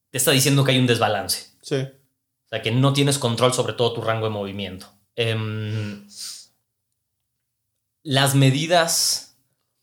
te 0.10 0.18
está 0.18 0.32
diciendo 0.32 0.64
que 0.64 0.72
hay 0.72 0.80
un 0.80 0.88
desbalance. 0.88 1.52
Sí. 1.62 1.76
O 1.76 2.50
sea, 2.50 2.62
que 2.62 2.72
no 2.72 2.92
tienes 2.92 3.18
control 3.18 3.54
sobre 3.54 3.74
todo 3.74 3.94
tu 3.94 4.02
rango 4.02 4.26
de 4.26 4.32
movimiento. 4.32 4.92
Em, 5.16 6.06
las 8.04 8.36
medidas... 8.36 9.38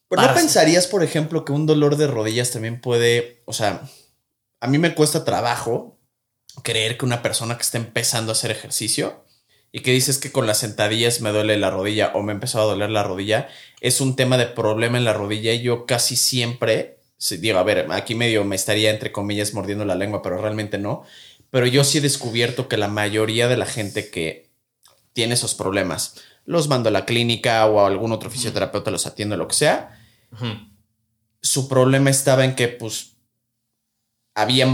Pero 0.09 0.23
no 0.23 0.35
pensarías, 0.35 0.87
por 0.87 1.03
ejemplo, 1.03 1.45
que 1.45 1.53
un 1.53 1.67
dolor 1.67 1.97
de 1.97 2.07
rodillas 2.07 2.51
también 2.51 2.81
puede, 2.81 3.43
o 3.45 3.53
sea, 3.53 3.83
a 4.61 4.67
mí 4.67 4.79
me 4.79 4.95
cuesta 4.95 5.25
trabajo 5.25 5.99
creer 6.63 6.97
que 6.97 7.05
una 7.05 7.23
persona 7.23 7.57
que 7.57 7.63
está 7.63 7.77
empezando 7.77 8.33
a 8.33 8.35
hacer 8.35 8.51
ejercicio 8.51 9.23
y 9.73 9.81
que 9.81 9.93
dices 9.93 10.19
que 10.19 10.33
con 10.33 10.47
las 10.47 10.59
sentadillas 10.59 11.21
me 11.21 11.31
duele 11.31 11.57
la 11.59 11.71
rodilla 11.71 12.13
o 12.15 12.23
me 12.23 12.33
empezó 12.33 12.61
a 12.61 12.65
doler 12.65 12.91
la 12.91 13.03
rodilla, 13.03 13.49
es 13.81 14.01
un 14.01 14.17
tema 14.17 14.39
de 14.39 14.47
problema 14.47 14.99
en 14.99 15.05
la 15.05 15.13
rodilla 15.13 15.53
y 15.53 15.63
yo 15.63 15.87
casi 15.87 16.17
siempre 16.17 16.99
digo, 17.41 17.59
a 17.59 17.65
ver, 17.65 17.87
aquí 17.91 18.15
medio 18.15 18.45
me 18.45 18.57
estaría 18.57 18.91
entre 18.91 19.13
comillas 19.13 19.55
mordiendo 19.55 19.85
la 19.85 19.95
lengua, 19.95 20.23
pero 20.23 20.41
realmente 20.41 20.79
no. 20.79 21.05
Pero 21.51 21.67
yo 21.67 21.83
sí 21.85 21.99
he 21.99 22.01
descubierto 22.01 22.69
que 22.69 22.77
la 22.77 22.89
mayoría 22.89 23.49
de 23.49 23.57
la 23.57 23.67
gente 23.67 24.11
que 24.11 24.51
tiene 25.13 25.35
esos 25.35 25.55
problemas, 25.55 26.17
los 26.45 26.69
mando 26.69 26.91
a 26.91 26.93
la 26.93 27.05
clínica 27.05 27.67
o 27.67 27.81
a 27.81 27.87
algún 27.87 28.13
otro 28.13 28.31
fisioterapeuta 28.31 28.91
los 28.91 29.07
atiende, 29.07 29.37
lo 29.37 29.49
que 29.49 29.55
sea, 29.55 29.99
su 31.43 31.69
problema 31.69 32.11
estaba 32.11 32.45
en 32.45 32.55
que, 32.55 32.69
pues, 32.69 33.17
había 34.41 34.67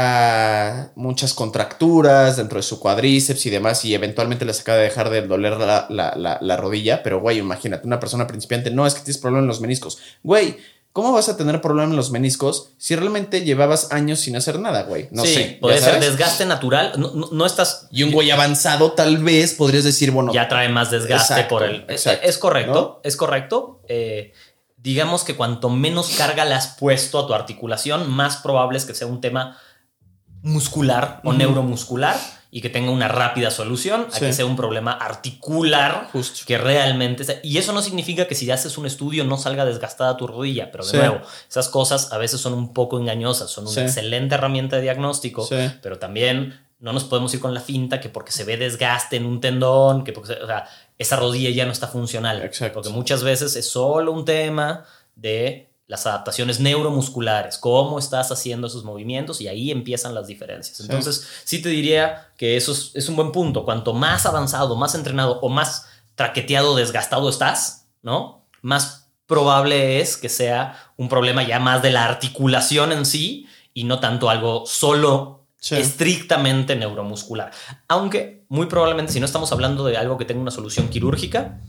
mucha, 0.00 0.92
muchas 0.96 1.34
contracturas 1.34 2.36
dentro 2.36 2.58
de 2.58 2.62
su 2.62 2.80
cuadríceps 2.80 3.46
y 3.46 3.50
demás, 3.50 3.84
y 3.84 3.94
eventualmente 3.94 4.44
les 4.44 4.60
acaba 4.60 4.78
de 4.78 4.84
dejar 4.84 5.10
de 5.10 5.22
doler 5.22 5.58
la, 5.58 5.86
la- 5.90 6.14
la- 6.16 6.38
la 6.40 6.56
rodilla. 6.56 7.02
Pero, 7.02 7.20
güey, 7.20 7.38
imagínate, 7.38 7.86
una 7.86 8.00
persona 8.00 8.26
principiante, 8.26 8.70
no 8.70 8.86
es 8.86 8.94
que 8.94 9.00
tienes 9.00 9.18
problema 9.18 9.42
en 9.42 9.48
los 9.48 9.60
meniscos. 9.60 9.98
Güey, 10.22 10.56
¿cómo 10.92 11.12
vas 11.12 11.28
a 11.28 11.36
tener 11.36 11.60
problema 11.60 11.90
en 11.90 11.96
los 11.96 12.10
meniscos 12.10 12.70
si 12.78 12.96
realmente 12.96 13.42
llevabas 13.44 13.92
años 13.92 14.20
sin 14.20 14.36
hacer 14.36 14.58
nada, 14.58 14.82
güey? 14.84 15.08
No 15.10 15.24
sí, 15.24 15.34
sé. 15.34 15.52
¿ya 15.54 15.60
puede 15.60 15.78
ser 15.80 16.00
desgaste 16.00 16.46
natural. 16.46 16.92
No, 16.96 17.12
no- 17.14 17.28
no 17.30 17.46
estás. 17.46 17.88
Y 17.92 18.02
un 18.02 18.12
güey 18.12 18.30
avanzado, 18.30 18.92
tal 18.92 19.18
vez 19.18 19.54
podrías 19.54 19.84
decir, 19.84 20.10
bueno, 20.12 20.32
ya 20.32 20.48
trae 20.48 20.68
más 20.68 20.90
desgaste 20.90 21.34
Exacto, 21.34 21.54
por 21.56 21.62
el. 21.64 21.84
exacto, 21.88 22.26
es 22.26 22.38
correcto, 22.38 22.72
¿no? 22.72 23.00
es 23.04 23.16
correcto. 23.16 23.80
Eh, 23.88 24.32
digamos 24.82 25.24
que 25.24 25.36
cuanto 25.36 25.68
menos 25.68 26.10
carga 26.16 26.44
le 26.44 26.54
has 26.54 26.68
puesto 26.78 27.18
a 27.18 27.26
tu 27.26 27.34
articulación, 27.34 28.10
más 28.10 28.36
probable 28.38 28.78
es 28.78 28.84
que 28.84 28.94
sea 28.94 29.06
un 29.06 29.20
tema 29.20 29.56
muscular 30.42 31.20
o 31.24 31.32
neuromuscular 31.32 32.16
y 32.52 32.60
que 32.62 32.70
tenga 32.70 32.90
una 32.90 33.06
rápida 33.06 33.50
solución 33.50 34.06
a 34.10 34.14
Sí. 34.14 34.20
que 34.24 34.32
sea 34.32 34.46
un 34.46 34.56
problema 34.56 34.92
articular 34.92 36.08
justo. 36.12 36.40
que 36.46 36.58
realmente 36.58 37.22
sea- 37.24 37.38
y 37.44 37.58
eso 37.58 37.72
no 37.72 37.82
significa 37.82 38.26
que 38.26 38.34
si 38.34 38.50
haces 38.50 38.76
un 38.78 38.86
estudio 38.86 39.22
no 39.24 39.36
salga 39.36 39.64
desgastada 39.64 40.16
tu 40.16 40.26
rodilla, 40.26 40.72
pero 40.72 40.84
de 40.84 40.90
Sí. 40.90 40.96
nuevo, 40.96 41.20
esas 41.48 41.68
cosas 41.68 42.12
a 42.12 42.18
veces 42.18 42.40
son 42.40 42.54
un 42.54 42.72
poco 42.72 42.98
engañosas, 42.98 43.50
son 43.50 43.64
una 43.64 43.74
Sí. 43.74 43.80
excelente 43.80 44.34
herramienta 44.34 44.76
de 44.76 44.82
diagnóstico, 44.82 45.46
pero 45.82 45.98
también 45.98 46.58
no 46.80 46.92
nos 46.94 47.04
podemos 47.04 47.32
ir 47.34 47.40
con 47.40 47.52
la 47.54 47.60
finta 47.60 48.00
que 48.00 48.08
porque 48.08 48.32
se 48.32 48.42
ve 48.44 48.56
desgaste 48.56 49.16
en 49.16 49.26
un 49.26 49.40
tendón, 49.40 50.02
que 50.02 50.12
porque 50.12 50.34
se- 50.34 50.42
o 50.42 50.46
sea, 50.46 50.66
esa 51.00 51.16
rodilla 51.16 51.48
ya 51.48 51.64
no 51.64 51.72
está 51.72 51.88
funcional, 51.88 52.42
Exacto. 52.42 52.74
porque 52.74 52.90
muchas 52.90 53.24
veces 53.24 53.56
es 53.56 53.66
solo 53.66 54.12
un 54.12 54.26
tema 54.26 54.84
de 55.16 55.72
las 55.86 56.06
adaptaciones 56.06 56.60
neuromusculares, 56.60 57.56
cómo 57.56 57.98
estás 57.98 58.30
haciendo 58.30 58.66
esos 58.66 58.84
movimientos 58.84 59.40
y 59.40 59.48
ahí 59.48 59.70
empiezan 59.70 60.14
las 60.14 60.26
diferencias. 60.26 60.76
Sí. 60.76 60.82
Entonces, 60.82 61.26
sí 61.44 61.62
te 61.62 61.70
diría 61.70 62.28
que 62.36 62.58
eso 62.58 62.72
es, 62.72 62.90
es 62.92 63.08
un 63.08 63.16
buen 63.16 63.32
punto. 63.32 63.64
Cuanto 63.64 63.94
más 63.94 64.26
avanzado, 64.26 64.76
más 64.76 64.94
entrenado 64.94 65.40
o 65.40 65.48
más 65.48 65.86
traqueteado, 66.16 66.76
desgastado 66.76 67.30
estás, 67.30 67.88
¿no? 68.02 68.46
Más 68.60 69.10
probable 69.24 70.00
es 70.02 70.18
que 70.18 70.28
sea 70.28 70.92
un 70.98 71.08
problema 71.08 71.42
ya 71.42 71.58
más 71.58 71.80
de 71.80 71.92
la 71.92 72.04
articulación 72.04 72.92
en 72.92 73.06
sí 73.06 73.48
y 73.72 73.84
no 73.84 74.00
tanto 74.00 74.28
algo 74.28 74.66
solo 74.66 75.39
Sí. 75.60 75.76
estrictamente 75.76 76.74
neuromuscular. 76.74 77.50
Aunque 77.86 78.44
muy 78.48 78.66
probablemente 78.66 79.12
si 79.12 79.20
no 79.20 79.26
estamos 79.26 79.52
hablando 79.52 79.84
de 79.84 79.96
algo 79.96 80.16
que 80.18 80.24
tenga 80.24 80.40
una 80.40 80.50
solución 80.50 80.88
quirúrgica, 80.88 81.60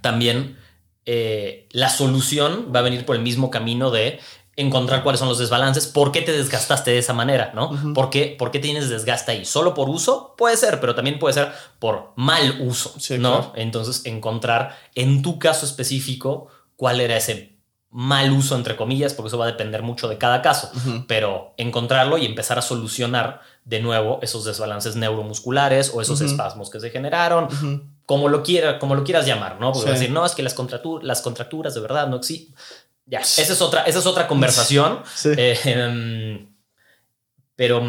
también 0.00 0.58
eh, 1.06 1.68
la 1.72 1.90
solución 1.90 2.72
va 2.74 2.80
a 2.80 2.82
venir 2.82 3.04
por 3.04 3.16
el 3.16 3.22
mismo 3.22 3.50
camino 3.50 3.90
de 3.90 4.18
encontrar 4.56 5.02
cuáles 5.02 5.18
son 5.18 5.28
los 5.28 5.38
desbalances, 5.38 5.86
por 5.86 6.12
qué 6.12 6.20
te 6.20 6.32
desgastaste 6.32 6.90
de 6.90 6.98
esa 6.98 7.14
manera, 7.14 7.52
¿no? 7.54 7.70
¿Por, 7.94 8.10
qué, 8.10 8.36
por 8.38 8.50
qué 8.50 8.58
tienes 8.58 8.90
desgaste 8.90 9.32
ahí? 9.32 9.44
¿Solo 9.46 9.72
por 9.72 9.88
uso? 9.88 10.34
Puede 10.36 10.58
ser, 10.58 10.78
pero 10.78 10.94
también 10.94 11.18
puede 11.18 11.32
ser 11.34 11.52
por 11.78 12.12
mal 12.16 12.60
uso, 12.60 12.94
Sí, 12.98 13.16
¿no? 13.18 13.30
claro. 13.38 13.52
Entonces, 13.56 14.04
encontrar 14.04 14.76
en 14.94 15.22
tu 15.22 15.38
caso 15.38 15.64
específico 15.64 16.48
cuál 16.76 17.00
era 17.00 17.16
ese 17.16 17.51
mal 17.94 18.32
uso, 18.32 18.56
entre 18.56 18.74
comillas, 18.74 19.12
porque 19.12 19.28
eso 19.28 19.36
va 19.38 19.44
a 19.44 19.48
depender 19.48 19.82
mucho 19.82 20.08
de 20.08 20.16
cada 20.16 20.40
caso, 20.40 20.70
pero 21.06 21.52
encontrarlo 21.58 22.16
y 22.16 22.24
empezar 22.24 22.58
a 22.58 22.62
solucionar 22.62 23.42
de 23.66 23.80
nuevo 23.80 24.18
esos 24.22 24.44
desbalances 24.46 24.96
neuromusculares 24.96 25.92
o 25.94 26.00
esos 26.00 26.20
espasmos 26.22 26.70
que 26.70 26.80
se 26.80 26.88
generaron, 26.90 27.48
como 28.06 28.28
lo, 28.30 28.42
quiera, 28.42 28.78
como 28.78 28.94
lo 28.94 29.04
quieras 29.04 29.26
llamar, 29.26 29.60
¿no? 29.60 29.72
Porque 29.72 29.88
Sí. 29.88 29.92
decir, 29.94 30.10
no, 30.10 30.24
es 30.24 30.32
que 30.34 30.42
las, 30.42 30.56
contratu- 30.56 31.02
las 31.02 31.20
contracturas 31.22 31.74
de 31.74 31.80
verdad 31.80 32.08
no 32.08 32.16
existen. 32.16 32.54
Ya, 33.04 33.18
esa 33.20 33.42
es 33.42 33.60
otra, 33.60 33.82
esa 33.82 33.98
es 33.98 34.06
otra 34.06 34.26
conversación. 34.26 35.00
Sí. 35.14 35.28
Eh, 35.36 35.58
em, 35.64 36.48
pero 37.56 37.82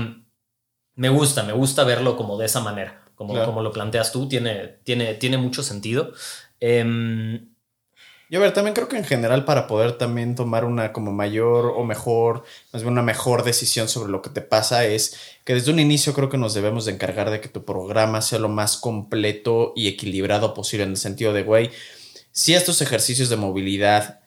me 0.96 1.10
gusta, 1.10 1.44
me 1.44 1.54
gusta 1.54 1.84
verlo 1.86 2.18
como 2.18 2.38
de 2.38 2.46
esa 2.46 2.60
manera, 2.60 3.04
como, 3.16 3.34
Claro. 3.34 3.48
como 3.48 3.62
lo 3.62 3.72
planteas 3.72 4.12
tú, 4.12 4.28
tiene, 4.28 4.80
tiene, 4.84 5.14
tiene 5.16 5.38
mucho 5.38 5.64
sentido. 5.64 6.12
Em, 6.60 7.53
Y 8.34 8.36
a 8.36 8.40
ver, 8.40 8.52
también 8.52 8.74
creo 8.74 8.88
que 8.88 8.98
en 8.98 9.04
general 9.04 9.46
para 9.46 9.68
poder 9.68 9.92
también 9.92 10.34
tomar 10.34 10.66
una 10.66 10.92
como 10.92 11.12
mayor 11.12 11.68
o 11.68 11.84
mejor, 11.84 12.44
más 12.72 12.82
bien 12.82 12.94
una 12.94 13.04
mejor 13.04 13.44
decisión 13.44 13.88
sobre 13.88 14.12
lo 14.12 14.24
que 14.24 14.32
te 14.32 14.42
pasa 14.42 14.86
es 14.86 15.20
que 15.46 15.54
desde 15.54 15.72
un 15.72 15.78
inicio 15.78 16.16
creo 16.16 16.30
que 16.30 16.40
nos 16.40 16.56
debemos 16.56 16.86
de 16.86 16.94
encargar 16.94 17.30
de 17.30 17.42
que 17.42 17.48
tu 17.48 17.64
programa 17.64 18.24
sea 18.24 18.40
lo 18.40 18.50
más 18.50 18.78
completo 18.78 19.72
y 19.76 19.88
equilibrado 19.88 20.56
posible 20.56 20.84
en 20.84 20.90
el 20.90 20.98
sentido 20.98 21.32
de, 21.32 21.44
güey, 21.44 21.70
si 22.32 22.56
estos 22.56 22.82
ejercicios 22.82 23.30
de 23.30 23.36
movilidad, 23.36 24.22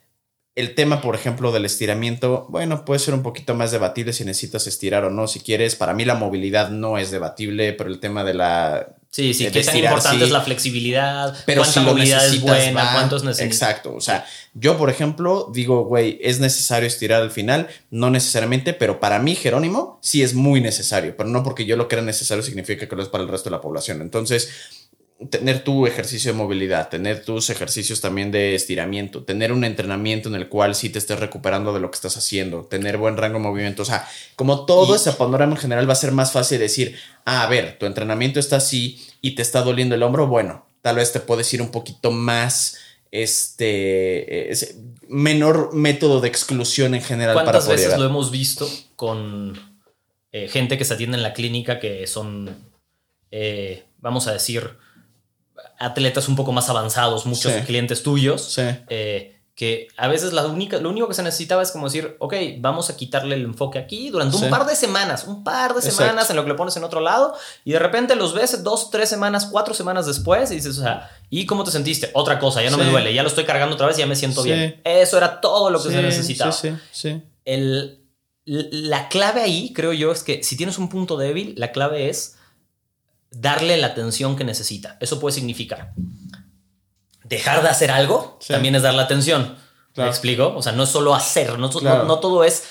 el 0.55 0.77
tema, 0.77 1.01
por 1.01 1.17
ejemplo, 1.17 1.51
del 1.51 1.65
estiramiento, 1.65 2.47
bueno, 2.49 2.85
puede 2.85 3.01
ser 3.01 3.13
un 3.13 3.25
poquito 3.25 3.57
más 3.57 3.73
debatible 3.73 4.13
si 4.13 4.25
necesitas 4.25 4.69
estirar 4.69 5.03
o 5.03 5.11
no, 5.11 5.27
si 5.27 5.41
quieres. 5.41 5.75
Para 5.75 5.95
mí 5.95 6.05
la 6.05 6.15
movilidad 6.15 6.71
no 6.71 6.97
es 6.97 7.11
debatible, 7.11 7.73
pero 7.73 7.91
el 7.91 7.99
tema 7.99 8.23
de 8.23 8.35
la 8.35 8.87
sí, 9.17 9.33
sí, 9.33 9.45
De 9.45 9.51
qué 9.51 9.63
tan 9.63 9.77
importante 9.79 10.19
sí. 10.19 10.25
es 10.25 10.31
la 10.31 10.43
flexibilidad, 10.43 11.35
pero 11.47 11.63
cuánta 11.63 11.81
si 11.81 11.87
movilidad 11.87 12.19
es 12.19 12.33
necesitas, 12.33 12.65
buena, 12.65 12.85
va. 12.85 12.93
cuánto 12.93 13.17
es 13.17 13.23
necesario. 13.23 13.51
Exacto. 13.51 13.95
O 13.95 14.01
sea, 14.03 14.27
yo, 14.53 14.77
por 14.77 14.91
ejemplo, 14.91 15.51
digo, 15.55 15.85
güey, 15.85 16.19
es 16.23 16.39
necesario 16.39 16.87
estirar 16.87 17.23
al 17.23 17.31
final, 17.31 17.69
no 17.91 18.11
necesariamente, 18.11 18.75
pero 18.75 19.01
para 19.01 19.19
mí, 19.19 19.35
Jerónimo, 19.35 19.99
sí 20.03 20.23
es 20.23 20.35
muy 20.35 20.61
necesario, 20.61 21.17
pero 21.17 21.31
no 21.31 21.43
porque 21.43 21.65
yo 21.65 21.77
lo 21.77 21.89
crea 21.89 22.03
necesario 22.03 22.43
significa 22.43 22.87
que 22.87 22.95
lo 22.95 23.03
es 23.03 23.09
para 23.09 23.25
el 23.25 23.31
resto 23.31 23.49
de 23.49 23.57
la 23.57 23.63
población. 23.63 24.03
Entonces, 24.03 24.51
tener 25.31 25.65
tu 25.65 25.87
ejercicio 25.87 26.31
de 26.33 26.37
movilidad, 26.39 26.91
tener 26.91 27.25
tus 27.25 27.49
ejercicios 27.49 28.03
también 28.03 28.31
de 28.31 28.55
estiramiento, 28.55 29.25
tener 29.25 29.51
un 29.51 29.65
entrenamiento 29.65 30.29
en 30.29 30.35
el 30.35 30.49
cual 30.49 30.75
sí 30.75 30.91
te 30.91 30.99
estés 30.99 31.19
recuperando 31.19 31.73
de 31.73 31.81
lo 31.81 31.91
que 31.91 31.95
estás 31.95 32.19
haciendo, 32.19 32.65
tener 32.67 32.99
buen 32.99 33.17
rango 33.17 33.39
de 33.39 33.45
movimiento, 33.45 33.81
o 33.83 33.87
sea, 33.87 34.07
como 34.37 34.67
todo 34.67 34.93
Y- 34.93 34.97
ese 34.97 35.13
panorama 35.13 35.53
en 35.55 35.59
general 35.59 35.89
va 35.89 35.95
a 35.95 35.97
ser 35.97 36.13
más 36.13 36.33
fácil 36.33 36.59
decir, 36.59 36.97
ah, 37.25 37.45
a 37.45 37.47
ver, 37.49 37.79
tu 37.79 37.87
entrenamiento 37.87 38.39
está 38.39 38.57
así 38.57 39.01
y 39.23 39.35
te 39.35 39.41
está 39.43 39.63
doliendo 39.63 39.95
el 39.95 40.03
hombro, 40.03 40.27
bueno, 40.27 40.67
tal 40.83 40.97
vez 40.97 41.13
te 41.13 41.21
puedes 41.21 41.53
ir 41.55 41.63
un 41.63 41.71
poquito 41.71 42.11
más, 42.11 42.77
este, 43.11 44.51
es- 44.53 44.77
menor 45.09 45.73
método 45.75 46.21
de 46.21 46.29
exclusión 46.29 46.95
en 46.95 47.03
general 47.03 47.35
para 47.35 47.45
¿Cuántas 47.47 47.65
poder 47.65 47.77
veces 47.79 47.87
llegar. 47.93 48.01
lo 48.01 48.07
hemos 48.07 48.31
visto 48.31 48.69
con 48.97 49.77
eh, 50.33 50.49
gente 50.49 50.77
que 50.77 50.85
se 50.85 50.93
atiende 50.95 51.17
en 51.17 51.23
la 51.23 51.33
clínica 51.33 51.79
que 51.81 52.07
son, 52.07 52.55
eh, 53.31 53.85
vamos 53.99 54.27
a 54.27 54.33
decir, 54.35 54.71
atletas 55.79 56.29
un 56.29 56.37
poco 56.37 56.53
más 56.53 56.69
avanzados, 56.69 57.27
muchos 57.27 57.53
Sí. 57.53 57.61
clientes 57.63 58.03
tuyos, 58.03 58.43
Sí, 58.55 58.63
eh, 58.89 59.33
que 59.55 59.89
a 59.97 60.07
veces 60.09 60.35
la 60.35 60.45
única, 60.47 60.77
lo 60.79 60.91
único 60.91 61.09
que 61.09 61.15
se 61.15 61.23
necesitaba 61.23 61.63
es 61.63 61.71
como 61.71 61.87
decir, 61.87 62.15
ok, 62.19 62.35
vamos 62.59 62.91
a 62.91 62.97
quitarle 62.97 63.37
el 63.37 63.43
enfoque 63.45 63.79
aquí 63.79 64.11
durante 64.11 64.37
Sí. 64.37 64.45
un 64.45 64.51
par 64.51 64.67
de 64.67 64.77
semanas, 64.77 65.25
un 65.27 65.45
par 65.45 65.73
de 65.73 65.79
Exacto. 65.81 65.97
semanas 66.03 66.29
en 66.29 66.37
lo 66.37 66.43
que 66.43 66.51
le 66.51 66.55
pones 66.57 66.77
en 66.77 66.85
otro 66.85 67.01
lado, 67.01 67.35
y 67.65 67.73
de 67.73 67.79
repente 67.79 68.17
los 68.17 68.35
ves 68.35 68.63
dos, 68.63 68.91
tres 68.91 69.09
semanas, 69.09 69.49
cuatro 69.51 69.73
semanas 69.73 70.05
después, 70.05 70.51
y 70.51 70.57
dices, 70.57 70.77
o 70.77 70.83
sea, 70.83 71.11
¿y 71.31 71.47
cómo 71.47 71.65
te 71.65 71.71
sentiste? 71.71 72.11
Otra 72.13 72.39
cosa, 72.39 72.63
ya 72.63 72.71
no 72.71 72.77
me 72.77 72.85
duele, 72.85 73.15
ya 73.15 73.23
lo 73.23 73.29
estoy 73.29 73.45
cargando 73.45 73.77
otra 73.77 73.87
vez, 73.87 73.97
ya 73.97 74.07
me 74.07 74.15
siento 74.17 74.43
bien. 74.43 74.79
Eso 74.85 75.17
era 75.17 75.41
todo 75.41 75.71
lo 75.71 75.83
que 75.83 75.89
se 75.91 76.03
necesitaba. 76.03 76.53
Sí, 76.53 76.69
sí, 76.93 77.11
sí. 77.13 77.23
El, 77.47 78.03
la 78.45 79.09
clave 79.09 79.41
ahí, 79.41 79.73
creo 79.73 79.93
yo, 79.95 80.13
es 80.13 80.23
que 80.23 80.43
si 80.45 80.57
tienes 80.59 80.77
un 80.77 80.89
punto 80.91 81.17
débil, 81.17 81.55
la 81.57 81.73
clave 81.73 82.11
es 82.11 82.36
darle 83.41 83.77
la 83.77 83.89
atención 83.89 84.37
que 84.37 84.45
necesita. 84.45 84.97
Eso 85.01 85.19
puede 85.21 85.35
significar 85.35 85.93
dejar 87.25 87.63
de 87.63 87.69
hacer 87.69 87.91
algo, 87.91 88.39
Sí. 88.41 88.53
también 88.53 88.75
es 88.77 88.83
dar 88.83 88.95
la 88.95 89.03
atención. 89.03 89.57
Claro. 89.93 90.09
¿Me 90.09 90.11
explico? 90.11 90.55
O 90.57 90.63
sea, 90.63 90.73
no 90.73 90.85
es 90.85 90.91
solo 90.91 91.15
hacer, 91.15 91.59
no, 91.59 91.71
Claro. 91.71 91.99
no, 92.03 92.05
no 92.05 92.19
todo 92.21 92.45
es 92.45 92.65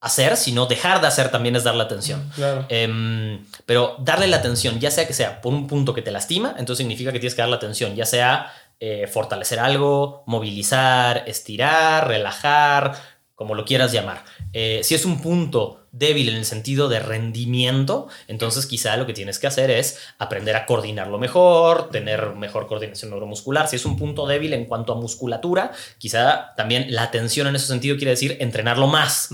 hacer, 0.00 0.36
sino 0.36 0.66
dejar 0.66 1.00
de 1.00 1.06
hacer 1.06 1.30
también 1.30 1.54
es 1.56 1.64
dar 1.64 1.76
la 1.76 1.84
atención. 1.84 2.30
Claro. 2.34 2.66
Em, 2.68 3.46
pero 3.66 3.96
darle 4.00 4.26
la 4.26 4.38
atención, 4.38 4.80
ya 4.80 4.90
sea 4.90 5.06
que 5.06 5.14
sea 5.14 5.40
por 5.40 5.54
un 5.54 5.66
punto 5.68 5.94
que 5.94 6.02
te 6.02 6.10
lastima, 6.10 6.50
entonces 6.58 6.78
significa 6.78 7.12
que 7.12 7.20
tienes 7.20 7.34
que 7.34 7.42
dar 7.42 7.48
la 7.48 7.56
atención, 7.56 7.94
ya 7.94 8.04
sea 8.04 8.52
eh, 8.80 9.06
fortalecer 9.06 9.60
algo, 9.60 10.24
movilizar, 10.26 11.22
estirar, 11.28 12.08
relajar, 12.08 12.96
como 13.36 13.54
lo 13.54 13.64
quieras 13.64 13.92
llamar. 13.92 14.24
Eh, 14.52 14.80
si 14.82 14.94
es 14.94 15.04
un 15.04 15.20
punto 15.20 15.86
débil 15.92 16.28
en 16.30 16.36
el 16.36 16.44
sentido 16.44 16.88
de 16.88 17.00
rendimiento, 17.00 18.08
entonces 18.28 18.66
quizá 18.66 18.96
lo 18.96 19.06
que 19.06 19.12
tienes 19.12 19.38
que 19.38 19.46
hacer 19.46 19.70
es 19.70 19.98
aprender 20.18 20.56
a 20.56 20.64
coordinarlo 20.66 21.18
mejor, 21.18 21.90
tener 21.90 22.34
mejor 22.34 22.66
coordinación 22.66 23.10
neuromuscular. 23.10 23.68
Si 23.68 23.76
es 23.76 23.84
un 23.84 23.96
punto 23.96 24.26
débil 24.26 24.52
en 24.54 24.64
cuanto 24.66 24.92
a 24.92 24.96
musculatura, 24.96 25.72
quizá 25.98 26.54
también 26.56 26.94
la 26.94 27.02
atención 27.02 27.46
en 27.46 27.56
ese 27.56 27.66
sentido 27.66 27.96
quiere 27.96 28.12
decir 28.12 28.36
entrenarlo 28.40 28.86
más 28.86 29.28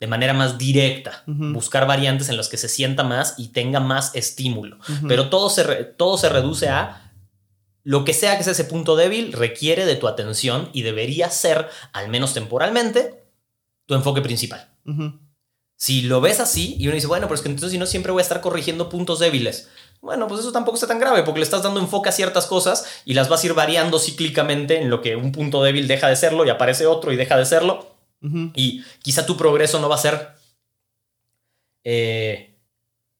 de 0.00 0.06
manera 0.06 0.32
más 0.32 0.58
directa, 0.58 1.24
buscar 1.26 1.86
variantes 1.86 2.28
en 2.28 2.36
las 2.36 2.48
que 2.48 2.56
se 2.56 2.68
sienta 2.68 3.02
más 3.02 3.34
y 3.36 3.48
tenga 3.48 3.80
más 3.80 4.14
estímulo. 4.14 4.78
Pero 5.08 5.28
todo 5.28 5.50
se, 5.50 5.62
re- 5.64 5.84
todo 5.84 6.16
se 6.16 6.28
reduce 6.28 6.68
a 6.68 7.12
lo 7.82 8.04
que 8.04 8.12
sea 8.12 8.36
que 8.36 8.44
sea 8.44 8.52
ese 8.52 8.64
punto 8.64 8.94
débil 8.96 9.32
requiere 9.32 9.86
de 9.86 9.96
tu 9.96 10.06
atención 10.06 10.68
y 10.72 10.82
debería 10.82 11.30
ser, 11.30 11.68
al 11.92 12.08
menos 12.08 12.34
temporalmente, 12.34 13.24
tu 13.88 13.94
enfoque 13.94 14.20
principal. 14.20 14.68
Si 15.76 16.02
lo 16.02 16.20
ves 16.20 16.40
así 16.40 16.76
y 16.78 16.86
uno 16.88 16.94
dice, 16.94 17.06
bueno, 17.06 17.26
pero 17.26 17.36
es 17.36 17.40
que 17.40 17.48
entonces 17.48 17.72
si 17.72 17.78
no 17.78 17.86
siempre 17.86 18.12
voy 18.12 18.20
a 18.20 18.22
estar 18.22 18.42
corrigiendo 18.42 18.90
puntos 18.90 19.18
débiles. 19.18 19.68
Bueno, 20.02 20.28
pues 20.28 20.40
eso 20.40 20.52
tampoco 20.52 20.74
está 20.74 20.86
tan 20.86 20.98
grave 20.98 21.22
porque 21.22 21.40
le 21.40 21.44
estás 21.44 21.62
dando 21.62 21.80
enfoque 21.80 22.10
a 22.10 22.12
ciertas 22.12 22.46
cosas 22.46 22.84
y 23.06 23.14
las 23.14 23.30
vas 23.30 23.42
a 23.42 23.46
ir 23.46 23.54
variando 23.54 23.98
cíclicamente 23.98 24.80
en 24.80 24.90
lo 24.90 25.00
que 25.00 25.16
un 25.16 25.32
punto 25.32 25.62
débil 25.62 25.88
deja 25.88 26.08
de 26.08 26.16
serlo 26.16 26.44
y 26.44 26.50
aparece 26.50 26.86
otro 26.86 27.12
y 27.12 27.16
deja 27.16 27.36
de 27.36 27.46
serlo. 27.46 27.96
Y 28.54 28.82
quizá 29.02 29.24
tu 29.24 29.36
progreso 29.36 29.80
no 29.80 29.88
va 29.88 29.94
a 29.94 29.98
ser, 29.98 30.34
eh, 31.84 32.58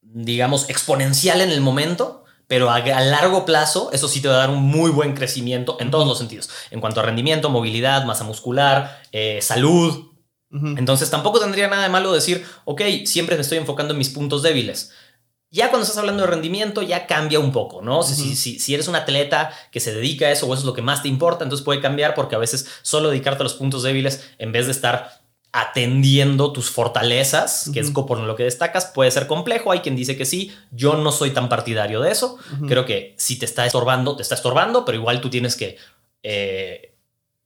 digamos, 0.03 0.69
exponencial 0.69 1.41
en 1.41 1.51
el 1.51 1.61
momento, 1.62 2.25
pero 2.47 2.71
a, 2.71 2.81
largo 2.81 3.45
plazo 3.45 3.91
eso 3.93 4.09
sí 4.09 4.21
te 4.21 4.29
va 4.29 4.35
a 4.35 4.39
dar 4.39 4.51
un 4.51 4.64
muy 4.64 4.91
buen 4.91 5.14
crecimiento 5.14 5.77
en 5.81 5.91
todos 5.91 6.07
los 6.07 6.19
sentidos, 6.19 6.51
en 6.71 6.81
cuanto 6.81 7.01
a 7.01 7.05
rendimiento, 7.05 7.49
movilidad, 7.49 8.05
masa 8.05 8.25
muscular, 8.25 9.01
eh, 9.12 9.39
salud. 9.41 10.08
Entonces 10.51 11.11
tampoco 11.11 11.41
tendría 11.41 11.69
nada 11.69 11.83
de 11.83 11.89
malo 11.91 12.13
decir, 12.13 12.45
ok, 12.65 12.81
siempre 13.05 13.37
me 13.37 13.43
estoy 13.43 13.59
enfocando 13.59 13.93
en 13.93 13.99
mis 13.99 14.09
puntos 14.09 14.43
débiles. 14.43 14.93
Ya 15.51 15.69
cuando 15.69 15.83
estás 15.83 15.99
hablando 15.99 16.23
de 16.23 16.31
rendimiento 16.31 16.83
ya 16.83 17.07
cambia 17.07 17.39
un 17.39 17.53
poco, 17.53 17.81
¿no? 17.83 18.03
si, 18.03 18.35
si, 18.35 18.59
si, 18.59 18.75
eres 18.75 18.89
un 18.89 18.97
atleta 18.97 19.51
que 19.73 19.81
se 19.81 19.95
dedica 19.95 20.27
a 20.27 20.31
eso 20.31 20.47
o 20.47 20.53
eso 20.53 20.61
es 20.61 20.67
lo 20.67 20.75
que 20.75 20.83
más 20.83 21.03
te 21.03 21.09
importa, 21.09 21.45
entonces 21.45 21.65
puede 21.65 21.81
cambiar 21.81 22.15
porque 22.15 22.35
a 22.35 22.39
veces 22.39 22.67
solo 22.83 23.09
dedicarte 23.09 23.43
a 23.43 23.45
los 23.45 23.55
puntos 23.55 23.83
débiles 23.83 24.29
en 24.39 24.53
vez 24.53 24.67
de 24.67 24.73
estar 24.73 25.23
atendiendo 25.53 26.53
tus 26.53 26.71
fortalezas, 26.71 27.71
que 27.73 27.81
es 27.81 27.91
por 27.91 28.19
lo 28.19 28.37
que 28.37 28.45
destacas, 28.45 28.87
puede 28.87 29.11
ser 29.11 29.27
complejo. 29.27 29.73
Hay 29.73 29.81
quien 29.81 29.97
dice 29.97 30.17
que 30.17 30.27
sí. 30.27 30.53
Yo 30.71 30.95
no 30.95 31.11
soy 31.11 31.31
tan 31.31 31.49
partidario 31.49 32.01
de 32.01 32.11
eso. 32.11 32.39
Creo 32.67 32.85
que 32.85 33.15
si 33.17 33.39
te 33.39 33.47
está 33.47 33.65
estorbando, 33.65 34.15
te 34.15 34.23
está 34.23 34.35
estorbando, 34.35 34.85
pero 34.85 34.99
igual 34.99 35.21
tú 35.21 35.31
tienes 35.31 35.57
que 35.57 35.79
eh, 36.23 36.88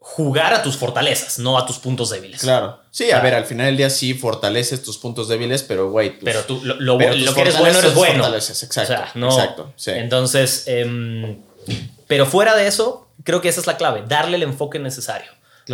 jugar 0.03 0.53
a 0.53 0.63
tus 0.63 0.77
fortalezas, 0.77 1.39
no 1.39 1.57
a 1.57 1.65
tus 1.65 1.79
puntos 1.79 2.11
débiles. 2.11 2.41
Claro. 2.41 2.81
Sí, 2.91 3.13
a 3.13 3.21
ver, 3.21 3.35
al 3.35 3.47
final 3.47 3.67
del 3.67 3.77
día 3.77 3.89
sí 3.89 4.15
fortaleces 4.15 4.83
tus 4.83 4.99
puntos 4.99 5.29
débiles, 5.29 5.63
pero 5.63 5.91
güey. 5.91 6.19
Pero 6.19 6.41
tú, 6.41 6.61
lo, 6.65 6.99
que 6.99 7.05
eres 7.05 7.59
bueno, 7.59 7.79
eres 7.79 7.95
bueno. 7.95 8.27
Exacto. 8.37 9.29
exacto. 9.29 9.73
Entonces, 9.87 10.65
em, 10.67 11.39
pero 12.09 12.27
fuera 12.27 12.57
de 12.57 12.67
eso, 12.67 13.09
creo 13.23 13.41
que 13.41 13.49
esa 13.49 13.61
es 13.61 13.67
la 13.67 13.77
clave, 13.77 14.03
darle 14.07 14.37
el 14.37 14.43
enfoque 14.43 14.79
necesario. 14.79 15.31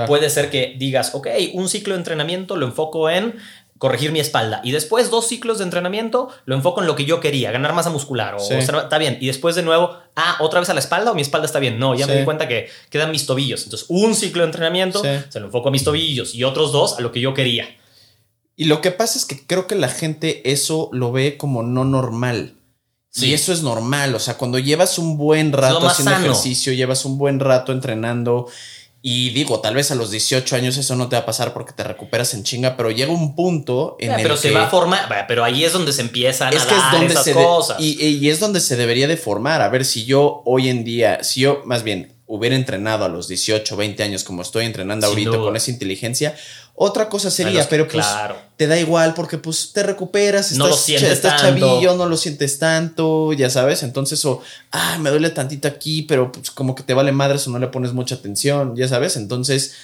Puede 0.07 0.29
ser 0.29 0.51
que 0.51 0.75
digas, 0.79 1.15
ok, 1.15 1.29
un 1.55 1.69
ciclo 1.69 1.95
de 1.95 2.01
entrenamiento 2.01 2.57
lo 2.57 2.67
enfoco 2.67 3.09
en 3.09 3.37
corregir 3.79 4.13
mi 4.13 4.21
espalda. 4.21 4.61
Y 4.65 4.73
después 4.73 5.11
dos 5.11 5.27
ciclos 5.27 5.59
de 5.59 5.65
entrenamiento 5.65 6.29
lo 6.45 6.55
enfoco 6.55 6.81
en 6.81 6.87
lo 6.87 6.97
que 6.97 7.05
yo 7.05 7.21
quería, 7.21 7.51
ganar 7.51 7.73
masa 7.73 7.91
muscular. 7.91 8.35
O, 8.35 8.41
está 8.41 8.99
bien. 8.99 9.19
Y 9.21 9.29
después 9.29 9.55
de 9.55 9.63
nuevo, 9.63 9.97
ah, 10.17 10.37
otra 10.41 10.61
vez 10.61 10.69
a 10.69 10.75
la 10.75 10.81
espalda 10.81 11.13
o 11.13 11.15
mi 11.15 11.23
espalda 11.23 11.47
está 11.47 11.59
bien. 11.59 11.79
No, 11.79 11.95
ya 11.95 12.07
me 12.07 12.17
di 12.17 12.25
cuenta 12.25 12.49
que 12.49 12.69
quedan 12.91 13.11
mis 13.11 13.27
tobillos. 13.27 13.65
Entonces, 13.65 13.87
un 13.89 14.15
ciclo 14.15 14.43
de 14.43 14.47
entrenamiento 14.49 15.03
se 15.03 15.41
lo 15.41 15.47
enfoco 15.47 15.69
a 15.69 15.73
mis 15.73 15.85
tobillos 15.85 16.35
y 16.35 16.45
otros 16.45 16.73
dos 16.73 16.99
a 16.99 17.01
lo 17.01 17.13
que 17.13 17.21
yo 17.21 17.35
quería. 17.35 17.69
Y 18.57 18.65
lo 18.65 18.81
que 18.81 18.91
pasa 18.91 19.19
es 19.19 19.25
que 19.25 19.47
creo 19.47 19.69
que 19.69 19.77
la 19.77 19.89
gente 19.89 20.51
eso 20.51 20.91
lo 20.93 21.13
ve 21.13 21.37
como 21.37 21.63
no 21.63 21.85
normal. 21.85 22.55
Y 23.15 23.33
eso 23.33 23.53
es 23.53 23.63
normal. 23.63 24.15
O 24.15 24.19
sea, 24.19 24.37
cuando 24.37 24.59
llevas 24.59 24.99
un 24.99 25.17
buen 25.17 25.53
rato 25.53 25.87
haciendo 25.87 26.13
ejercicio, 26.13 26.73
llevas 26.73 27.05
un 27.05 27.19
buen 27.19 27.41
rato 27.41 27.73
entrenando 27.73 28.49
y 29.01 29.31
digo, 29.31 29.61
tal 29.61 29.75
vez 29.75 29.91
a 29.91 29.95
los 29.95 30.11
18 30.11 30.57
años 30.57 30.77
eso 30.77 30.97
no 30.97 31.09
te 31.09 31.17
va 31.17 31.23
a 31.23 31.27
pasar 31.27 31.53
porque 31.53 31.73
te 31.73 31.85
recuperas 31.85 32.35
en 32.35 32.43
chinga, 32.43 32.77
pero 32.77 32.91
llega 32.91 33.13
un 33.13 33.37
punto 33.37 33.97
en 34.01 34.13
el 34.13 34.23
pero 34.23 34.37
se 34.37 34.51
va 34.51 34.65
a 34.65 34.71
formar, 34.71 35.27
pero 35.29 35.45
ahí 35.45 35.65
es 35.65 35.73
donde 35.73 35.93
se 35.93 36.03
empiezan 36.03 36.53
es 36.53 36.63
a 36.63 36.67
dar 36.67 36.93
donde 36.93 37.15
esas 37.15 37.29
cosas. 37.29 37.77
y, 37.81 38.05
y, 38.05 38.29
es 38.29 38.41
donde 38.41 38.61
se 38.61 38.77
debería 38.77 39.07
de 39.07 39.17
formar. 39.17 39.63
A 39.63 39.69
ver, 39.69 39.85
si 39.85 40.05
yo 40.05 40.43
hoy 40.45 40.69
en 40.69 40.83
día, 40.83 41.23
si 41.23 41.41
yo 41.41 41.63
más 41.65 41.85
bien 41.85 42.18
hubiera 42.29 42.55
entrenado 42.55 43.05
a 43.05 43.09
los 43.09 43.27
18, 43.27 43.77
20 43.77 44.03
años 44.03 44.23
como 44.23 44.43
estoy 44.43 44.67
entrenando 44.67 45.07
ahorita 45.07 45.39
con 45.39 45.57
esa 45.57 45.71
inteligencia, 45.71 46.37
otra 46.75 47.09
cosa 47.09 47.31
sería, 47.31 47.69
pero 47.69 47.89
pues 47.89 48.07
te 48.57 48.67
da 48.69 48.79
igual 48.79 49.15
porque 49.15 49.39
pues 49.39 49.73
te 49.73 49.83
recuperas, 49.83 50.53
estás, 50.53 50.59
no 50.59 50.69
lo 50.69 50.77
sientes 50.77 51.23
chavillo, 51.23 51.97
no 51.97 52.07
lo 52.07 52.17
sientes 52.17 52.59
tanto, 52.59 53.33
ya 53.33 53.51
sabes, 53.51 53.83
entonces 53.83 54.25
o, 54.27 54.43
ah, 54.71 54.99
me 55.01 55.11
duele 55.11 55.31
tantito 55.31 55.67
aquí, 55.67 56.03
pero 56.03 56.31
pues 56.31 56.51
como 56.51 56.75
que 56.75 56.83
te 56.83 56.95
vale 56.95 57.11
madres 57.11 57.49
o 57.49 57.51
no 57.51 57.59
le 57.59 57.67
pones 57.69 57.95
mucha 57.95 58.17
atención, 58.17 58.77
ya 58.77 58.87
sabes, 58.87 59.17
entonces 59.17 59.75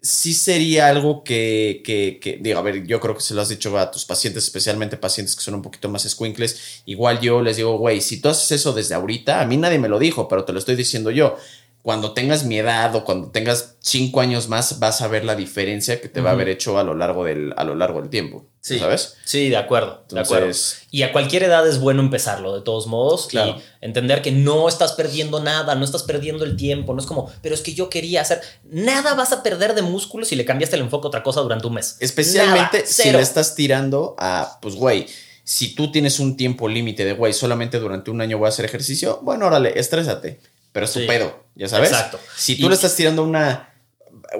sí 0.00 0.32
sería 0.32 0.88
algo 0.88 1.24
que, 1.24 1.82
que, 1.84 2.18
que, 2.20 2.38
digo, 2.40 2.58
a 2.58 2.62
ver, 2.62 2.86
yo 2.86 3.00
creo 3.00 3.14
que 3.14 3.20
se 3.20 3.34
lo 3.34 3.42
has 3.42 3.48
dicho 3.48 3.76
a 3.78 3.90
tus 3.90 4.04
pacientes, 4.04 4.44
especialmente 4.44 4.96
pacientes 4.96 5.34
que 5.34 5.42
son 5.42 5.54
un 5.54 5.62
poquito 5.62 5.88
más 5.88 6.02
squinkles, 6.08 6.82
igual 6.86 7.20
yo 7.20 7.42
les 7.42 7.56
digo, 7.56 7.76
güey, 7.78 8.00
si 8.00 8.20
tú 8.20 8.28
haces 8.28 8.52
eso 8.52 8.72
desde 8.72 8.94
ahorita, 8.94 9.40
a 9.40 9.46
mí 9.46 9.56
nadie 9.56 9.78
me 9.78 9.88
lo 9.88 9.98
dijo, 9.98 10.28
pero 10.28 10.44
te 10.44 10.52
lo 10.52 10.58
estoy 10.58 10.76
diciendo 10.76 11.10
yo, 11.10 11.36
cuando 11.82 12.12
tengas 12.12 12.44
mi 12.44 12.58
edad 12.58 12.94
o 12.96 13.04
cuando 13.04 13.30
tengas 13.30 13.76
cinco 13.80 14.20
años 14.20 14.48
más, 14.48 14.78
vas 14.78 15.00
a 15.00 15.08
ver 15.08 15.24
la 15.24 15.36
diferencia 15.36 16.00
que 16.00 16.08
te 16.08 16.20
va 16.20 16.30
a 16.30 16.32
haber 16.34 16.48
hecho 16.48 16.78
a 16.78 16.82
lo 16.82 16.94
largo 16.94 17.24
del, 17.24 17.54
a 17.56 17.64
lo 17.64 17.74
largo 17.74 18.00
del 18.00 18.10
tiempo. 18.10 18.44
Sí. 18.60 18.78
¿Sabes? 18.78 19.14
Sí, 19.24 19.48
de 19.48 19.56
acuerdo. 19.56 20.04
de 20.10 20.20
acuerdo. 20.20 20.50
Y 20.90 21.02
a 21.02 21.12
cualquier 21.12 21.44
edad 21.44 21.66
es 21.66 21.78
bueno 21.78 22.02
empezarlo, 22.02 22.54
de 22.54 22.60
todos 22.60 22.88
modos. 22.88 23.32
Y 23.32 23.38
entender 23.80 24.20
que 24.20 24.32
no 24.32 24.68
estás 24.68 24.92
perdiendo 24.92 25.40
nada, 25.40 25.76
no 25.76 25.84
estás 25.84 26.02
perdiendo 26.02 26.44
el 26.44 26.56
tiempo. 26.56 26.92
No 26.92 27.00
es 27.00 27.06
como, 27.06 27.30
pero 27.40 27.54
es 27.54 27.62
que 27.62 27.72
yo 27.72 27.88
quería 27.88 28.20
hacer. 28.20 28.42
Nada 28.64 29.14
vas 29.14 29.32
a 29.32 29.42
perder 29.42 29.74
de 29.74 29.82
músculo 29.82 30.26
si 30.26 30.36
le 30.36 30.44
cambiaste 30.44 30.76
el 30.76 30.82
enfoque 30.82 31.06
a 31.06 31.08
otra 31.08 31.22
cosa 31.22 31.40
durante 31.40 31.68
un 31.68 31.74
mes. 31.74 31.96
Especialmente 32.00 32.84
si 32.84 33.10
le 33.10 33.20
estás 33.20 33.54
tirando 33.54 34.14
a, 34.18 34.58
pues, 34.60 34.74
güey. 34.74 35.06
Si 35.44 35.74
tú 35.74 35.90
tienes 35.90 36.20
un 36.20 36.36
tiempo 36.36 36.68
límite 36.68 37.06
de, 37.06 37.14
güey, 37.14 37.32
solamente 37.32 37.78
durante 37.78 38.10
un 38.10 38.20
año 38.20 38.36
voy 38.36 38.46
a 38.46 38.48
hacer 38.50 38.66
ejercicio, 38.66 39.20
bueno, 39.22 39.46
órale, 39.46 39.78
estrésate 39.80 40.38
pero 40.78 40.86
es 40.86 40.92
tu 40.92 41.06
pedo, 41.06 41.44
ya 41.58 41.68
sabes. 41.68 41.90
Exacto. 41.90 42.20
Si 42.36 42.56
tú 42.56 42.68
le 42.68 42.76
estás 42.76 42.94
tirando 42.94 43.24
una, 43.24 43.74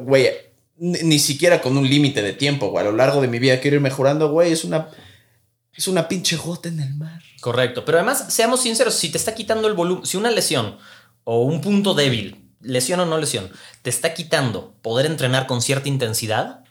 güey, 0.00 0.28
ni, 0.76 1.18
siquiera 1.18 1.60
con 1.60 1.76
un 1.76 1.88
límite 1.88 2.22
de 2.22 2.32
tiempo, 2.32 2.70
güey, 2.70 2.86
a 2.86 2.90
lo 2.90 2.96
largo 2.96 3.20
de 3.20 3.26
mi 3.26 3.40
vida 3.40 3.60
quiero 3.60 3.76
ir 3.76 3.82
mejorando, 3.82 4.30
güey, 4.30 4.52
es 4.52 4.62
una, 4.62 4.88
es 5.74 5.88
una 5.88 6.06
pinche 6.06 6.36
gota 6.36 6.68
en 6.68 6.78
el 6.78 6.94
mar. 6.94 7.20
Correcto, 7.40 7.84
pero 7.84 7.98
además, 7.98 8.26
seamos 8.28 8.62
sinceros, 8.62 8.94
si 8.94 9.10
te 9.10 9.18
está 9.18 9.34
quitando 9.34 9.66
el 9.66 9.74
volumen, 9.74 10.06
si 10.06 10.16
una 10.16 10.30
lesión 10.30 10.78
o 11.24 11.42
un 11.42 11.60
punto 11.60 11.94
débil, 11.94 12.52
lesión 12.60 13.00
o 13.00 13.06
no 13.06 13.18
lesión, 13.18 13.50
te 13.82 13.90
está 13.90 14.14
quitando 14.14 14.74
poder 14.80 15.06
entrenar 15.06 15.48
con 15.48 15.60
cierta 15.60 15.88
intensidad, 15.88 16.64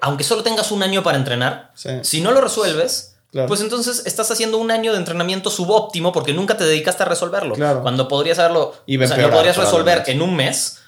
aunque 0.00 0.22
solo 0.22 0.44
tengas 0.44 0.70
un 0.70 0.84
año 0.84 1.02
para 1.02 1.18
entrenar, 1.18 1.72
si 2.02 2.20
no 2.20 2.30
lo 2.30 2.40
resuelves, 2.40 3.17
pues 3.32 3.60
entonces 3.60 4.02
estás 4.06 4.30
haciendo 4.30 4.58
un 4.58 4.70
año 4.70 4.92
de 4.92 4.98
entrenamiento 4.98 5.50
subóptimo 5.50 6.12
porque 6.12 6.32
nunca 6.32 6.56
te 6.56 6.64
dedicaste 6.64 7.02
a 7.02 7.06
resolverlo. 7.06 7.54
Cuando 7.82 8.08
podrías 8.08 8.38
haberlo, 8.38 8.70
o 8.70 9.06
sea, 9.06 9.18
lo 9.18 9.30
podrías 9.30 9.56
resolver 9.56 10.04
en 10.06 10.22
un 10.22 10.34
mes 10.34 10.80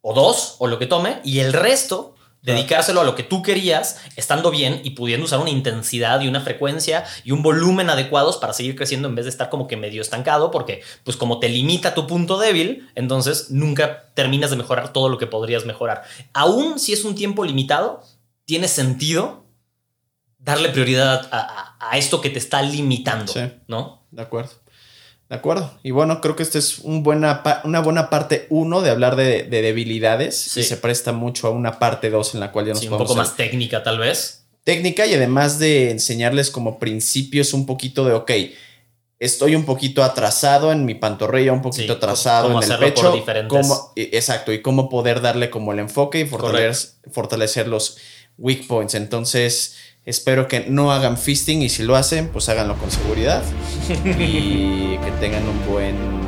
o 0.00 0.12
dos 0.12 0.56
o 0.58 0.66
lo 0.66 0.78
que 0.78 0.86
tome 0.86 1.20
y 1.24 1.40
el 1.40 1.52
resto 1.52 2.14
dedicárselo 2.44 3.00
a 3.00 3.04
lo 3.04 3.14
que 3.14 3.22
tú 3.22 3.42
querías, 3.42 3.96
estando 4.16 4.50
bien 4.50 4.82
y 4.84 4.90
pudiendo 4.90 5.24
usar 5.24 5.40
una 5.40 5.48
intensidad 5.48 6.20
y 6.20 6.28
una 6.28 6.42
frecuencia 6.42 7.04
y 7.24 7.30
un 7.30 7.42
volumen 7.42 7.88
adecuados 7.88 8.36
para 8.36 8.52
seguir 8.52 8.76
creciendo 8.76 9.08
en 9.08 9.14
vez 9.14 9.24
de 9.24 9.30
estar 9.30 9.48
como 9.48 9.66
que 9.66 9.78
medio 9.78 10.02
estancado, 10.02 10.50
porque 10.50 10.82
pues 11.04 11.16
como 11.16 11.40
te 11.40 11.48
limita 11.48 11.94
tu 11.94 12.06
punto 12.06 12.38
débil, 12.38 12.86
entonces 12.94 13.50
nunca 13.50 14.10
terminas 14.12 14.50
de 14.50 14.56
mejorar 14.56 14.92
todo 14.92 15.08
lo 15.08 15.16
que 15.16 15.26
podrías 15.26 15.64
mejorar. 15.64 16.02
Aún 16.34 16.78
si 16.78 16.92
es 16.92 17.04
un 17.06 17.14
tiempo 17.14 17.44
limitado, 17.44 18.02
tiene 18.44 18.68
sentido 18.68 19.43
darle 20.44 20.68
prioridad 20.68 21.28
a, 21.32 21.98
esto 21.98 22.20
que 22.20 22.30
te 22.30 22.38
está 22.38 22.62
limitando, 22.62 23.32
¿no? 23.68 24.06
De 24.10 24.22
acuerdo. 24.22 24.50
De 25.28 25.36
acuerdo. 25.36 25.72
Y 25.82 25.90
bueno, 25.90 26.20
creo 26.20 26.36
que 26.36 26.42
esta 26.42 26.58
es 26.58 26.80
un 26.80 27.02
buena 27.02 27.42
una 27.64 27.80
buena 27.80 28.10
parte 28.10 28.46
uno 28.50 28.82
de 28.82 28.90
hablar 28.90 29.16
de, 29.16 29.44
debilidades. 29.44 30.56
Y 30.56 30.64
se 30.64 30.76
presta 30.76 31.12
mucho 31.12 31.46
a 31.48 31.50
una 31.50 31.78
parte 31.78 32.10
dos 32.10 32.34
en 32.34 32.40
la 32.40 32.52
cual 32.52 32.66
ya 32.66 32.72
nos 32.72 32.80
sí, 32.80 32.88
Un 32.88 32.98
poco 32.98 33.14
más 33.14 33.36
técnica, 33.36 33.82
tal 33.82 33.98
vez. 33.98 34.44
Técnica 34.64 35.06
y 35.06 35.14
además 35.14 35.58
de 35.58 35.90
enseñarles 35.90 36.50
como 36.50 36.78
principios 36.78 37.52
un 37.52 37.66
poquito 37.66 38.04
de, 38.04 38.14
ok, 38.14 38.30
estoy 39.18 39.54
un 39.54 39.64
poquito 39.64 40.02
atrasado 40.02 40.72
en 40.72 40.84
mi 40.84 40.94
pantorrilla, 40.94 41.52
un 41.52 41.62
poquito 41.62 41.94
atrasado 41.94 42.62
en 42.62 42.70
el 42.70 42.78
pecho. 42.78 43.14
Cómo, 43.48 43.92
exacto, 43.96 44.52
y 44.52 44.62
cómo 44.62 44.88
poder 44.88 45.20
darle 45.20 45.50
como 45.50 45.72
el 45.72 45.78
enfoque 45.78 46.20
y 46.20 46.26
fortalecer, 46.26 46.94
fortalecer 47.10 47.68
los 47.68 47.98
weak 48.38 48.66
points. 48.66 48.94
Entonces, 48.94 49.76
Espero 50.06 50.48
que 50.48 50.66
no 50.68 50.92
hagan 50.92 51.16
fisting 51.16 51.62
y 51.62 51.70
si 51.70 51.82
lo 51.82 51.96
hacen, 51.96 52.28
pues 52.28 52.48
háganlo 52.48 52.76
con 52.76 52.90
seguridad. 52.90 53.42
Y 54.18 54.98
que 54.98 55.10
tengan 55.20 55.48
un 55.48 55.66
buen 55.66 56.23